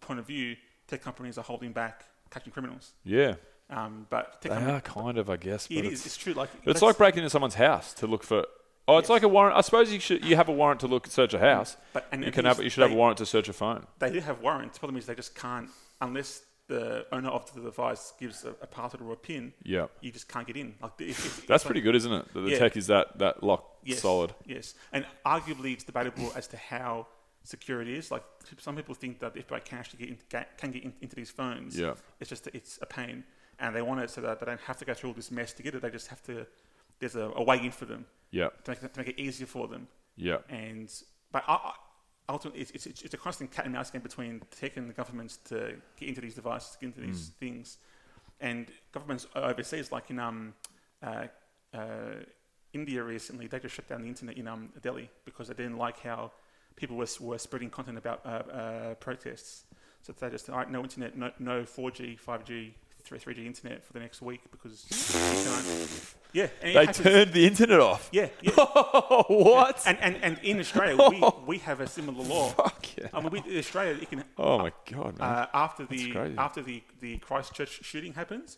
[0.00, 0.56] point of view,
[0.86, 2.92] tech companies are holding back catching criminals.
[3.04, 3.34] Yeah,
[3.70, 5.66] Um, but tech they are kind of, I guess.
[5.68, 6.06] But it it's, is.
[6.06, 6.32] It's true.
[6.34, 8.46] Like It's like breaking into someone's house to look for.
[8.86, 9.10] Oh, it's Yes.
[9.10, 9.56] like a warrant.
[9.56, 10.24] I suppose you should.
[10.24, 11.76] You have a warrant to look search a house.
[11.92, 12.62] But- and you can have.
[12.62, 13.86] You should have a warrant to search a phone.
[13.98, 14.76] they do have warrants.
[14.76, 15.68] The problem is they just can't
[16.00, 19.52] unless the owner of the device gives a, a password or a pin.
[19.62, 19.86] Yeah.
[20.02, 20.74] You just can't get in.
[20.82, 22.34] Like if, if, That's pretty like- good, isn't it?
[22.34, 22.58] That the Yeah.
[22.58, 24.34] tech is that that lock Yes, solid.
[24.46, 27.06] Yes, and arguably it's debatable as to how
[27.48, 28.10] secure it is.
[28.10, 28.24] Like
[28.58, 31.16] some people think that if I can actually get, in, get can get in, into
[31.16, 31.94] these phones, Yeah.
[32.20, 33.24] it's just it's a pain,
[33.58, 35.52] and they want it so that they don't have to go through all this mess
[35.54, 35.80] to get it.
[35.82, 36.46] They just have to.
[37.00, 39.46] There's a, a way in for them Yeah, to make, it- to make it easier
[39.46, 39.86] for them.
[40.16, 40.88] yeah, And
[41.30, 41.72] but I, I,
[42.28, 45.38] ultimately it's, it's, it's a constant cat and mouse game between tech and the governments
[45.50, 45.56] to
[45.98, 47.78] get into these devices, get into these things,
[48.40, 50.54] and governments overseas, like in um,
[51.02, 51.26] uh,
[51.72, 51.78] uh,
[52.72, 56.00] India recently, they just shut down the internet in um, Delhi because they didn't like
[56.00, 56.32] how
[56.78, 59.64] people were, were spreading content about uh, uh, protests.
[60.02, 62.70] So they just, all right, no internet, no, no 4G, 5G,
[63.02, 64.86] 3, 3G internet for the next week because.
[66.32, 68.08] Yeah, They turned the internet off.
[68.12, 68.52] Yeah, yeah.
[68.52, 69.82] what?
[69.86, 72.48] And, and, and in Australia, we, we have a similar law.
[72.56, 73.08] Fuck yeah.
[73.12, 75.28] I mean, we, in Australia, you can Oh my god, man.
[75.28, 78.56] uh, after the after the, the Christchurch shooting happens,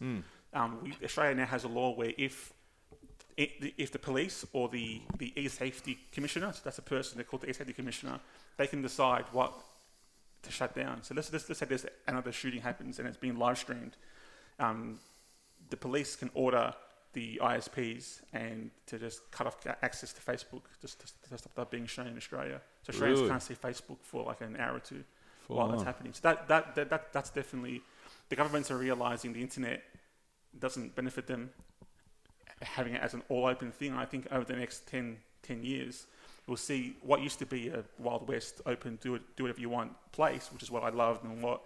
[0.53, 2.53] um, we, Australia now has a law where if
[3.37, 7.49] if the police or the the e-safety commissioner, so that's a person they call the
[7.51, 8.21] e-safety commissioner,
[8.57, 9.53] they can decide what
[10.43, 11.03] to shut down.
[11.03, 13.97] So let's let's, let's say there's another shooting happens and it's being live streamed.
[14.59, 14.99] Um,
[15.71, 16.75] the police can order
[17.13, 21.71] the ISPs and to just cut off access to Facebook, just to, to stop that
[21.71, 22.61] being shown in Australia.
[22.83, 23.31] So Australians Really?
[23.31, 25.03] can't see Facebook for like an hour or two
[25.47, 26.13] Full while that's happening.
[26.13, 27.83] So that, that, that, that that's definitely
[28.29, 29.83] the governments are realizing the internet
[30.59, 31.51] doesn't benefit them
[32.63, 33.95] having it as an all open thing.
[33.95, 36.07] I think over the next 10, 10 years,
[36.47, 39.69] we'll see what used to be a Wild West open, do it, do whatever you
[39.71, 41.63] want place, which is what I loved and what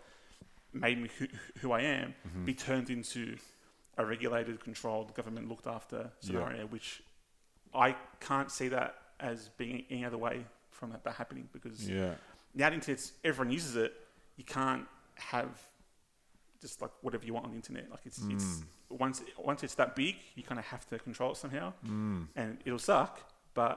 [0.72, 1.26] made me who,
[1.60, 2.44] who I am, Mm-hmm.
[2.44, 3.36] be turned into
[3.96, 7.02] a regulated, controlled, government looked after scenario, which
[7.72, 12.14] I can't see that as being any other way from that, that happening because yeah.
[12.54, 13.94] now the internet's everyone uses it.
[14.36, 15.48] You can't have
[16.64, 17.86] just like whatever you want on the internet.
[17.90, 18.48] Like it's it's
[18.88, 21.66] once once it's that big, you kind of have to control it somehow,
[22.40, 23.14] and it'll suck.
[23.60, 23.76] But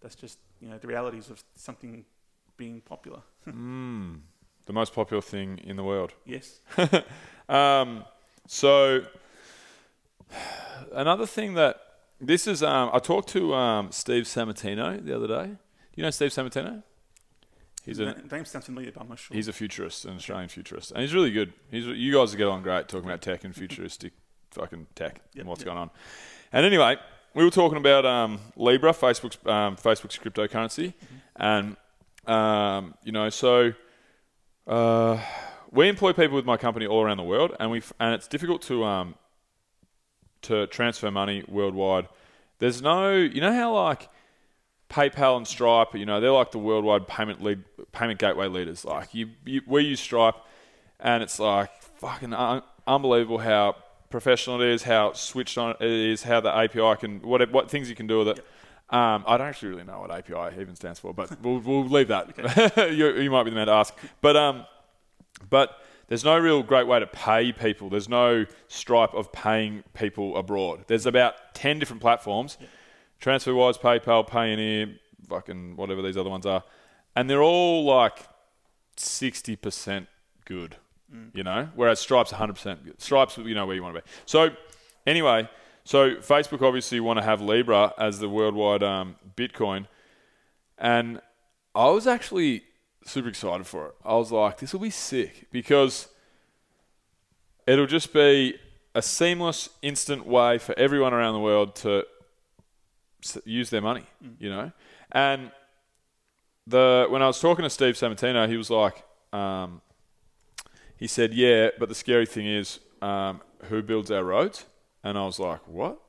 [0.00, 2.04] that's just you know the realities of something
[2.56, 3.20] being popular.
[4.66, 6.12] The most popular thing in the world.
[6.24, 6.60] yes.
[7.48, 8.04] Um,
[8.48, 9.02] so
[10.92, 11.76] another thing that
[12.20, 15.46] this is, um, I talked to um, Steve Sammartino the other day.
[15.46, 15.56] Do
[15.94, 16.82] you know Steve Sammartino?
[17.86, 19.34] He's a name sounds familiar, but I'm not sure.
[19.34, 21.52] he's a futurist, an Australian futurist, and he's really good.
[21.70, 24.12] He's you guys get on great talking about tech and futuristic
[24.50, 25.66] fucking tech Yep, and what's yep.
[25.66, 25.90] going on.
[26.52, 26.96] And anyway,
[27.34, 30.94] we were talking about um, Libra, Facebook's um, Facebook's cryptocurrency,
[31.36, 31.76] and
[32.26, 33.72] um, you know, so
[34.66, 35.20] uh,
[35.70, 38.62] we employ people with my company all around the world, and we and it's difficult
[38.62, 39.14] to um,
[40.42, 42.08] to transfer money worldwide.
[42.58, 44.08] There's no, you know how like
[44.88, 48.84] PayPal and Stripe, you know, they're like the worldwide payment lead, payment gateway leaders.
[48.84, 50.36] Like you, you we use Stripe,
[51.00, 53.76] and it's like fucking un- unbelievable how
[54.10, 57.88] professional it is, how switched on it is, how the API can what what things
[57.88, 58.38] you can do with it.
[58.88, 62.08] Um, I don't actually really know what API even stands for, but we'll, we'll leave
[62.08, 62.92] that.
[62.94, 63.92] you, you might be the man to ask.
[64.20, 64.64] But um,
[65.50, 67.90] but there's no real great way to pay people.
[67.90, 70.84] There's no stripe of paying people abroad.
[70.86, 72.58] There's about 10 different platforms
[73.20, 74.98] TransferWise, PayPal, Payoneer,
[75.28, 76.62] fucking whatever these other ones are.
[77.14, 78.26] And they're all like
[78.96, 80.06] 60%
[80.44, 80.76] good,
[81.32, 81.68] you know?
[81.74, 83.00] Whereas Stripe's 100% good.
[83.00, 84.08] Stripe's, you know, where you want to be.
[84.26, 84.50] So,
[85.06, 85.48] anyway,
[85.84, 89.86] so Facebook obviously want to have Libra as the worldwide um, Bitcoin.
[90.78, 91.20] And
[91.74, 92.64] I was actually
[93.04, 93.94] super excited for it.
[94.04, 96.08] I was like, this will be sick because
[97.66, 98.58] it'll just be
[98.94, 102.04] a seamless, instant way for everyone around the world to
[103.44, 104.04] use their money,
[104.38, 104.72] you know?
[105.12, 105.50] And
[106.66, 109.80] the when I was talking to Steve Sammartino, he was like, um,
[110.96, 114.64] he said, yeah, but the scary thing is, um, who builds our roads?
[115.04, 116.00] And I was like, what?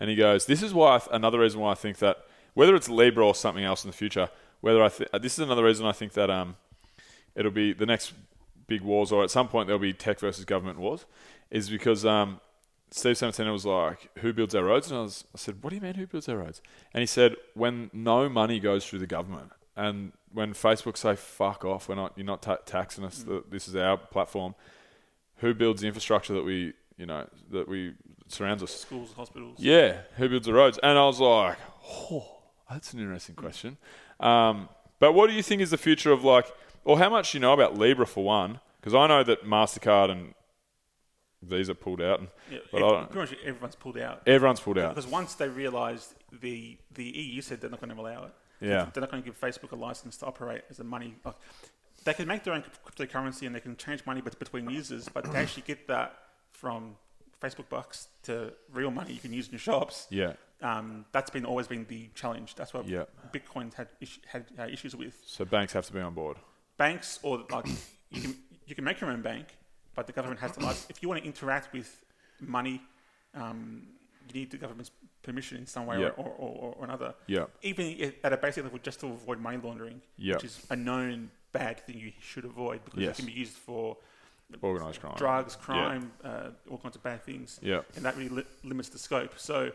[0.00, 2.24] And he goes, this is why I th- another reason why I think that
[2.54, 4.28] whether it's Libra or something else in the future,
[4.60, 6.56] whether I th- this is another reason I think that um,
[7.34, 8.12] it'll be the next
[8.66, 11.04] big wars, or at some point there'll be tech versus government wars,
[11.50, 12.40] is because um,
[12.90, 15.76] Steve Sammartino was like, "Who builds our roads?" And I, was, I said, "What do
[15.76, 16.60] you mean, who builds our roads?"
[16.92, 21.64] And he said, "When no money goes through the government, and when Facebook say fuck
[21.64, 23.22] off, we're not, you're not ta- taxing us.
[23.22, 24.54] th This is our platform.
[25.36, 27.94] Who builds the infrastructure that we, you know, that we
[28.28, 28.72] surrounds us?
[28.72, 29.56] Schools, hospitals.
[29.58, 30.78] Yeah, who builds the roads?
[30.82, 31.56] And I was like,
[31.88, 33.78] oh, that's an interesting question.
[34.20, 34.68] Um,
[34.98, 36.46] but what do you think is the future of like,
[36.84, 38.60] or how much do you know about Libra for one?
[38.80, 40.34] Because I know that Mastercard and
[41.42, 44.22] Visa pulled out, and, Yeah, but pretty much everyone's pulled out.
[44.26, 44.94] everyone's pulled out.
[44.94, 48.32] Because once they realised the the EU said they're not going to allow it.
[48.60, 48.88] Yeah.
[48.92, 51.14] They're not going to give Facebook a license to operate as a money.
[51.24, 51.36] Like,
[52.04, 55.34] they can make their own cryptocurrency and they can change money between users, but to
[55.36, 56.14] actually get that
[56.52, 56.96] from
[57.42, 60.06] Facebook bucks to real money you can use in your shops.
[60.10, 62.54] Yeah, Um, that's been always been the challenge.
[62.54, 63.04] That's what Yeah.
[63.32, 66.36] Bitcoin had is- had uh, issues with so banks have to be on board.
[66.76, 67.66] banks, or like
[68.10, 68.36] you can
[68.66, 69.46] you can make your own bank,
[70.00, 72.02] but the government has to like if you want to interact with
[72.40, 72.80] money,
[73.34, 73.82] um,
[74.28, 74.90] you need the government's
[75.22, 76.08] permission in some way Yeah.
[76.22, 77.12] or, or, or, another.
[77.26, 77.44] Yeah.
[77.60, 77.84] Even
[78.24, 80.36] at a basic level, just to avoid money laundering, Yeah.
[80.36, 83.10] which is a known bad thing you should avoid because Yes.
[83.10, 83.98] it can be used for
[84.62, 85.16] Organised crime.
[85.18, 87.60] drugs, crime, uh, all kinds of bad things.
[87.62, 87.82] Yeah.
[87.94, 89.38] And that really li- limits the scope.
[89.38, 89.70] So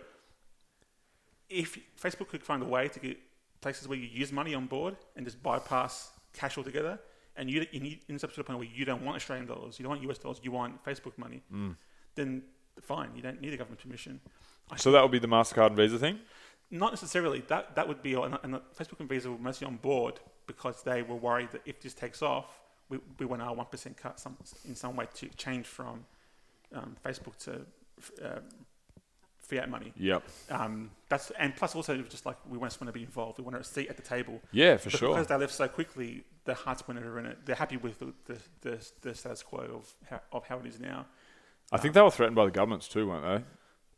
[1.50, 3.18] if Facebook could find a way to get
[3.62, 6.98] places where you use money on board and just bypass cash altogether,
[7.38, 9.78] and you, you need, ends up to the point where you don't want Australian dollars,
[9.80, 11.76] you don't want US dollars, you want Facebook money, Mm.
[12.16, 12.44] then
[12.82, 14.20] fine, you don't need a government permission.
[14.72, 16.20] I So that would be the Mastercard and Visa thing.
[16.72, 17.42] not necessarily.
[17.48, 21.02] That that would be, on, and Facebook and Visa were mostly on board because they
[21.04, 22.48] were worried that if this takes off,
[22.90, 24.36] we, we want our one percent cut some,
[24.68, 26.06] in some way to change from
[26.74, 27.66] um, Facebook to
[28.26, 28.40] uh,
[29.38, 29.94] fiat money.
[29.98, 30.24] Yep.
[30.50, 33.38] Um, that's and plus also just like we just want to be involved.
[33.38, 34.42] We want a seat at the table.
[34.52, 35.10] Yeah, for But sure.
[35.10, 37.40] Because they left so quickly, their hearts weren't in it.
[37.46, 40.80] They're happy with the, the, the, the status quo of how, of how it is
[40.80, 41.06] now.
[41.72, 43.46] I think they were threatened by the governments too, weren't they?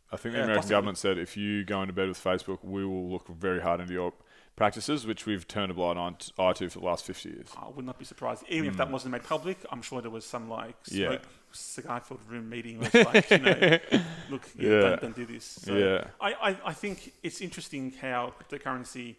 [0.10, 0.74] I think the Yeah, American possibly.
[0.74, 3.92] government said if you go into bed with Facebook, we will look very hard into
[3.94, 4.14] your
[4.56, 6.00] practices, which we've turned a blind
[6.40, 7.48] eye to- for the last 50 years.
[7.58, 8.44] I would not be surprised.
[8.48, 10.98] Even if that wasn't made public, I'm sure there was some like Mm.
[10.98, 11.08] Yeah.
[11.10, 11.22] smoke,
[11.52, 13.52] cigar-filled room meeting where it's like, you know,
[14.30, 14.80] look, yeah, Yeah.
[14.82, 15.44] don't, don't do this.
[15.44, 16.06] So Yeah.
[16.22, 19.16] I, I, I think it's interesting how cryptocurrency,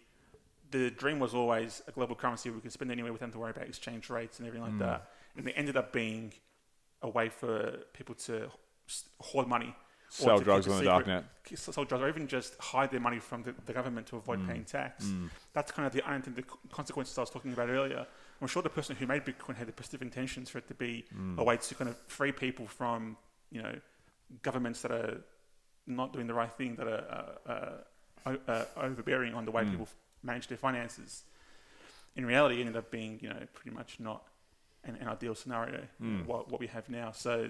[0.71, 3.51] the dream was always a global currency we could spend anywhere without having to worry
[3.51, 4.79] about exchange rates and everything Mm.
[4.79, 5.09] like that.
[5.35, 6.33] And it ended up being
[7.01, 8.49] a way for people to
[9.21, 9.75] hoard money.
[10.09, 11.23] or Sell to drugs on the darknet.
[11.55, 14.65] Sell drugs, or even just hide their money from the, the government to avoid paying
[14.65, 15.05] tax.
[15.53, 18.07] That's kind of the unintended co- consequences I was talking about earlier.
[18.41, 21.05] I'm sure the person who made Bitcoin had the positive intentions for it to be
[21.37, 23.17] a way to kind of free people from,
[23.51, 23.75] you know,
[24.41, 25.21] governments that are
[25.85, 27.37] not doing the right thing, that are
[28.25, 31.23] uh, uh, uh, overbearing on the way people f- manage their finances.
[32.15, 34.23] In reality, it ended up being, you know, pretty much not
[34.83, 36.19] an, an ideal scenario, hmm.
[36.25, 37.11] what, what we have now.
[37.11, 37.49] So,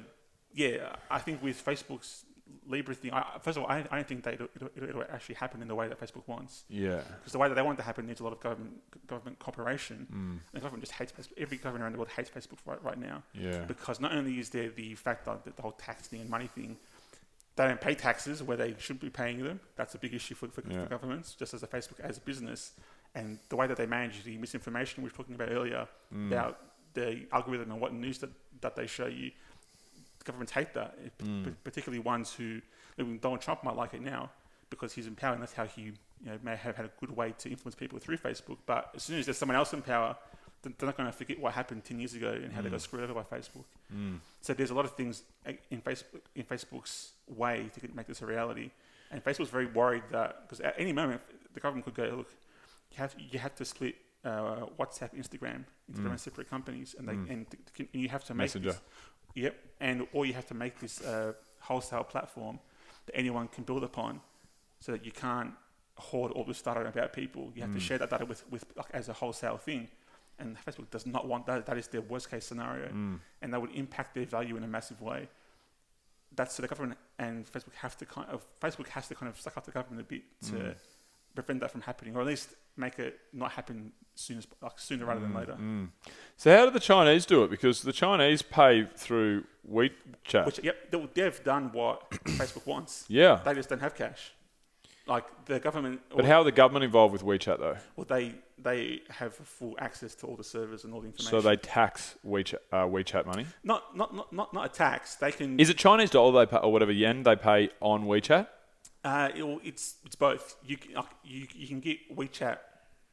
[0.53, 2.25] yeah, I think with Facebook's
[2.67, 5.35] Libra thing, I, first of all, I, I don't think that it'll, it'll, it'll actually
[5.35, 6.63] happen in the way that Facebook wants.
[6.67, 7.01] Yeah.
[7.19, 8.73] Because the way that they want it to happen needs a lot of government
[9.07, 10.07] government cooperation.
[10.09, 10.15] Hmm.
[10.17, 11.37] And the government just hates Facebook.
[11.37, 13.23] Every government around the world hates Facebook right, right now.
[13.33, 13.65] Yeah.
[13.65, 16.77] Because not only is there the fact that the whole tax thing and money thing,
[17.59, 19.59] they don't pay taxes where they should be paying them.
[19.75, 20.83] That's a big issue for, for, Yeah.
[20.83, 22.71] for governments, just as a Facebook as a business.
[23.15, 25.87] And the way that they manage the misinformation we were talking about earlier
[26.27, 26.59] about
[26.93, 28.29] the algorithm and what news that,
[28.61, 29.31] that they show you,
[30.23, 32.61] governments hate that, eh, p- p- particularly ones who,
[32.97, 34.29] mean, Donald Trump might like it now
[34.69, 35.93] because he's in power and that's how he you
[36.25, 38.57] know, may have had a good way to influence people through Facebook.
[38.65, 40.15] But as soon as there's someone else in power,
[40.61, 42.83] they're not going to forget what happened 10 years ago and how they got mm.
[42.83, 43.63] screwed over by Facebook.
[43.95, 44.19] Mm.
[44.41, 45.23] So there's a lot of things
[45.69, 48.71] in Facebook in Facebook's way to make this a reality.
[49.11, 51.21] And Facebook's very worried that because at any moment
[51.53, 52.29] the government could go, look,
[52.91, 53.95] you have you have to split
[54.25, 57.29] uh, WhatsApp, Instagram into their own separate companies, and they mm.
[57.29, 58.71] and, th- th- and you have to make Messenger.
[58.71, 58.81] this,
[59.35, 62.59] yep, and or you have to make this uh, wholesale platform
[63.05, 64.19] that anyone can build upon,
[64.79, 65.53] so that you can't
[65.97, 67.51] hoard all this data about people.
[67.55, 69.87] You have to share that data with with like, as a wholesale thing.
[70.39, 71.65] And Facebook does not want that.
[71.65, 73.19] That is their worst case scenario, mm.
[73.41, 75.27] and that would impact their value in a massive way
[76.35, 79.39] that's so the government and Facebook have to kind of Facebook has to kind of
[79.39, 80.75] suck up the government a bit to mm.
[81.35, 85.05] prevent that from happening, or at least make it not happen soon as like sooner
[85.05, 85.57] rather than mm, later.
[86.37, 87.49] So how do the Chinese do it?
[87.49, 90.45] Because the Chinese pay through WeChat.
[90.45, 93.05] Which yep, they've done what Facebook wants.
[93.07, 93.41] yeah.
[93.43, 94.33] They just don't have cash.
[95.09, 97.77] Like the government, But how are the government involved with WeChat though?
[97.95, 101.31] well, they they have full access to all the servers and all the information.
[101.31, 103.45] So they tax WeChat, uh, WeChat money.
[103.63, 105.15] not not not not not a tax.
[105.15, 105.59] They can.
[105.59, 108.47] Is it Chinese dollar they pay, or whatever yen they pay on WeChat?
[109.03, 110.55] Uh, it, it's it's both.
[110.63, 112.57] You can like, you you can get WeChat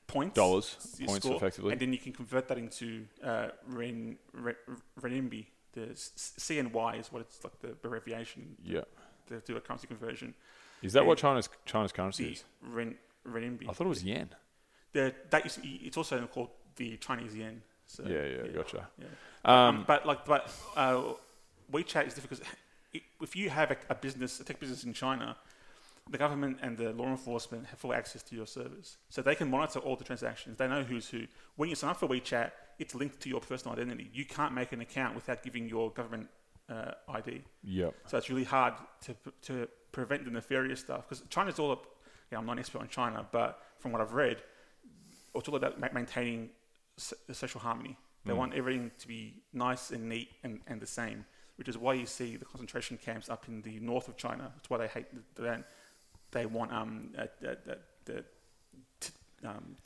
[0.06, 1.72] points, Dollars, points effectively.
[1.72, 4.54] and then you can convert that into uh, ren, ren,
[5.00, 5.46] renminbi.
[5.72, 8.82] The CNY is what it's like the abbreviation Yeah.
[9.28, 10.34] to do a currency conversion.
[10.82, 11.06] Is that Yeah.
[11.08, 12.44] what China's China's currency is?
[12.62, 12.96] ren,
[13.26, 13.68] renminbi.
[13.68, 14.28] I thought it was yen.
[14.92, 17.62] The, that is, it's also called the Chinese yen.
[17.86, 18.88] So, Yeah, yeah, gotcha.
[18.98, 19.06] Yeah.
[19.44, 21.02] Um, Um, but like, but uh,
[21.72, 25.36] WeChat is difficult because if you have a, a business, a tech business in China,
[26.10, 29.50] the government and the law enforcement have full access to your servers, so they can
[29.50, 30.56] monitor all the transactions.
[30.56, 31.22] They know who's who.
[31.56, 34.10] When you sign up for WeChat, it's linked to your personal identity.
[34.12, 36.28] You can't make an account without giving your government
[36.68, 37.42] uh, ID.
[37.64, 37.94] Yep.
[38.06, 41.86] So it's really hard to, to prevent the nefarious stuff because China's all up.
[42.30, 44.38] Yeah, I'm not an expert on China, but from what I've read,
[45.34, 46.50] it's all about ma- maintaining
[46.98, 47.96] s- the social harmony.
[48.24, 51.24] They want everything to be nice and neat and, and the same,
[51.58, 54.50] which is why you see the concentration camps up in the north of China.
[54.56, 55.64] That's why they hate the, the
[56.32, 58.24] They want um, uh, the, the, the,
[58.98, 59.12] t-
[59.44, 59.76] um,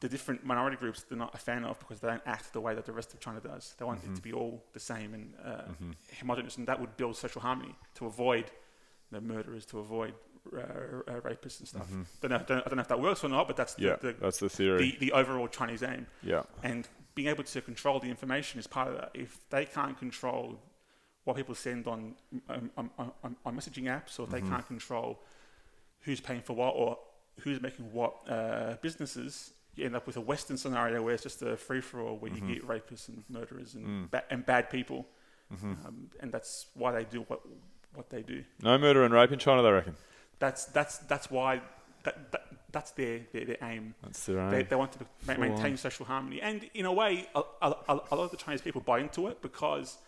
[0.00, 2.74] the different minority groups they're not a fan of because they don't act the way
[2.74, 3.74] that the rest of China does.
[3.78, 5.62] They want it to be all the same and uh,
[6.20, 8.46] homogenous, and that would build social harmony to avoid
[9.10, 10.14] the murderers, to avoid
[10.54, 11.88] uh, uh, rapists and stuff.
[12.20, 13.96] Don't know, don't, I don't know if that works or not, but that's the, Yeah,
[14.00, 14.96] the, that's the theory.
[14.98, 16.06] the, the overall Chinese aim.
[16.22, 16.42] yeah.
[16.62, 19.10] And being able to control the information is part of that.
[19.14, 20.58] If they can't control
[21.24, 22.14] what people send on
[22.48, 25.18] um, on, on, on, on messaging apps, or if they can't control
[26.02, 26.96] who's paying for what or
[27.40, 31.42] who's making what uh, businesses, you end up with a Western scenario where it's just
[31.42, 35.06] a free for all, where you get rapists and murderers and ba- and bad people,
[35.50, 37.40] um, and that's why they do what
[37.94, 38.44] what they do.
[38.62, 39.96] No murder and rape in China, they reckon.
[40.38, 41.60] That's that's that's why
[42.04, 43.94] that, that that's their, their, their aim.
[44.02, 44.50] That's their aim.
[44.50, 46.40] They, they want to ma- maintain social harmony.
[46.40, 49.26] And in a way, a, a, a a lot of the Chinese people buy into
[49.28, 49.98] it because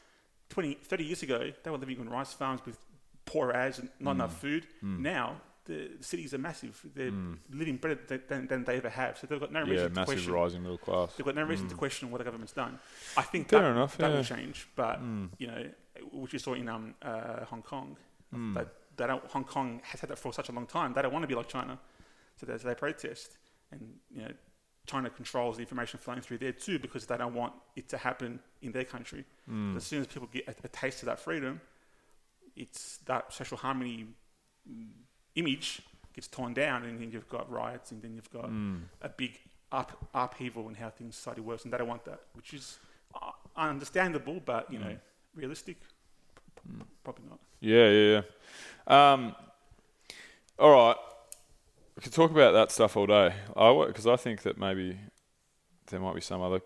[0.51, 2.79] 20, 30 years ago, they were living on rice farms with
[3.25, 4.21] poor as and not hmm.
[4.21, 4.67] enough food.
[4.81, 5.03] Hmm.
[5.03, 6.81] Now, the cities are massive.
[6.95, 7.13] They're
[7.53, 9.19] living better than, than, than they ever have.
[9.19, 10.33] So they've got no yeah, reason to massive question.
[10.33, 11.15] rising middle class.
[11.15, 12.79] They've got no reason to question what the government's done.
[13.17, 14.17] I think Fair that, enough, that yeah.
[14.17, 14.69] will change.
[14.75, 15.01] But,
[15.39, 15.65] you know,
[16.13, 17.97] which you saw in um, uh, Hong Kong,
[18.55, 20.93] that, they don't, Hong Kong has had that for such a long time.
[20.95, 21.79] They don't want to be like China.
[22.37, 23.37] So they, so they protest.
[23.71, 24.33] And, you know,
[24.87, 28.41] China controls the information flowing through there too because they don't want it to happen
[28.63, 29.25] in their country.
[29.47, 31.61] But as soon as people get a, a taste of that freedom,
[32.57, 34.07] it's that social harmony
[34.69, 34.89] mm,
[35.37, 35.83] image
[36.15, 38.51] gets torn down, and then you've got riots, and then you've got
[39.03, 39.39] a big
[39.73, 42.79] up, upheaval in how things society works, and they don't want that, which is
[43.15, 44.97] uh, understandable, but you know,
[45.35, 45.77] realistic,
[46.57, 47.39] P- probably not.
[47.61, 48.23] Yeah, yeah,
[48.89, 49.13] yeah.
[49.13, 49.35] Um,
[50.59, 50.97] all right.
[51.97, 53.35] We could talk about that stuff all day.
[53.57, 54.99] I because I think that maybe
[55.89, 56.61] there might be some other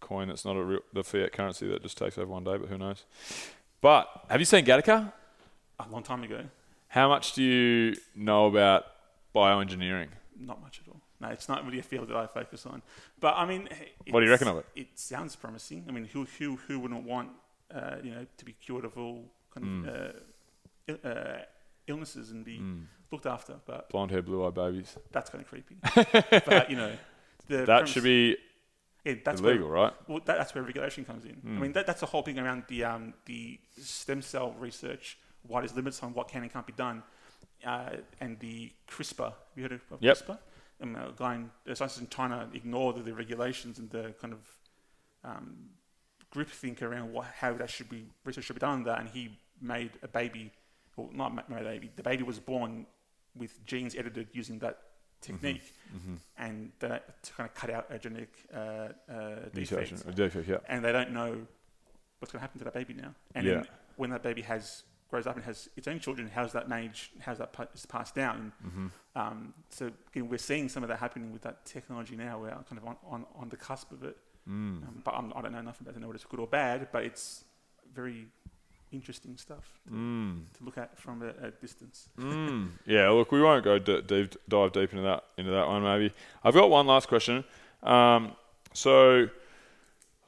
[0.00, 2.68] coin that's not a real, the fiat currency that just takes over one day, but
[2.68, 3.04] who knows?
[3.80, 5.12] But have you seen Gattaca?
[5.78, 6.40] A long time ago,
[6.92, 8.84] How much do you know about
[9.34, 10.08] bioengineering?
[10.38, 11.00] not much at all.
[11.20, 12.82] No, it's not really a field that I focus on.
[13.20, 13.68] But I mean,
[14.10, 14.66] What do you reckon of it?
[14.74, 15.84] It sounds promising.
[15.88, 17.30] I mean, who who who wouldn't want
[17.72, 20.12] uh, you know to be cured of all kind of uh,
[20.88, 21.38] il- uh,
[21.86, 22.60] illnesses and be
[23.12, 23.54] looked after?
[23.64, 24.96] But Blonde hair, blue eyed babies.
[25.12, 25.76] that's kind of creepy.
[26.44, 26.92] but you know,
[27.46, 28.36] the That premise- should be
[29.04, 29.92] yeah, that's illegal, where, right?
[30.08, 31.34] Well, that, that's where regulation comes in.
[31.34, 31.56] Hmm.
[31.58, 35.18] I mean, that, that's the whole thing around the um, the stem cell research.
[35.46, 37.02] Why there's limits on what can and can't be done,
[37.66, 37.90] uh,
[38.20, 39.24] and the CRISPR.
[39.24, 40.16] Have you heard of, of Yep.
[40.18, 40.38] CRISPR?
[40.82, 44.32] Um, a guy in, uh, scientists in China ignore the, the regulations and the kind
[44.32, 44.40] of
[45.24, 45.70] um,
[46.34, 49.38] groupthink around what, how that should be research should be done on that, and he
[49.60, 50.50] made a baby,
[50.96, 51.90] well, not made a baby.
[51.94, 52.86] The baby was born
[53.36, 54.78] with genes edited using that
[55.20, 55.62] technique,
[56.36, 58.88] and that to kind of cut out a genetic uh, uh,
[59.54, 59.96] Mutation.
[59.98, 60.56] defect A defect, yeah.
[60.68, 61.46] and they don't know
[62.18, 63.14] what's going to happen to that baby now.
[63.34, 63.54] And Yeah.
[63.54, 63.66] then
[63.96, 64.82] when that baby has
[65.12, 67.12] grows up and has its own children, how's that age?
[67.20, 68.50] How's that pa- is passed down?
[68.66, 68.86] Mm-hmm.
[69.14, 72.38] Um, so again, we're seeing some of that happening with that technology now.
[72.40, 74.16] We're kind of on, on, on the cusp of it.
[74.48, 74.82] Mm.
[74.82, 76.46] Um, but I'm, I don't know enough about it to know whether it's good or
[76.46, 76.88] bad.
[76.90, 77.44] But it's
[77.94, 78.26] very
[78.90, 82.08] interesting stuff to, to look at from a, a distance.
[82.18, 82.70] Mm.
[82.86, 85.82] Yeah, look, we won't go d- deep, dive deep into that into that one.
[85.82, 86.10] Maybe
[86.42, 87.44] I've got one last question.
[87.82, 88.32] Um,
[88.72, 89.28] so,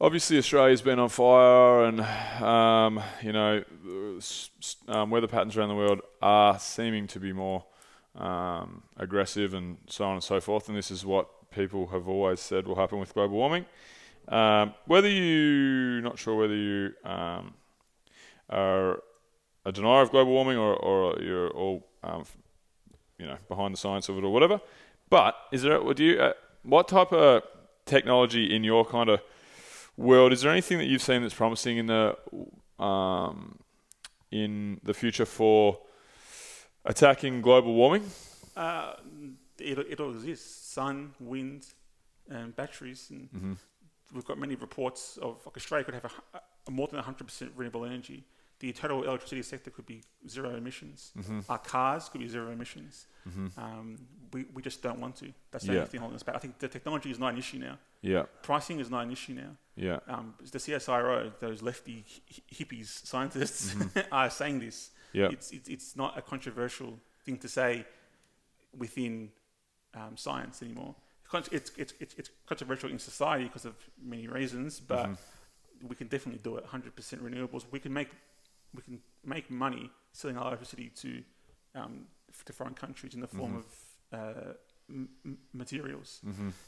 [0.04, 2.00] obviously, Australia's been on fire, and
[2.42, 3.64] um, you know,
[4.88, 7.64] um, weather patterns around the world are seeming to be more
[8.16, 10.68] um, aggressive, and so on and so forth.
[10.68, 13.64] And this is what people have always said will happen with global warming.
[14.28, 17.54] Um, whether you, not sure whether you um,
[18.50, 19.02] are
[19.64, 22.24] a denier of global warming or, or you're all um,
[23.18, 24.60] you know behind the science of it or whatever.
[25.08, 26.32] But is there would you uh,
[26.62, 27.42] what type of
[27.86, 29.20] technology in your kind of
[29.96, 32.16] world is there anything that you've seen that's promising in the
[32.82, 33.58] um,
[34.30, 35.78] in the future for
[36.84, 38.10] attacking global warming?
[38.56, 38.94] Uh,
[39.58, 41.66] it, it all exists: sun, wind,
[42.28, 43.08] and batteries.
[43.10, 43.52] And Mm-hmm.
[44.14, 46.04] we've got many reports of like Australia could have
[46.34, 48.24] a, a more than 100% renewable energy.
[48.60, 51.12] The total electricity sector could be zero emissions.
[51.18, 51.40] Mm-hmm.
[51.48, 53.06] Our cars could be zero emissions.
[53.56, 53.98] Um,
[54.32, 55.32] we, we just don't want to.
[55.50, 55.78] That's the Yeah.
[55.80, 56.34] only thing holding us back.
[56.36, 57.78] I think the technology is not an issue now.
[58.02, 59.56] Yeah, Pricing is not an issue now.
[59.76, 62.04] yeah, Um, the CSIRO, those lefty
[62.52, 63.74] hippies scientists,
[64.12, 64.90] are saying this.
[65.14, 65.18] Mm-hmm.
[65.18, 65.28] Yeah.
[65.30, 67.86] It's, it's, it's not a controversial thing to say
[68.76, 69.30] within
[69.94, 70.94] um, science anymore.
[71.50, 75.88] It's, it's, it's, it's controversial in society because of many reasons, but Mm-hmm.
[75.88, 76.66] we can definitely do it.
[76.66, 77.64] 100% renewables.
[77.70, 78.08] We can make
[78.74, 81.22] we can make money selling our electricity to
[81.74, 82.06] um,
[82.44, 84.16] to foreign countries in the form Mm-hmm.
[84.16, 84.52] of uh,
[84.88, 86.20] m- materials.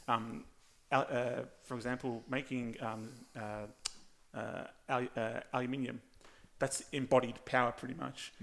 [0.07, 0.43] Um,
[0.91, 6.01] al- uh, for example, making um, uh, uh, al- uh, aluminium.
[6.59, 8.33] That's embodied power, pretty much.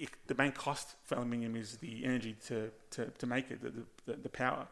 [0.00, 3.72] It, the main cost for aluminium is the energy to, to, to make it, the,
[4.06, 4.66] the, the power.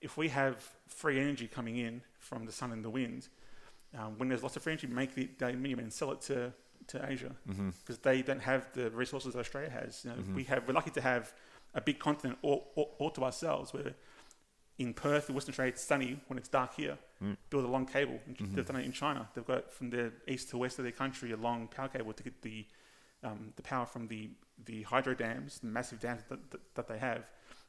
[0.00, 0.56] If we have
[0.88, 3.28] free energy coming in from the sun and the wind,
[3.96, 6.52] um, when there's lots of free energy, make the, the aluminium and sell it to,
[6.88, 7.70] to Asia mm-hmm.
[7.80, 10.04] because they don't have the resources that Australia has.
[10.04, 10.34] You know, mm-hmm.
[10.34, 11.32] We have we're lucky to have
[11.74, 13.72] a big continent all, all, all to ourselves.
[13.72, 13.94] Where
[14.78, 16.98] in Perth, in Western Australia, it's sunny when it's dark here.
[17.22, 17.36] Mm.
[17.50, 18.18] Build a long cable.
[18.26, 18.54] In- mm-hmm.
[18.54, 19.28] They've done it in China.
[19.34, 22.22] They've got from the east to west of their country a long power cable to
[22.22, 22.66] get the
[23.24, 24.30] um, the power from the
[24.64, 27.24] the hydro dams, the massive dams that, that, that they have,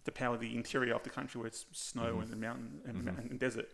[0.06, 3.40] to power the interior of the country where it's snow and the mountain and, and
[3.40, 3.70] desert.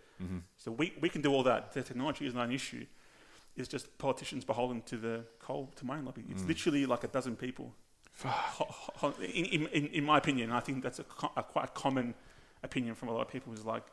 [0.58, 1.74] So we, we can do all that.
[1.74, 2.86] The technology is not an issue.
[3.56, 6.24] It's just politicians beholden to the coal to mining lobby.
[6.30, 7.74] It's literally like a dozen people.
[9.22, 12.14] In, in, in, in my opinion, I think that's a, co- a quite common
[12.64, 13.54] opinion from a lot of people.
[13.54, 13.84] Is like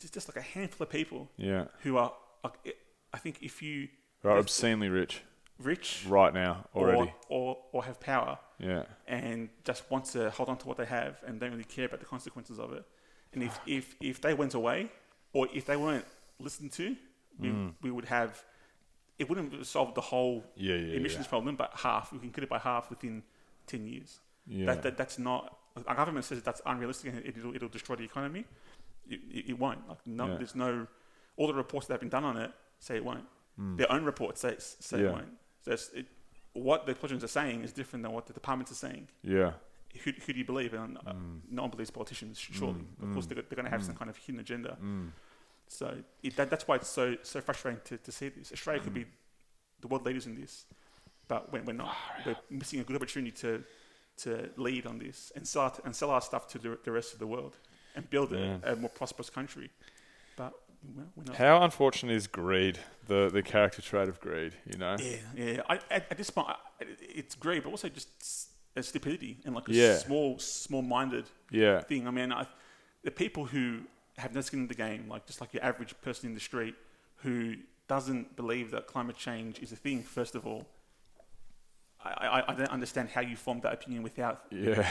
[0.00, 1.64] just just like a handful of people Yeah.
[1.82, 2.12] who are.
[2.44, 2.76] like,
[3.12, 3.88] I think if you
[4.24, 5.22] Are obscenely rich
[5.58, 7.12] rich right now already.
[7.28, 8.84] or, or or have power yeah.
[9.08, 11.98] and just want to hold on to what they have and don't really care about
[12.00, 12.84] the consequences of it.
[13.32, 14.90] And if, if, if they went away
[15.32, 16.04] or if they weren't
[16.38, 16.96] listened to,
[17.40, 17.74] we, Mm.
[17.82, 18.42] we would have,
[19.18, 21.30] it wouldn't solve the whole Yeah, yeah, emissions yeah.
[21.30, 22.12] problem, but half.
[22.12, 23.22] We can cut it by half within
[23.66, 24.20] 10 years.
[24.46, 28.44] That, that, that's not, our government says that's unrealistic and it'll, it'll destroy the economy.
[29.08, 29.86] It, it, it won't.
[29.88, 30.36] Like no.
[30.36, 30.86] There's no,
[31.36, 33.24] all the reports that have been done on it say it won't.
[33.76, 35.00] Their own reports say, say Mm.
[35.04, 35.28] It won't.
[35.64, 36.06] So it,
[36.52, 39.52] what the politicians are saying is different than what the departments are saying Yeah.
[40.04, 40.72] who, who do you believe?
[40.74, 41.40] And uh, Mm.
[41.50, 42.84] no one believes politicians, surely.
[43.02, 44.76] Of course, they're, they're going to have some kind of hidden agenda.
[45.68, 48.52] So it, that, that's why it's so so frustrating to, to see this.
[48.52, 49.04] Australia could be
[49.80, 50.64] the world leaders in this,
[51.28, 51.94] but we're, we're not.
[52.26, 53.62] We're missing a good opportunity to
[54.24, 57.12] to lead on this and sell, our- and sell our stuff to the, the rest
[57.12, 57.56] of the world
[57.94, 58.56] and build Yeah.
[58.64, 59.70] a, a more prosperous country.
[60.36, 60.52] But
[60.96, 61.36] well, we're not.
[61.36, 64.96] How unfortunate is greed, the the character trait of greed, you know?
[64.98, 65.62] Yeah, yeah.
[65.68, 66.56] I, at, at this point, I,
[67.00, 68.08] it's greed, but also just
[68.80, 69.98] stupidity and like a Yeah.
[69.98, 71.80] small, small-minded Yeah.
[71.82, 72.06] thing.
[72.08, 72.46] I mean, I,
[73.04, 73.80] the people who
[74.18, 76.74] have no skin in the game, like just like your average person in the street,
[77.16, 77.54] who
[77.88, 80.02] doesn't believe that climate change is a thing.
[80.02, 80.66] First of all,
[82.04, 84.44] I, I, I don't understand how you formed that opinion without.
[84.50, 84.86] Yeah.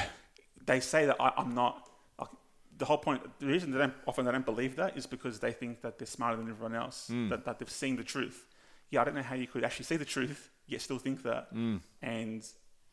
[0.66, 1.88] They say that I, I'm not.
[2.20, 2.30] Like,
[2.78, 5.52] the whole point, the reason they don't, often they don't believe that is because they
[5.52, 7.30] think that they're smarter than everyone else, hmm.
[7.30, 8.48] that, that they've seen the truth.
[8.90, 11.48] Yeah, I don't know how you could actually see the truth yet still think that.
[11.52, 11.78] Hmm.
[12.02, 12.44] And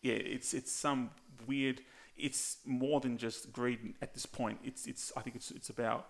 [0.03, 1.11] yeah, it's it's some
[1.47, 1.81] weird.
[2.17, 4.59] It's more than just greed at this point.
[4.63, 5.13] It's it's.
[5.17, 6.09] I think it's it's about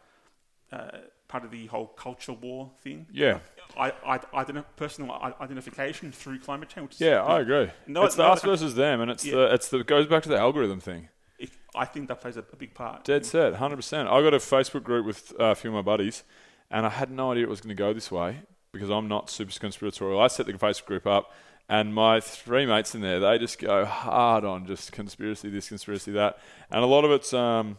[0.74, 0.98] uh,
[1.28, 3.06] part of the whole culture war thing.
[3.12, 3.38] Yeah.
[3.76, 5.10] I, I, identi- personal
[5.40, 6.84] identification through climate change.
[6.88, 7.70] Which is Yeah, I agree.
[7.86, 9.34] No- it's the us versus them, and it's Yeah.
[9.36, 11.09] the it's the it goes back to the algorithm thing.
[11.38, 13.05] It, I think that plays a, a big part.
[13.05, 14.09] Dead set, hundred percent.
[14.09, 16.22] I got a Facebook group with uh, a few of my buddies,
[16.70, 18.40] and I had no idea it was going to go this way
[18.72, 20.20] because I'm not super conspiratorial.
[20.20, 21.32] I set the Facebook group up,
[21.68, 26.12] and my three mates in there, they just go hard on just conspiracy this, conspiracy
[26.12, 26.38] that,
[26.70, 27.78] and a lot of it's um,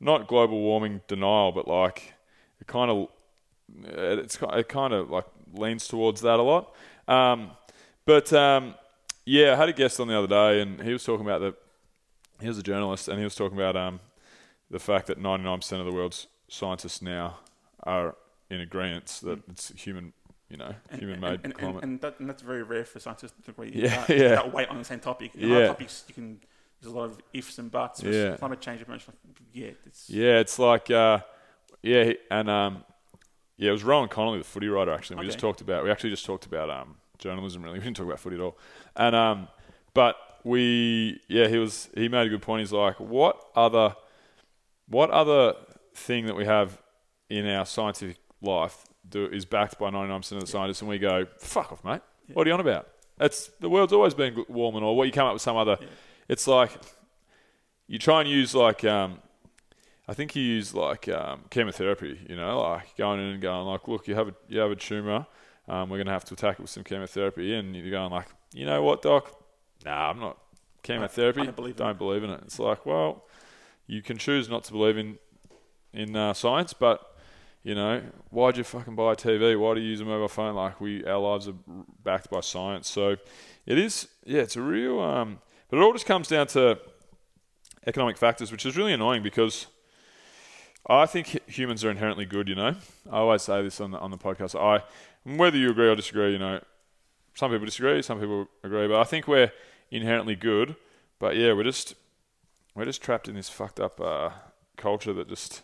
[0.00, 2.13] not global warming denial, but like
[2.64, 3.08] it kind of
[3.84, 6.74] it's it kind of like leans towards that a lot.
[7.08, 7.50] Um,
[8.04, 8.74] but um,
[9.24, 11.54] yeah, I had a guest on the other day, and he was talking about the
[12.40, 14.00] he was a journalist, and he was talking about um,
[14.70, 17.38] the fact that 99% of the world's scientists now
[17.84, 18.16] are
[18.50, 20.12] in agreement that it's human,
[20.50, 21.74] you know, human-made and, and, climate.
[21.76, 24.28] and, and, that, and that's very rare for scientists to agree Yeah, that, yeah.
[24.30, 25.30] that weight on the same topic.
[25.36, 25.68] In Yeah.
[25.68, 26.40] topics, you can
[26.80, 28.02] there's a lot of ifs and buts.
[28.02, 28.36] Yeah.
[28.36, 29.16] climate change, much like,
[29.54, 31.20] yeah, it's, yeah, it's like, uh,
[31.84, 32.84] yeah, and um,
[33.58, 34.92] yeah, it was Rohan Connolly, the footy writer.
[34.92, 35.84] Actually, we just talked about.
[35.84, 37.62] We actually just talked about um, journalism.
[37.62, 38.56] Really, we didn't talk about footy at all.
[38.96, 39.48] And um,
[39.92, 41.90] but we, yeah, he was.
[41.94, 42.60] He made a good point.
[42.60, 43.94] He's like, what other,
[44.88, 45.54] what other
[45.94, 46.80] thing that we have
[47.28, 51.26] in our scientific life do, is backed by 99% of the scientists, and we go,
[51.38, 52.00] fuck off, mate.
[52.32, 52.88] What are you on about?
[53.20, 54.96] It's the world's always been warm and all.
[54.96, 55.76] What you come up with some other?
[56.28, 56.70] It's like
[57.86, 59.18] you try and use like um,
[60.06, 62.20] I think you use like um, chemotherapy.
[62.28, 64.76] You know, like going in and going like, look, you have a you have a
[64.76, 65.26] tumor.
[65.66, 68.28] Um, we're going to have to attack it with some chemotherapy, and you're going like,
[68.52, 69.32] you know what, doc?
[69.84, 70.38] Nah, I'm not
[70.82, 71.40] chemotherapy.
[71.40, 72.40] I don't believe in don't believe in it.
[72.44, 73.24] It's like, well,
[73.86, 75.18] you can choose not to believe in
[75.92, 77.14] in uh, science, but
[77.62, 79.58] you know, why'd you fucking buy a TV?
[79.58, 80.54] Why do you use a mobile phone?
[80.54, 81.54] Like we, our lives are
[82.02, 82.90] backed by science.
[82.90, 83.16] So
[83.64, 85.00] it is, yeah, it's a real.
[85.00, 85.40] Um,
[85.70, 86.78] but it all just comes down to
[87.86, 89.66] economic factors, which is really annoying because
[90.86, 92.48] I think humans are inherently good.
[92.48, 92.74] You know,
[93.10, 94.58] I always say this on the on the podcast.
[94.58, 94.82] I,
[95.24, 96.60] whether you agree or disagree, you know,
[97.34, 99.52] some people disagree, some people agree, but I think we're
[99.90, 100.76] inherently good.
[101.18, 101.94] But yeah, we're just
[102.74, 104.30] we're just trapped in this fucked up uh,
[104.76, 105.62] culture that just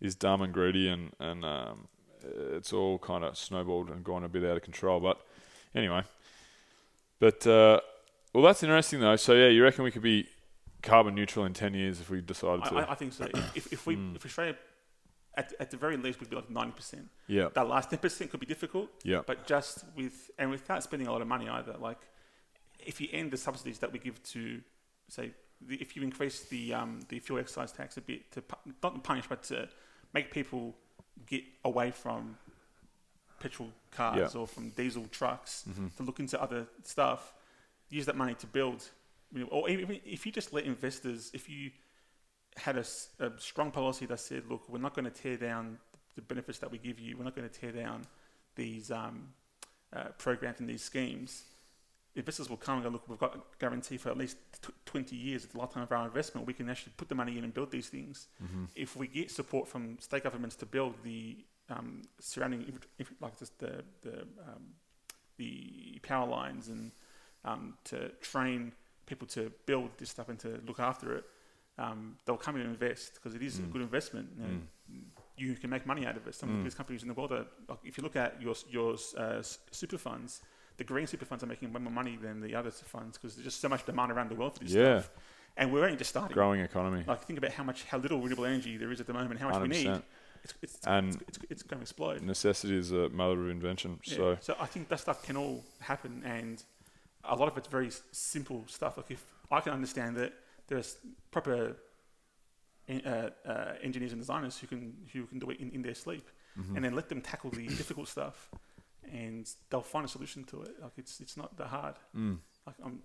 [0.00, 1.88] is dumb and greedy, and and um,
[2.22, 5.00] it's all kind of snowballed and gone a bit out of control.
[5.00, 5.20] But
[5.74, 6.02] anyway,
[7.18, 7.80] but uh,
[8.32, 9.16] well, that's interesting though.
[9.16, 10.28] So yeah, you reckon we could be
[10.86, 12.76] carbon neutral in ten years if we decided to?
[12.76, 13.24] I, I think so.
[13.54, 14.56] If, if, we if Australia,
[15.36, 17.08] at, at the very least, would be like ninety percent.
[17.26, 17.48] Yeah.
[17.54, 18.88] That last ten percent could be difficult.
[19.02, 19.20] Yeah.
[19.26, 21.98] But just with and without spending a lot of money either, like
[22.78, 24.60] if you end the subsidies that we give to
[25.08, 28.72] say the, if you increase the um, the fuel excise tax a bit to pu-
[28.82, 29.68] not punish, but to
[30.14, 30.74] make people
[31.26, 32.36] get away from
[33.40, 34.24] petrol cars Yeah.
[34.26, 34.38] Mm-hmm.
[34.38, 35.64] or from diesel trucks
[35.96, 37.34] to look into other stuff,
[37.90, 38.88] use that money to build,
[39.32, 41.70] you know, or even if you just let investors, if you
[42.56, 42.84] had a
[43.38, 45.78] strong policy that said, look, we're not going to tear down
[46.14, 48.06] the benefits that we give you, we're not going to tear down
[48.54, 49.28] these um,
[49.94, 51.44] uh, programs and these schemes,
[52.14, 55.14] investors will come and go, look, we've got a guarantee for at least tw 20
[55.14, 57.52] years, it's the lifetime of our investment, we can actually put the money in and
[57.52, 58.28] build these things.
[58.74, 61.36] If we get support from state governments to build the
[61.68, 62.78] um, surrounding,
[63.20, 64.74] like just the, the, um,
[65.36, 66.92] the power lines and
[67.44, 68.72] um, to train
[69.06, 71.24] people to build this stuff and to look after it,
[71.78, 74.28] um, they'll come in and invest because it is a good investment.
[74.38, 74.60] You, know,
[75.36, 76.34] you can make money out of it.
[76.34, 78.54] Some of the biggest companies in the world are, like, if you look at your,
[78.70, 80.40] your uh, super funds,
[80.78, 83.44] the green super funds are making way more money than the other funds because there's
[83.44, 85.00] just so much demand around the world for this Yeah.
[85.00, 85.10] stuff.
[85.58, 86.34] And we're only just starting.
[86.34, 87.02] Growing economy.
[87.06, 89.48] Like think about how much, how little renewable energy there is at the moment, how
[89.50, 89.86] much we need.
[89.86, 90.02] 100%.
[90.44, 92.22] It's, it's, And- it's, it's, it's going to explode.
[92.22, 93.98] Necessity is a mother of invention.
[94.04, 94.16] Yeah.
[94.16, 96.62] So So I think that stuff can all happen, and
[97.28, 98.96] a lot of it's very simple stuff.
[98.96, 100.32] Like if I can understand that
[100.68, 100.96] there's
[101.30, 101.76] proper
[102.88, 105.94] en- uh, uh, engineers and designers who can who can do it in, in their
[105.94, 106.26] sleep,
[106.58, 106.74] Mm-hmm.
[106.76, 108.48] and then let them tackle the difficult stuff,
[109.12, 110.70] and they'll find a solution to it.
[110.82, 111.96] Like it's it's not that hard.
[112.16, 112.38] Mm.
[112.66, 113.00] Like um,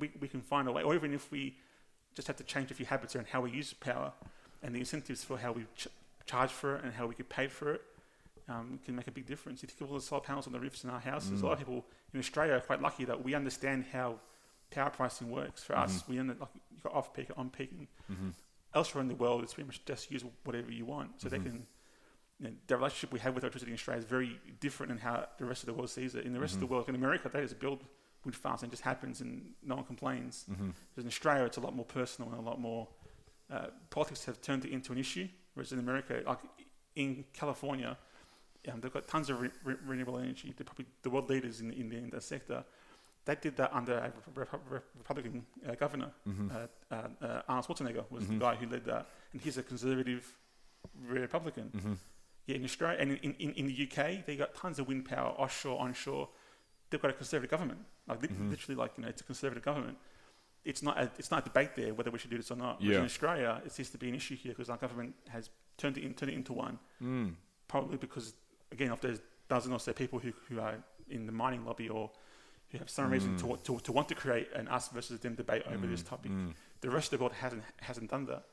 [0.00, 1.54] we we can find a way, or even if we
[2.16, 4.12] just have to change a few habits around how we use power,
[4.60, 5.86] and the incentives for how we ch-
[6.26, 7.82] charge for it and how we get paid for it
[8.48, 9.62] um, can make a big difference.
[9.62, 11.46] If you think of all the solar panels on the roofs in our houses, a
[11.46, 11.52] lot mm.
[11.54, 14.20] of people in Australia are quite lucky that we understand how
[14.70, 15.62] power pricing works.
[15.62, 16.12] For us, mm-hmm.
[16.12, 17.70] we under, like you got off peak, on peak.
[17.72, 18.28] and mm-hmm.
[18.74, 21.20] Elsewhere in the world, it's pretty much just use whatever you want.
[21.20, 21.48] So they mm-hmm.
[21.48, 21.66] can.
[22.38, 25.26] You know, the relationship we have with electricity in Australia is very different than how
[25.38, 26.26] the rest of the world sees it.
[26.26, 27.82] In the rest of the world, in America, they just build
[28.26, 30.44] wind farms and it just happens and no one complains.
[30.94, 32.88] Whereas in Australia, it's a lot more personal and a lot more.
[33.50, 36.40] Uh, politics have turned it into an issue, whereas in America, like
[36.94, 37.96] in California,
[38.72, 40.52] um, they've got tons of re- re- renewable energy.
[40.56, 42.64] They're probably the world leaders in, in, the, in that sector.
[43.24, 46.10] They did that under a Repu- Repu- Republican uh, governor.
[46.28, 50.32] Uh, uh, uh, Arnold Schwarzenegger was the guy who led that, and he's a conservative
[51.08, 51.98] Republican.
[52.46, 55.30] Yeah, in Australia and in, in, in the UK, they got tons of wind power,
[55.30, 56.28] offshore, onshore.
[56.90, 59.98] They've got a conservative government, like li- literally, like you know, it's a conservative government.
[60.64, 62.80] It's not a, it's not a debate there whether we should do this or not.
[62.80, 62.98] Yeah.
[62.98, 66.04] in Australia, it seems to be an issue here because our government has turned it,
[66.04, 66.78] in, turned it into one.
[67.02, 67.34] Mm.
[67.66, 68.34] Probably because,
[68.72, 70.74] again, of those dozen or so people who, who are
[71.08, 72.10] in the mining lobby or
[72.70, 73.62] who have some reason to, mm.
[73.62, 76.08] to, to want to create an us versus them debate over this mm.
[76.08, 76.32] topic.
[76.32, 76.54] Mm.
[76.80, 78.44] The rest of the world hasn't hasn't done that,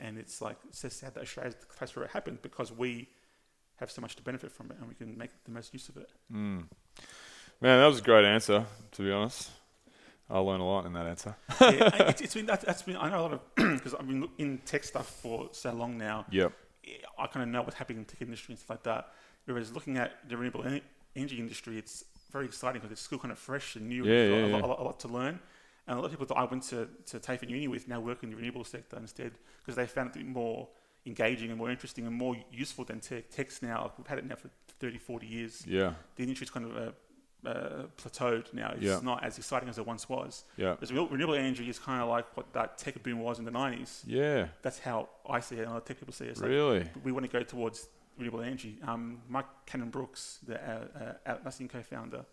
[0.00, 2.70] and it's like it's so sad that Australia is the place where it happened because
[2.70, 3.08] we
[3.76, 5.96] have so much to benefit from it and we can make the most use of
[5.96, 6.10] it.
[7.60, 8.66] Man, that was a great answer.
[8.92, 9.50] To be honest,
[10.28, 11.36] I learned a lot in that answer.
[11.60, 14.28] yeah, it's, it's been that, that's been I know a lot of because I've been
[14.38, 16.26] in tech stuff for so long now.
[16.30, 16.52] Yep.
[17.18, 19.12] I kind of know what's happening in the tech industry and stuff like that.
[19.46, 20.80] Whereas looking at the renewable en-
[21.16, 24.04] energy industry, it's very exciting because it's still kind of fresh and new.
[24.04, 24.54] Yeah, and yeah, a, yeah.
[24.54, 25.40] lot, a, lot, a lot to learn.
[25.86, 27.98] And a lot of people that I went to, to TAFE and uni with now
[28.00, 30.68] work in the renewable sector instead because they found it to be more
[31.04, 33.28] engaging and more interesting and more useful than tech.
[33.30, 34.48] Tech's now, we've had it now for
[34.78, 35.64] 30, 40 years.
[35.66, 35.94] Yeah.
[36.14, 36.76] The industry's kind of
[37.44, 38.70] uh, uh, plateaued now.
[38.76, 39.00] It's Yeah.
[39.02, 40.44] not as exciting as it once was.
[40.56, 40.76] Yeah.
[40.80, 44.02] Renew- renewable energy is kind of like what that tech boom was in the 90s.
[44.06, 44.46] Yeah.
[44.62, 46.30] That's how I see it and a lot of tech people see it.
[46.30, 46.88] It's like, Really.
[47.02, 48.78] we want to go towards renewable energy.
[48.86, 52.24] Um, Mike Cannon Brookes, the uh, uh, Atlassian co-founder,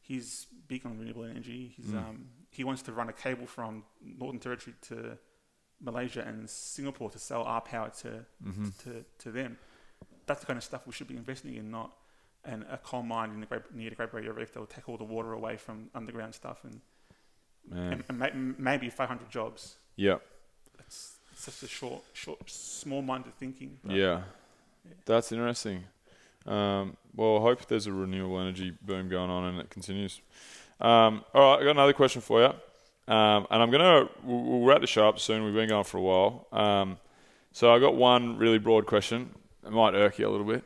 [0.00, 1.72] he's big on renewable energy.
[1.76, 5.18] He's, um, he wants to run a cable from Northern Territory to
[5.80, 8.24] Malaysia and Singapore to sell our power to
[8.84, 9.58] to, to them.
[10.26, 11.92] That's the kind of stuff we should be investing in, not
[12.44, 14.88] and a coal mine in the Great, near the Great Barrier Reef that will take
[14.88, 16.80] all the water away from underground stuff and,
[17.70, 18.28] and, and ma-
[18.58, 19.76] maybe 500 jobs.
[19.96, 20.22] Yep.
[20.80, 23.78] It's such a short, short, small-minded thinking.
[23.84, 24.22] Yeah.
[25.06, 25.84] That's interesting.
[26.46, 30.20] Um, well, I hope there's a renewable energy boom going on and it continues.
[30.80, 33.12] Um, all right, I got another question for you.
[33.12, 35.44] Um, and I'm going to, we'll, wrap the show up soon.
[35.44, 36.46] We've been going for a while.
[36.52, 36.98] Um,
[37.52, 39.34] so I got one really broad question.
[39.66, 40.62] It might irk you a little bit.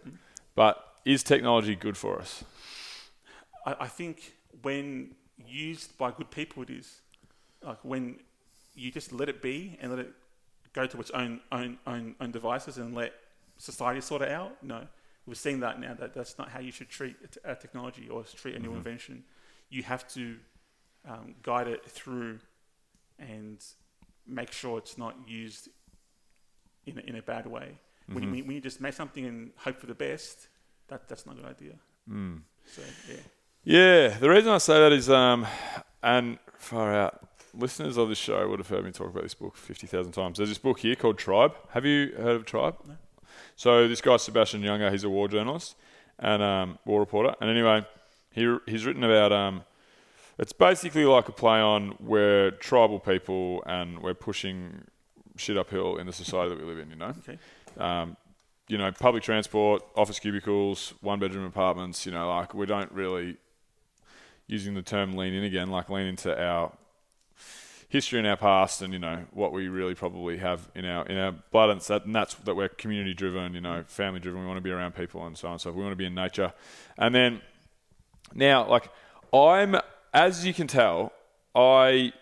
[0.54, 2.44] But is technology good for us?
[3.64, 5.14] I, I think when
[5.46, 7.00] used by good people, it is.
[7.64, 8.18] Like when
[8.74, 10.12] you just let it be and let it
[10.72, 13.12] go to its own own own, own devices and let
[13.62, 14.62] society sort it out.
[14.62, 14.86] No,
[15.26, 15.94] we're seeing that now.
[15.94, 19.24] That that's not how you should treat a technology or treat a new invention.
[19.70, 20.36] You have to
[21.08, 22.40] um, guide it through
[23.18, 23.64] and
[24.26, 25.68] make sure it's not used
[26.86, 27.78] in a, in a bad way.
[28.08, 30.48] When, you, when you just make something and hope for the best,
[30.88, 31.74] that that's not a good idea.
[32.66, 33.16] So yeah.
[33.64, 35.46] Yeah, the reason I say that is, um,
[36.02, 39.56] and far out, listeners of this show would have heard me talk about this book
[39.56, 40.38] 50,000 times.
[40.38, 41.54] There's this book here called Tribe.
[41.70, 42.74] Have you heard of Tribe?
[42.86, 42.96] No.
[43.56, 45.76] So this guy, Sebastian Junger, he's a war journalist
[46.18, 47.34] and um, war reporter.
[47.40, 47.86] And anyway,
[48.30, 49.64] he, he's written about, um,
[50.38, 54.84] it's basically like a play on where tribal people and we're pushing
[55.36, 57.14] shit uphill in the society that we live in, you know?
[57.28, 57.38] Okay.
[57.78, 58.16] um,
[58.68, 63.36] you know, public transport, office cubicles, one bedroom apartments, you know, like we don't really,
[64.46, 66.72] using the term lean in again, like lean into our
[67.92, 71.18] history in our past and, you know, what we really probably have in our, in
[71.18, 71.68] our blood.
[71.68, 74.40] And, that, and that's that we're community driven, you know, family driven.
[74.40, 75.76] We want to be around people and so on and so forth.
[75.76, 76.54] We want to be in nature.
[76.96, 77.42] And then
[78.34, 78.88] now, like,
[79.34, 79.76] I'm,
[80.14, 81.12] as you can tell,
[81.54, 82.14] I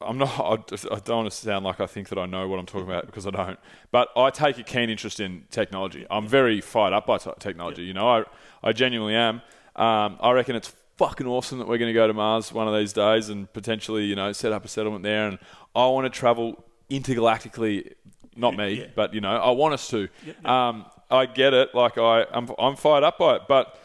[0.00, 0.38] I'm not.
[0.38, 2.86] I I don't want to sound like I think that I know what I'm talking
[2.86, 3.58] about because I don't.
[3.90, 6.06] But I take a keen interest in technology.
[6.10, 7.84] I'm very fired up by t- technology.
[7.84, 8.24] You know, I
[8.62, 9.36] I genuinely am.
[9.76, 12.74] Um, I reckon it's fucking awesome that we're going to go to Mars one of
[12.74, 15.26] these days and potentially, you know, set up a settlement there.
[15.28, 15.38] And
[15.74, 17.92] I want to travel intergalactically.
[18.36, 18.86] Not me, Yeah.
[18.96, 20.08] but you know, I want us to.
[20.44, 21.74] Um, I get it.
[21.74, 23.78] Like I, I'm, I'm fired up by it, but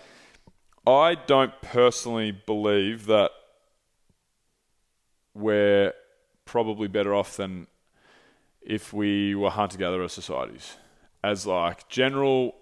[0.88, 3.30] I don't personally believe that
[5.34, 5.94] we're
[6.46, 7.68] probably better off than
[8.62, 10.78] if we were hunter-gatherer societies.
[11.24, 12.56] As like general,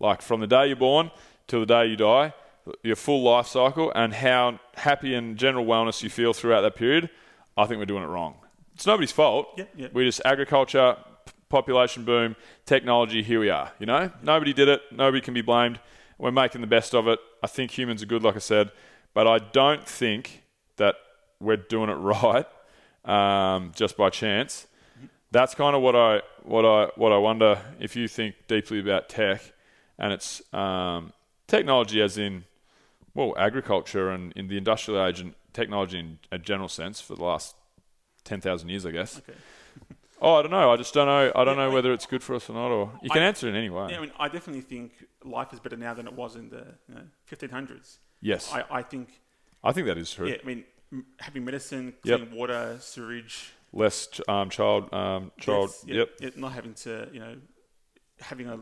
[0.00, 1.10] like from the day you're born
[1.48, 2.32] till the day you die,
[2.82, 7.10] your full life cycle and how happy and general wellness you feel throughout that period,
[7.56, 8.36] I think we're doing it wrong.
[8.74, 9.48] It's nobody's fault.
[9.56, 9.94] Yep, yep.
[9.94, 10.96] We just agriculture,
[11.48, 12.36] population boom,
[12.66, 13.22] technology.
[13.22, 13.72] Here we are.
[13.78, 14.82] You know, nobody did it.
[14.90, 15.80] Nobody can be blamed.
[16.18, 17.18] We're making the best of it.
[17.42, 18.72] I think humans are good, like I said,
[19.14, 20.42] but I don't think
[20.76, 20.96] that
[21.40, 22.46] we're doing it right
[23.04, 24.66] um, just by chance.
[25.30, 29.08] That's kind of what I what I what I wonder if you think deeply about
[29.08, 29.40] tech
[29.98, 31.12] and its um,
[31.46, 32.44] technology, as in
[33.16, 37.24] well agriculture and in the industrial age and technology in a general sense for the
[37.24, 37.56] last
[38.24, 39.18] ten thousand years, I guess.
[39.18, 39.32] Okay.
[40.18, 40.72] Oh, I don't know.
[40.72, 41.30] I just don't know.
[41.34, 42.70] I don't Yeah, know I- whether it's good for us or not.
[42.70, 43.88] Or you can I- answer it in any way.
[43.90, 46.64] Yeah, I mean, I definitely think life is better now than it was in the
[46.88, 47.98] you know, 1500s.
[48.22, 49.08] yes, I, I, I think,
[49.74, 50.28] think that is true.
[50.28, 50.64] yeah, I mean,
[51.18, 52.18] having medicine, Yep.
[52.20, 55.68] clean water, sewage, Less um, child um, child.
[55.68, 56.08] deaths, Yep.
[56.22, 57.36] yeah, not having to, you know,
[58.18, 58.58] having a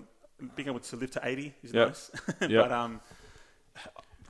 [0.56, 1.86] being able to live to 80 is Yep.
[1.88, 2.10] nice.
[2.40, 2.50] Yep.
[2.64, 3.00] but um,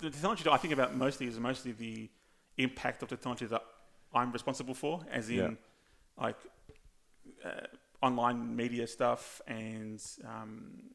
[0.09, 2.11] the technology that I think about mostly is mostly the
[2.59, 3.63] impact of the technology that
[4.13, 5.51] I'm responsible for, as in Yeah.
[6.25, 6.37] like
[7.45, 7.51] uh,
[8.03, 10.91] online media stuff and um,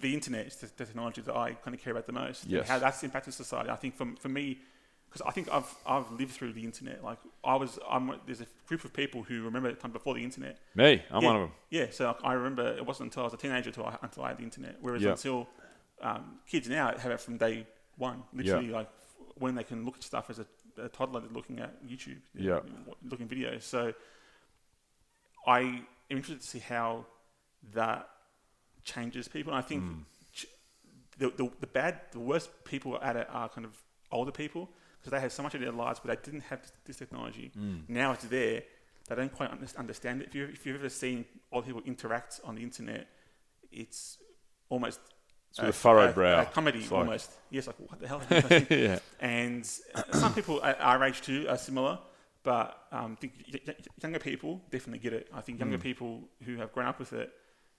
[0.00, 2.46] the internet is the, the technology that I kind of care about the most.
[2.46, 2.68] Yes.
[2.68, 3.70] how that's impacted society.
[3.70, 4.58] I think for, for me,
[5.08, 7.02] because I think I've I've lived through the internet.
[7.04, 10.24] Like I was, I'm there's a group of people who remember the time before the
[10.24, 10.58] internet.
[10.74, 11.52] Me, I'm yeah, one of them.
[11.70, 14.28] Yeah, so I remember it wasn't until I was a teenager until I, until I
[14.28, 14.76] had the internet.
[14.80, 15.12] Whereas Yeah.
[15.12, 15.48] until
[16.02, 17.66] um, kids now have it from day
[17.96, 18.88] one, literally like
[19.36, 20.46] when they can look at stuff as a,
[20.82, 22.60] a toddler they're looking at YouTube, Yeah.
[23.08, 23.62] looking videos.
[23.62, 23.92] So
[25.46, 27.06] I am interested to see how
[27.74, 28.08] that
[28.84, 29.52] changes people.
[29.52, 29.82] And I think
[30.32, 30.46] ch-
[31.18, 33.76] the, the the bad, the worst people at it are kind of
[34.10, 34.68] older people
[35.00, 37.50] because they had so much of their lives, but they didn't have this, technology.
[37.54, 37.78] Hmm.
[37.88, 38.62] Now it's there.
[39.08, 40.28] They don't quite understand it.
[40.28, 43.06] If you if you've ever seen older people interact on the internet,
[43.70, 44.18] it's
[44.70, 44.98] almost
[45.54, 46.40] It's with a furrowed brow.
[46.42, 47.30] a comedy It's like- almost.
[47.50, 48.20] Yes, like what the hell?
[48.28, 48.66] Are you doing?
[48.70, 48.98] yeah.
[49.20, 49.62] and
[49.94, 51.98] uh, some people at our age too are similar,
[52.42, 55.28] but um, I think y- y- younger people definitely get it.
[55.32, 55.60] I think Mm.
[55.62, 57.32] younger people who have grown up with it,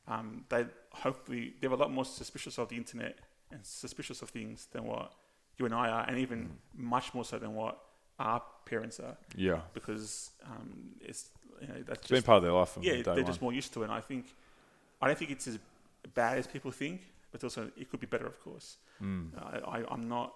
[0.08, 3.18] um, they hopefully they're a lot more suspicious of the internet
[3.52, 5.12] and suspicious of things than what
[5.58, 6.40] you and I are, and even
[6.78, 6.84] Mm.
[6.96, 7.78] much more so than what
[8.20, 9.60] our parents are, Yeah.
[9.74, 11.30] because um, it's
[11.62, 13.26] you know that's It's been just part of their life from yeah day they're one.
[13.26, 13.86] just more used to it.
[13.86, 14.34] And I think
[15.02, 15.60] I don't think it's as
[16.14, 17.02] bad as people think,
[17.36, 18.78] but also it could be better, of course.
[19.02, 19.32] Mm.
[19.38, 20.30] I, I, I'm not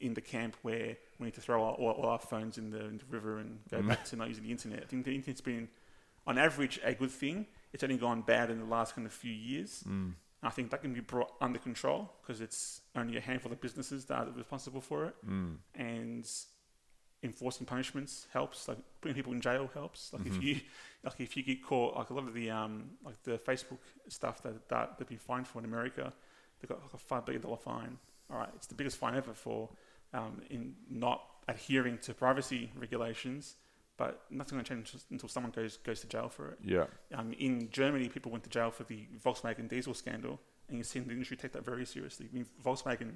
[0.00, 2.82] in the camp where we need to throw our, all, all our phones in the,
[2.92, 3.70] in the river and Mm.
[3.70, 4.80] go back to not using the internet.
[4.82, 5.68] I think the internet's been,
[6.26, 7.46] on average, a good thing.
[7.72, 9.84] It's only gone bad in the last kind of few years.
[9.86, 10.14] Mm.
[10.42, 14.06] I think that can be brought under control because it's only a handful of businesses
[14.06, 15.56] that are responsible for it, Mm.
[15.74, 16.24] and
[17.22, 18.66] enforcing punishments helps.
[18.68, 20.12] Like putting people in jail helps.
[20.12, 20.36] Like Mm-hmm.
[20.36, 20.60] if you,
[21.04, 23.78] like if you get caught, like a lot of the um, like the Facebook
[24.08, 26.12] stuff that that they've been fined for in America,
[26.60, 27.98] they got like a five billion dollar fine.
[28.30, 29.68] All right, it's the biggest fine ever for
[30.14, 33.56] um, in not adhering to privacy regulations.
[33.96, 36.58] But nothing's going to change until someone goes goes to jail for it.
[36.64, 36.86] Yeah.
[37.14, 41.04] Um, in Germany, people went to jail for the Volkswagen diesel scandal, and you've seen
[41.04, 42.26] the industry take that very seriously.
[42.32, 43.12] I mean, Volkswagen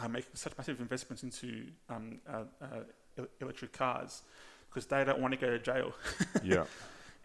[0.00, 4.22] uh, make such massive investments into um, uh, uh, electric cars
[4.68, 5.92] because they don't want to go to jail.
[6.44, 6.66] Yeah.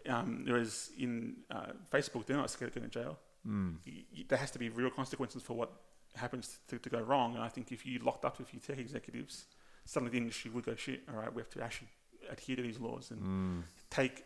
[0.08, 3.18] um, whereas in uh, Facebook, they're not scared of going to jail.
[3.46, 3.76] Mm.
[3.86, 5.72] Y- y- there has to be real consequences for what
[6.14, 7.34] happens to, to go wrong.
[7.34, 9.46] And I think if you locked up a few tech executives,
[9.84, 11.02] suddenly the industry would go shit.
[11.08, 11.88] All right, we have to actually
[12.30, 13.62] adhere to these laws and Mm.
[13.90, 14.24] take.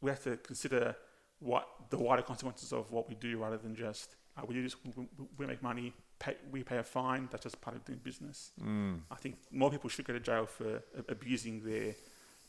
[0.00, 0.96] We have to consider
[1.40, 4.76] what the wider consequences of what we do, rather than just uh, we do this,
[4.84, 7.28] we, we- make money, pay, we pay a fine.
[7.30, 8.52] That's just part of doing business.
[8.62, 9.00] Mm.
[9.10, 11.94] I think more people should go to jail for abusing their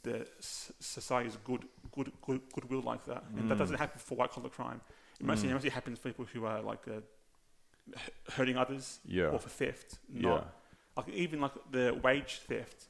[0.04, 0.26] the
[0.80, 3.58] society's good good good goodwill like that, and that Mm.
[3.58, 4.82] doesn't happen for white collar crime.
[5.22, 7.02] Mostly, it mostly happens for people who are like uh,
[8.32, 9.26] hurting others Yeah.
[9.28, 9.98] or for theft.
[10.14, 10.22] Yeah.
[10.30, 10.56] Not,
[10.98, 12.88] Like even like the wage theft,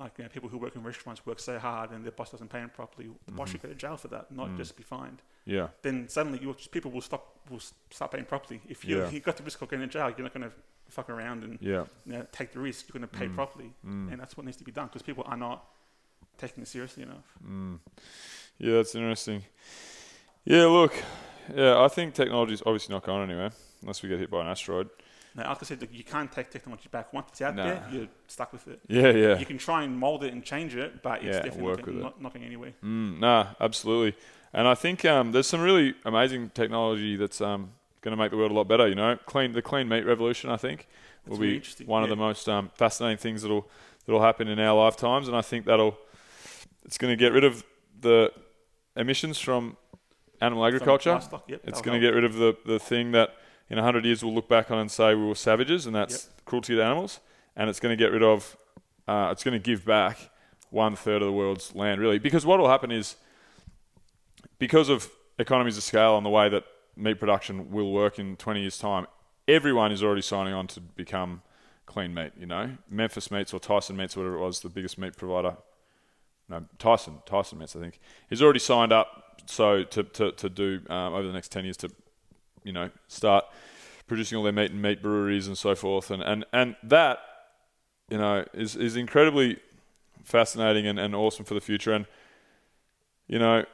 [0.00, 2.48] like you know, people who work in restaurants work so hard and their boss doesn't
[2.50, 3.08] pay them properly.
[3.26, 3.52] The boss Mm-hmm.
[3.52, 4.56] should go to jail for that, not mm.
[4.56, 5.22] just be fined.
[5.44, 5.68] Yeah.
[5.82, 7.60] Then suddenly you people will stop will
[7.90, 8.60] start paying properly.
[8.68, 9.10] If you Yeah.
[9.10, 10.52] you got the risk of going to jail, you're not going to
[10.88, 11.84] fuck around and Yeah.
[12.06, 12.86] you know, take the risk.
[12.88, 13.34] You're going to pay mm.
[13.34, 15.64] properly, and that's what needs to be done because people are not
[16.36, 17.78] taking it seriously enough.
[18.58, 19.42] Yeah, that's interesting.
[20.44, 20.94] Yeah, look,
[21.54, 23.50] yeah, I think technology is obviously not going anywhere
[23.82, 24.88] unless we get hit by an asteroid.
[25.34, 27.12] Now, like I said, you can't take technology back.
[27.12, 27.64] Once it's out Nah.
[27.64, 28.80] there, you're stuck with it.
[28.88, 29.38] Yeah, yeah.
[29.38, 32.16] You can try and mold it and change it, but it's Yeah, definitely work not,
[32.16, 32.22] it.
[32.22, 32.72] not, going anywhere.
[32.82, 34.18] Mm, nah, absolutely.
[34.52, 37.70] And I think um, there's some really amazing technology that's um,
[38.00, 38.88] going to make the world a lot better.
[38.88, 40.50] You know, clean the clean meat revolution.
[40.50, 40.88] I think
[41.26, 43.68] will really be one of the most um, fascinating things that'll
[44.06, 45.28] that'll happen in our lifetimes.
[45.28, 45.96] And I think that'll
[46.84, 47.62] it's going to get rid of
[48.00, 48.32] the
[48.96, 49.76] emissions from
[50.40, 51.12] animal agriculture.
[51.12, 53.34] livestock, yep, it's going to get rid of the, the thing that
[53.70, 56.74] in 100 years we'll look back on and say we were savages, and that's cruelty
[56.74, 57.20] to animals.
[57.56, 58.56] And it's going to get rid of,
[59.06, 60.30] uh, it's going to give back
[60.70, 62.18] one third of the world's land, really.
[62.18, 63.16] Because what will happen is,
[64.58, 66.64] because of economies of scale and the way that
[66.96, 69.06] meat production will work in 20 years' time,
[69.46, 71.42] everyone is already signing on to become
[71.86, 72.32] clean meat.
[72.38, 75.56] You know, Memphis Meats or Tyson Meats, or whatever it was, the biggest meat provider.
[76.48, 78.00] No, Tyson, Tyson Meats, I think,
[78.30, 79.27] he's already signed up.
[79.46, 81.90] So to to, to do um, over the next 10 years to,
[82.64, 83.44] you know, start
[84.06, 87.18] producing all their meat and meat breweries and so forth, and and and that,
[88.08, 89.58] you know, is is incredibly
[90.24, 91.92] fascinating and, and awesome for the future.
[91.92, 92.06] And
[93.26, 93.64] you know,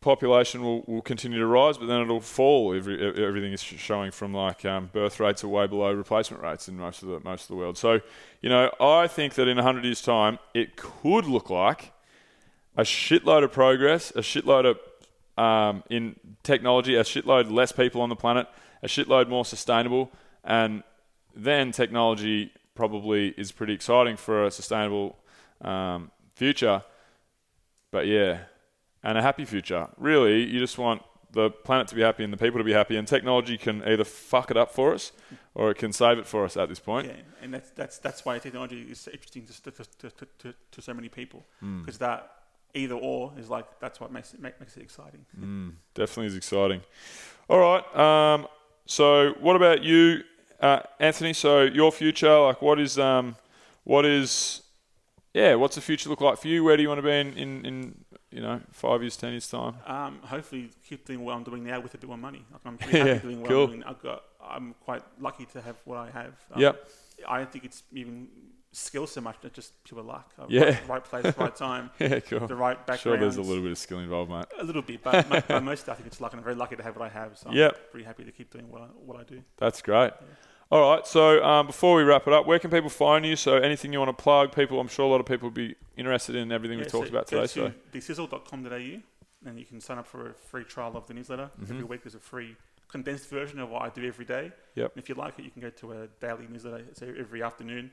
[0.00, 2.74] population will, will continue to rise, but then it'll fall.
[2.74, 6.76] Every, everything is showing from like um, birth rates are way below replacement rates in
[6.78, 7.76] most of the most of the world.
[7.76, 8.00] So,
[8.40, 11.92] you know, I think that in hundred years' time, it could look like
[12.76, 14.78] a shitload of progress, a shitload of
[15.40, 18.46] um, in technology, a shitload less people on the planet,
[18.82, 20.10] a shitload more sustainable,
[20.44, 20.82] and
[21.34, 25.16] then technology probably is pretty exciting for a sustainable
[25.62, 26.82] um, future.
[27.90, 28.40] But yeah,
[29.02, 29.88] and a happy future.
[29.96, 31.02] Really, you just want
[31.32, 34.04] the planet to be happy and the people to be happy, and technology can either
[34.04, 35.12] fuck it up for us
[35.54, 37.06] or it can save it for us at this point.
[37.06, 40.92] Yeah, and that's that's that's why technology is interesting to to, to, to, to, so
[40.92, 41.80] many people Hmm.
[41.80, 42.39] because that
[42.74, 45.24] either or is like that's what makes it make, makes it exciting.
[45.94, 46.80] Definitely is exciting.
[47.48, 47.96] All right.
[47.96, 48.46] Um,
[48.86, 50.22] so, what about you,
[50.60, 51.32] uh, Anthony?
[51.32, 53.36] So, your future, like, what is, um,
[53.84, 54.62] what is,
[55.34, 56.64] yeah, what's the future look like for you?
[56.64, 59.48] Where do you want to be in, in, in you know, five years, ten years
[59.48, 59.74] time?
[59.86, 62.44] Um, hopefully, keep doing what I'm doing now with a bit more money.
[62.50, 63.62] Like I'm pretty Yeah, happy doing what cool.
[63.64, 63.84] I'm doing.
[63.84, 66.34] I've got, I'm quite lucky to have what I have.
[66.52, 66.88] Um, Yep.
[67.28, 68.28] I don't think it's even
[68.72, 70.32] skill so much, it's just pure luck.
[70.48, 70.64] Yeah.
[70.64, 71.90] Right, right place, right time.
[71.98, 72.46] Yeah, cool.
[72.46, 73.00] The right background.
[73.00, 74.44] Sure, there's a little bit of skill involved, mate.
[74.58, 76.76] A little bit, but, mo- but mostly I think it's luck, and I'm very lucky
[76.76, 77.36] to have what I have.
[77.38, 77.90] So I'm Yep.
[77.90, 79.42] pretty happy to keep doing what I, what I do.
[79.56, 80.12] That's great.
[80.70, 81.04] All right.
[81.06, 83.34] So, um, before we wrap it up, where can people find you?
[83.34, 84.54] So, anything you want to plug?
[84.54, 87.08] People, I'm sure a lot of people would be interested in everything we Yeah, talked
[87.08, 87.46] so about today.
[87.48, 89.00] So, to thesizzle.com.au
[89.46, 91.50] and you can sign up for a free trial of the newsletter.
[91.60, 91.72] Mm-hmm.
[91.72, 92.56] Every week there's a free
[92.88, 94.52] condensed version of what I do every day.
[94.74, 94.92] Yep.
[94.94, 96.84] And if you like it, you can go to a daily newsletter.
[96.88, 97.90] It's every afternoon.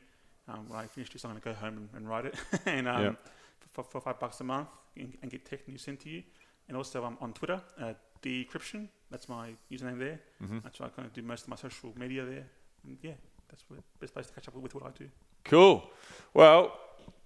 [0.47, 2.35] Um, when I finish this, I'm going to go home and, and write it.
[2.65, 3.27] and um, Yep.
[3.73, 6.23] for, for five bucks a month and, and get tech news sent to you.
[6.67, 8.87] And also I'm on Twitter, uh, decryption.
[9.11, 10.19] That's my username there.
[10.43, 10.59] Mm-hmm.
[10.63, 12.45] That's where I kind of do most of my social media there.
[12.85, 13.11] And yeah,
[13.49, 15.09] that's the best place to catch up with what I do.
[15.45, 15.89] cool.
[16.33, 16.77] Well,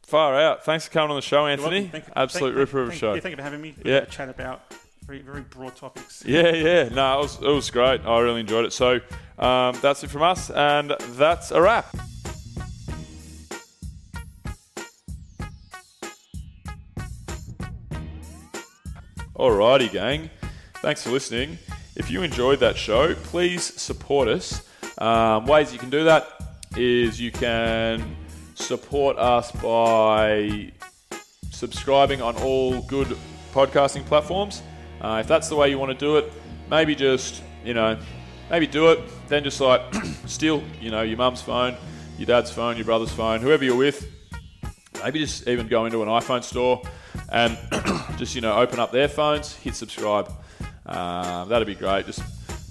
[0.04, 0.64] far out.
[0.66, 1.88] Thanks for coming on the show, Anthony.
[1.88, 3.14] Thank you- Absolute thank- ripper of a show.
[3.14, 3.76] Yeah, thank you for having me.
[3.84, 3.94] Yeah.
[4.00, 4.06] Yeah.
[4.06, 4.62] Chat about
[5.06, 6.24] very, very broad topics.
[6.26, 6.90] Yeah, yeah.
[6.90, 8.02] No, it was, it was great.
[8.06, 8.74] I really enjoyed it.
[8.74, 9.00] So
[9.40, 11.96] um, that's it from us, and that's a wrap.
[19.42, 20.30] Alrighty, gang.
[20.84, 21.58] Thanks for listening.
[21.96, 24.70] If you enjoyed that show, please support us.
[25.00, 26.28] Um, ways you can do that
[26.78, 28.16] is you can
[28.54, 30.72] support us by
[31.50, 33.18] subscribing on all good
[33.52, 34.62] podcasting platforms.
[35.02, 36.32] Uh, if that's the way you want to do it,
[36.70, 37.98] maybe just, you know,
[38.52, 39.00] maybe do it.
[39.28, 39.82] Then just like
[40.28, 41.76] steal, you know, your mum's phone,
[42.20, 44.08] your dad's phone, your brother's phone, whoever you're with.
[45.04, 46.84] Maybe just even go into an iPhone store
[47.32, 47.58] and
[48.18, 50.32] just, you know, open up their phones, hit subscribe.
[50.86, 52.06] Um, that'd be great.
[52.06, 52.22] Just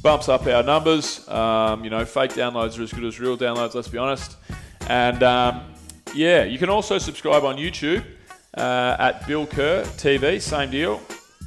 [0.03, 1.28] bumps up our numbers.
[1.28, 4.37] Um, you know, fake downloads are as good as real downloads, let's be honest.
[4.89, 5.62] And um,
[6.15, 8.05] yeah, you can also subscribe on YouTube
[8.55, 11.01] uh, at Bill Kerr TV, same deal.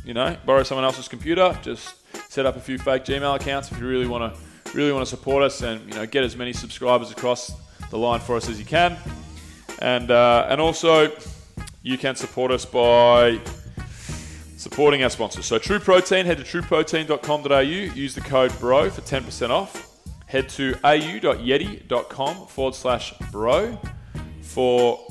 [0.06, 1.96] You know, borrow someone else's computer, just
[2.32, 4.40] set up a few fake Gmail accounts if you really want to
[4.74, 7.54] really want to support us and you know get as many subscribers across
[7.92, 8.98] the line for us as you can.
[9.80, 11.12] And uh, and also
[11.84, 13.40] you can support us by
[14.58, 15.46] supporting our sponsors.
[15.46, 19.90] So True Protein, head to trueprotein.com.au, use the code BRO for 10% off.
[20.26, 23.78] Head to au.yeti.com forward slash bro
[24.42, 25.06] for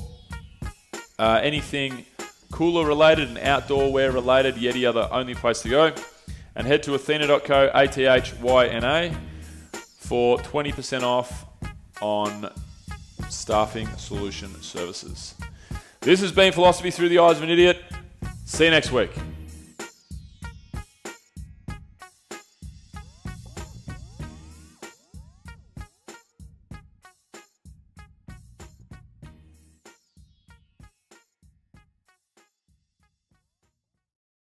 [1.19, 2.05] uh, anything
[2.51, 4.55] cooler related and outdoor wear related.
[4.55, 5.93] Yeti are the only place to go.
[6.55, 9.15] And head to athyna.co, A T H Y N A,
[9.99, 11.45] for 20% off
[12.01, 12.51] on
[13.29, 15.35] staffing solution services.
[16.03, 17.81] This has been Philosophy Through the Eyes of an Idiot.
[18.43, 19.09] See you next week.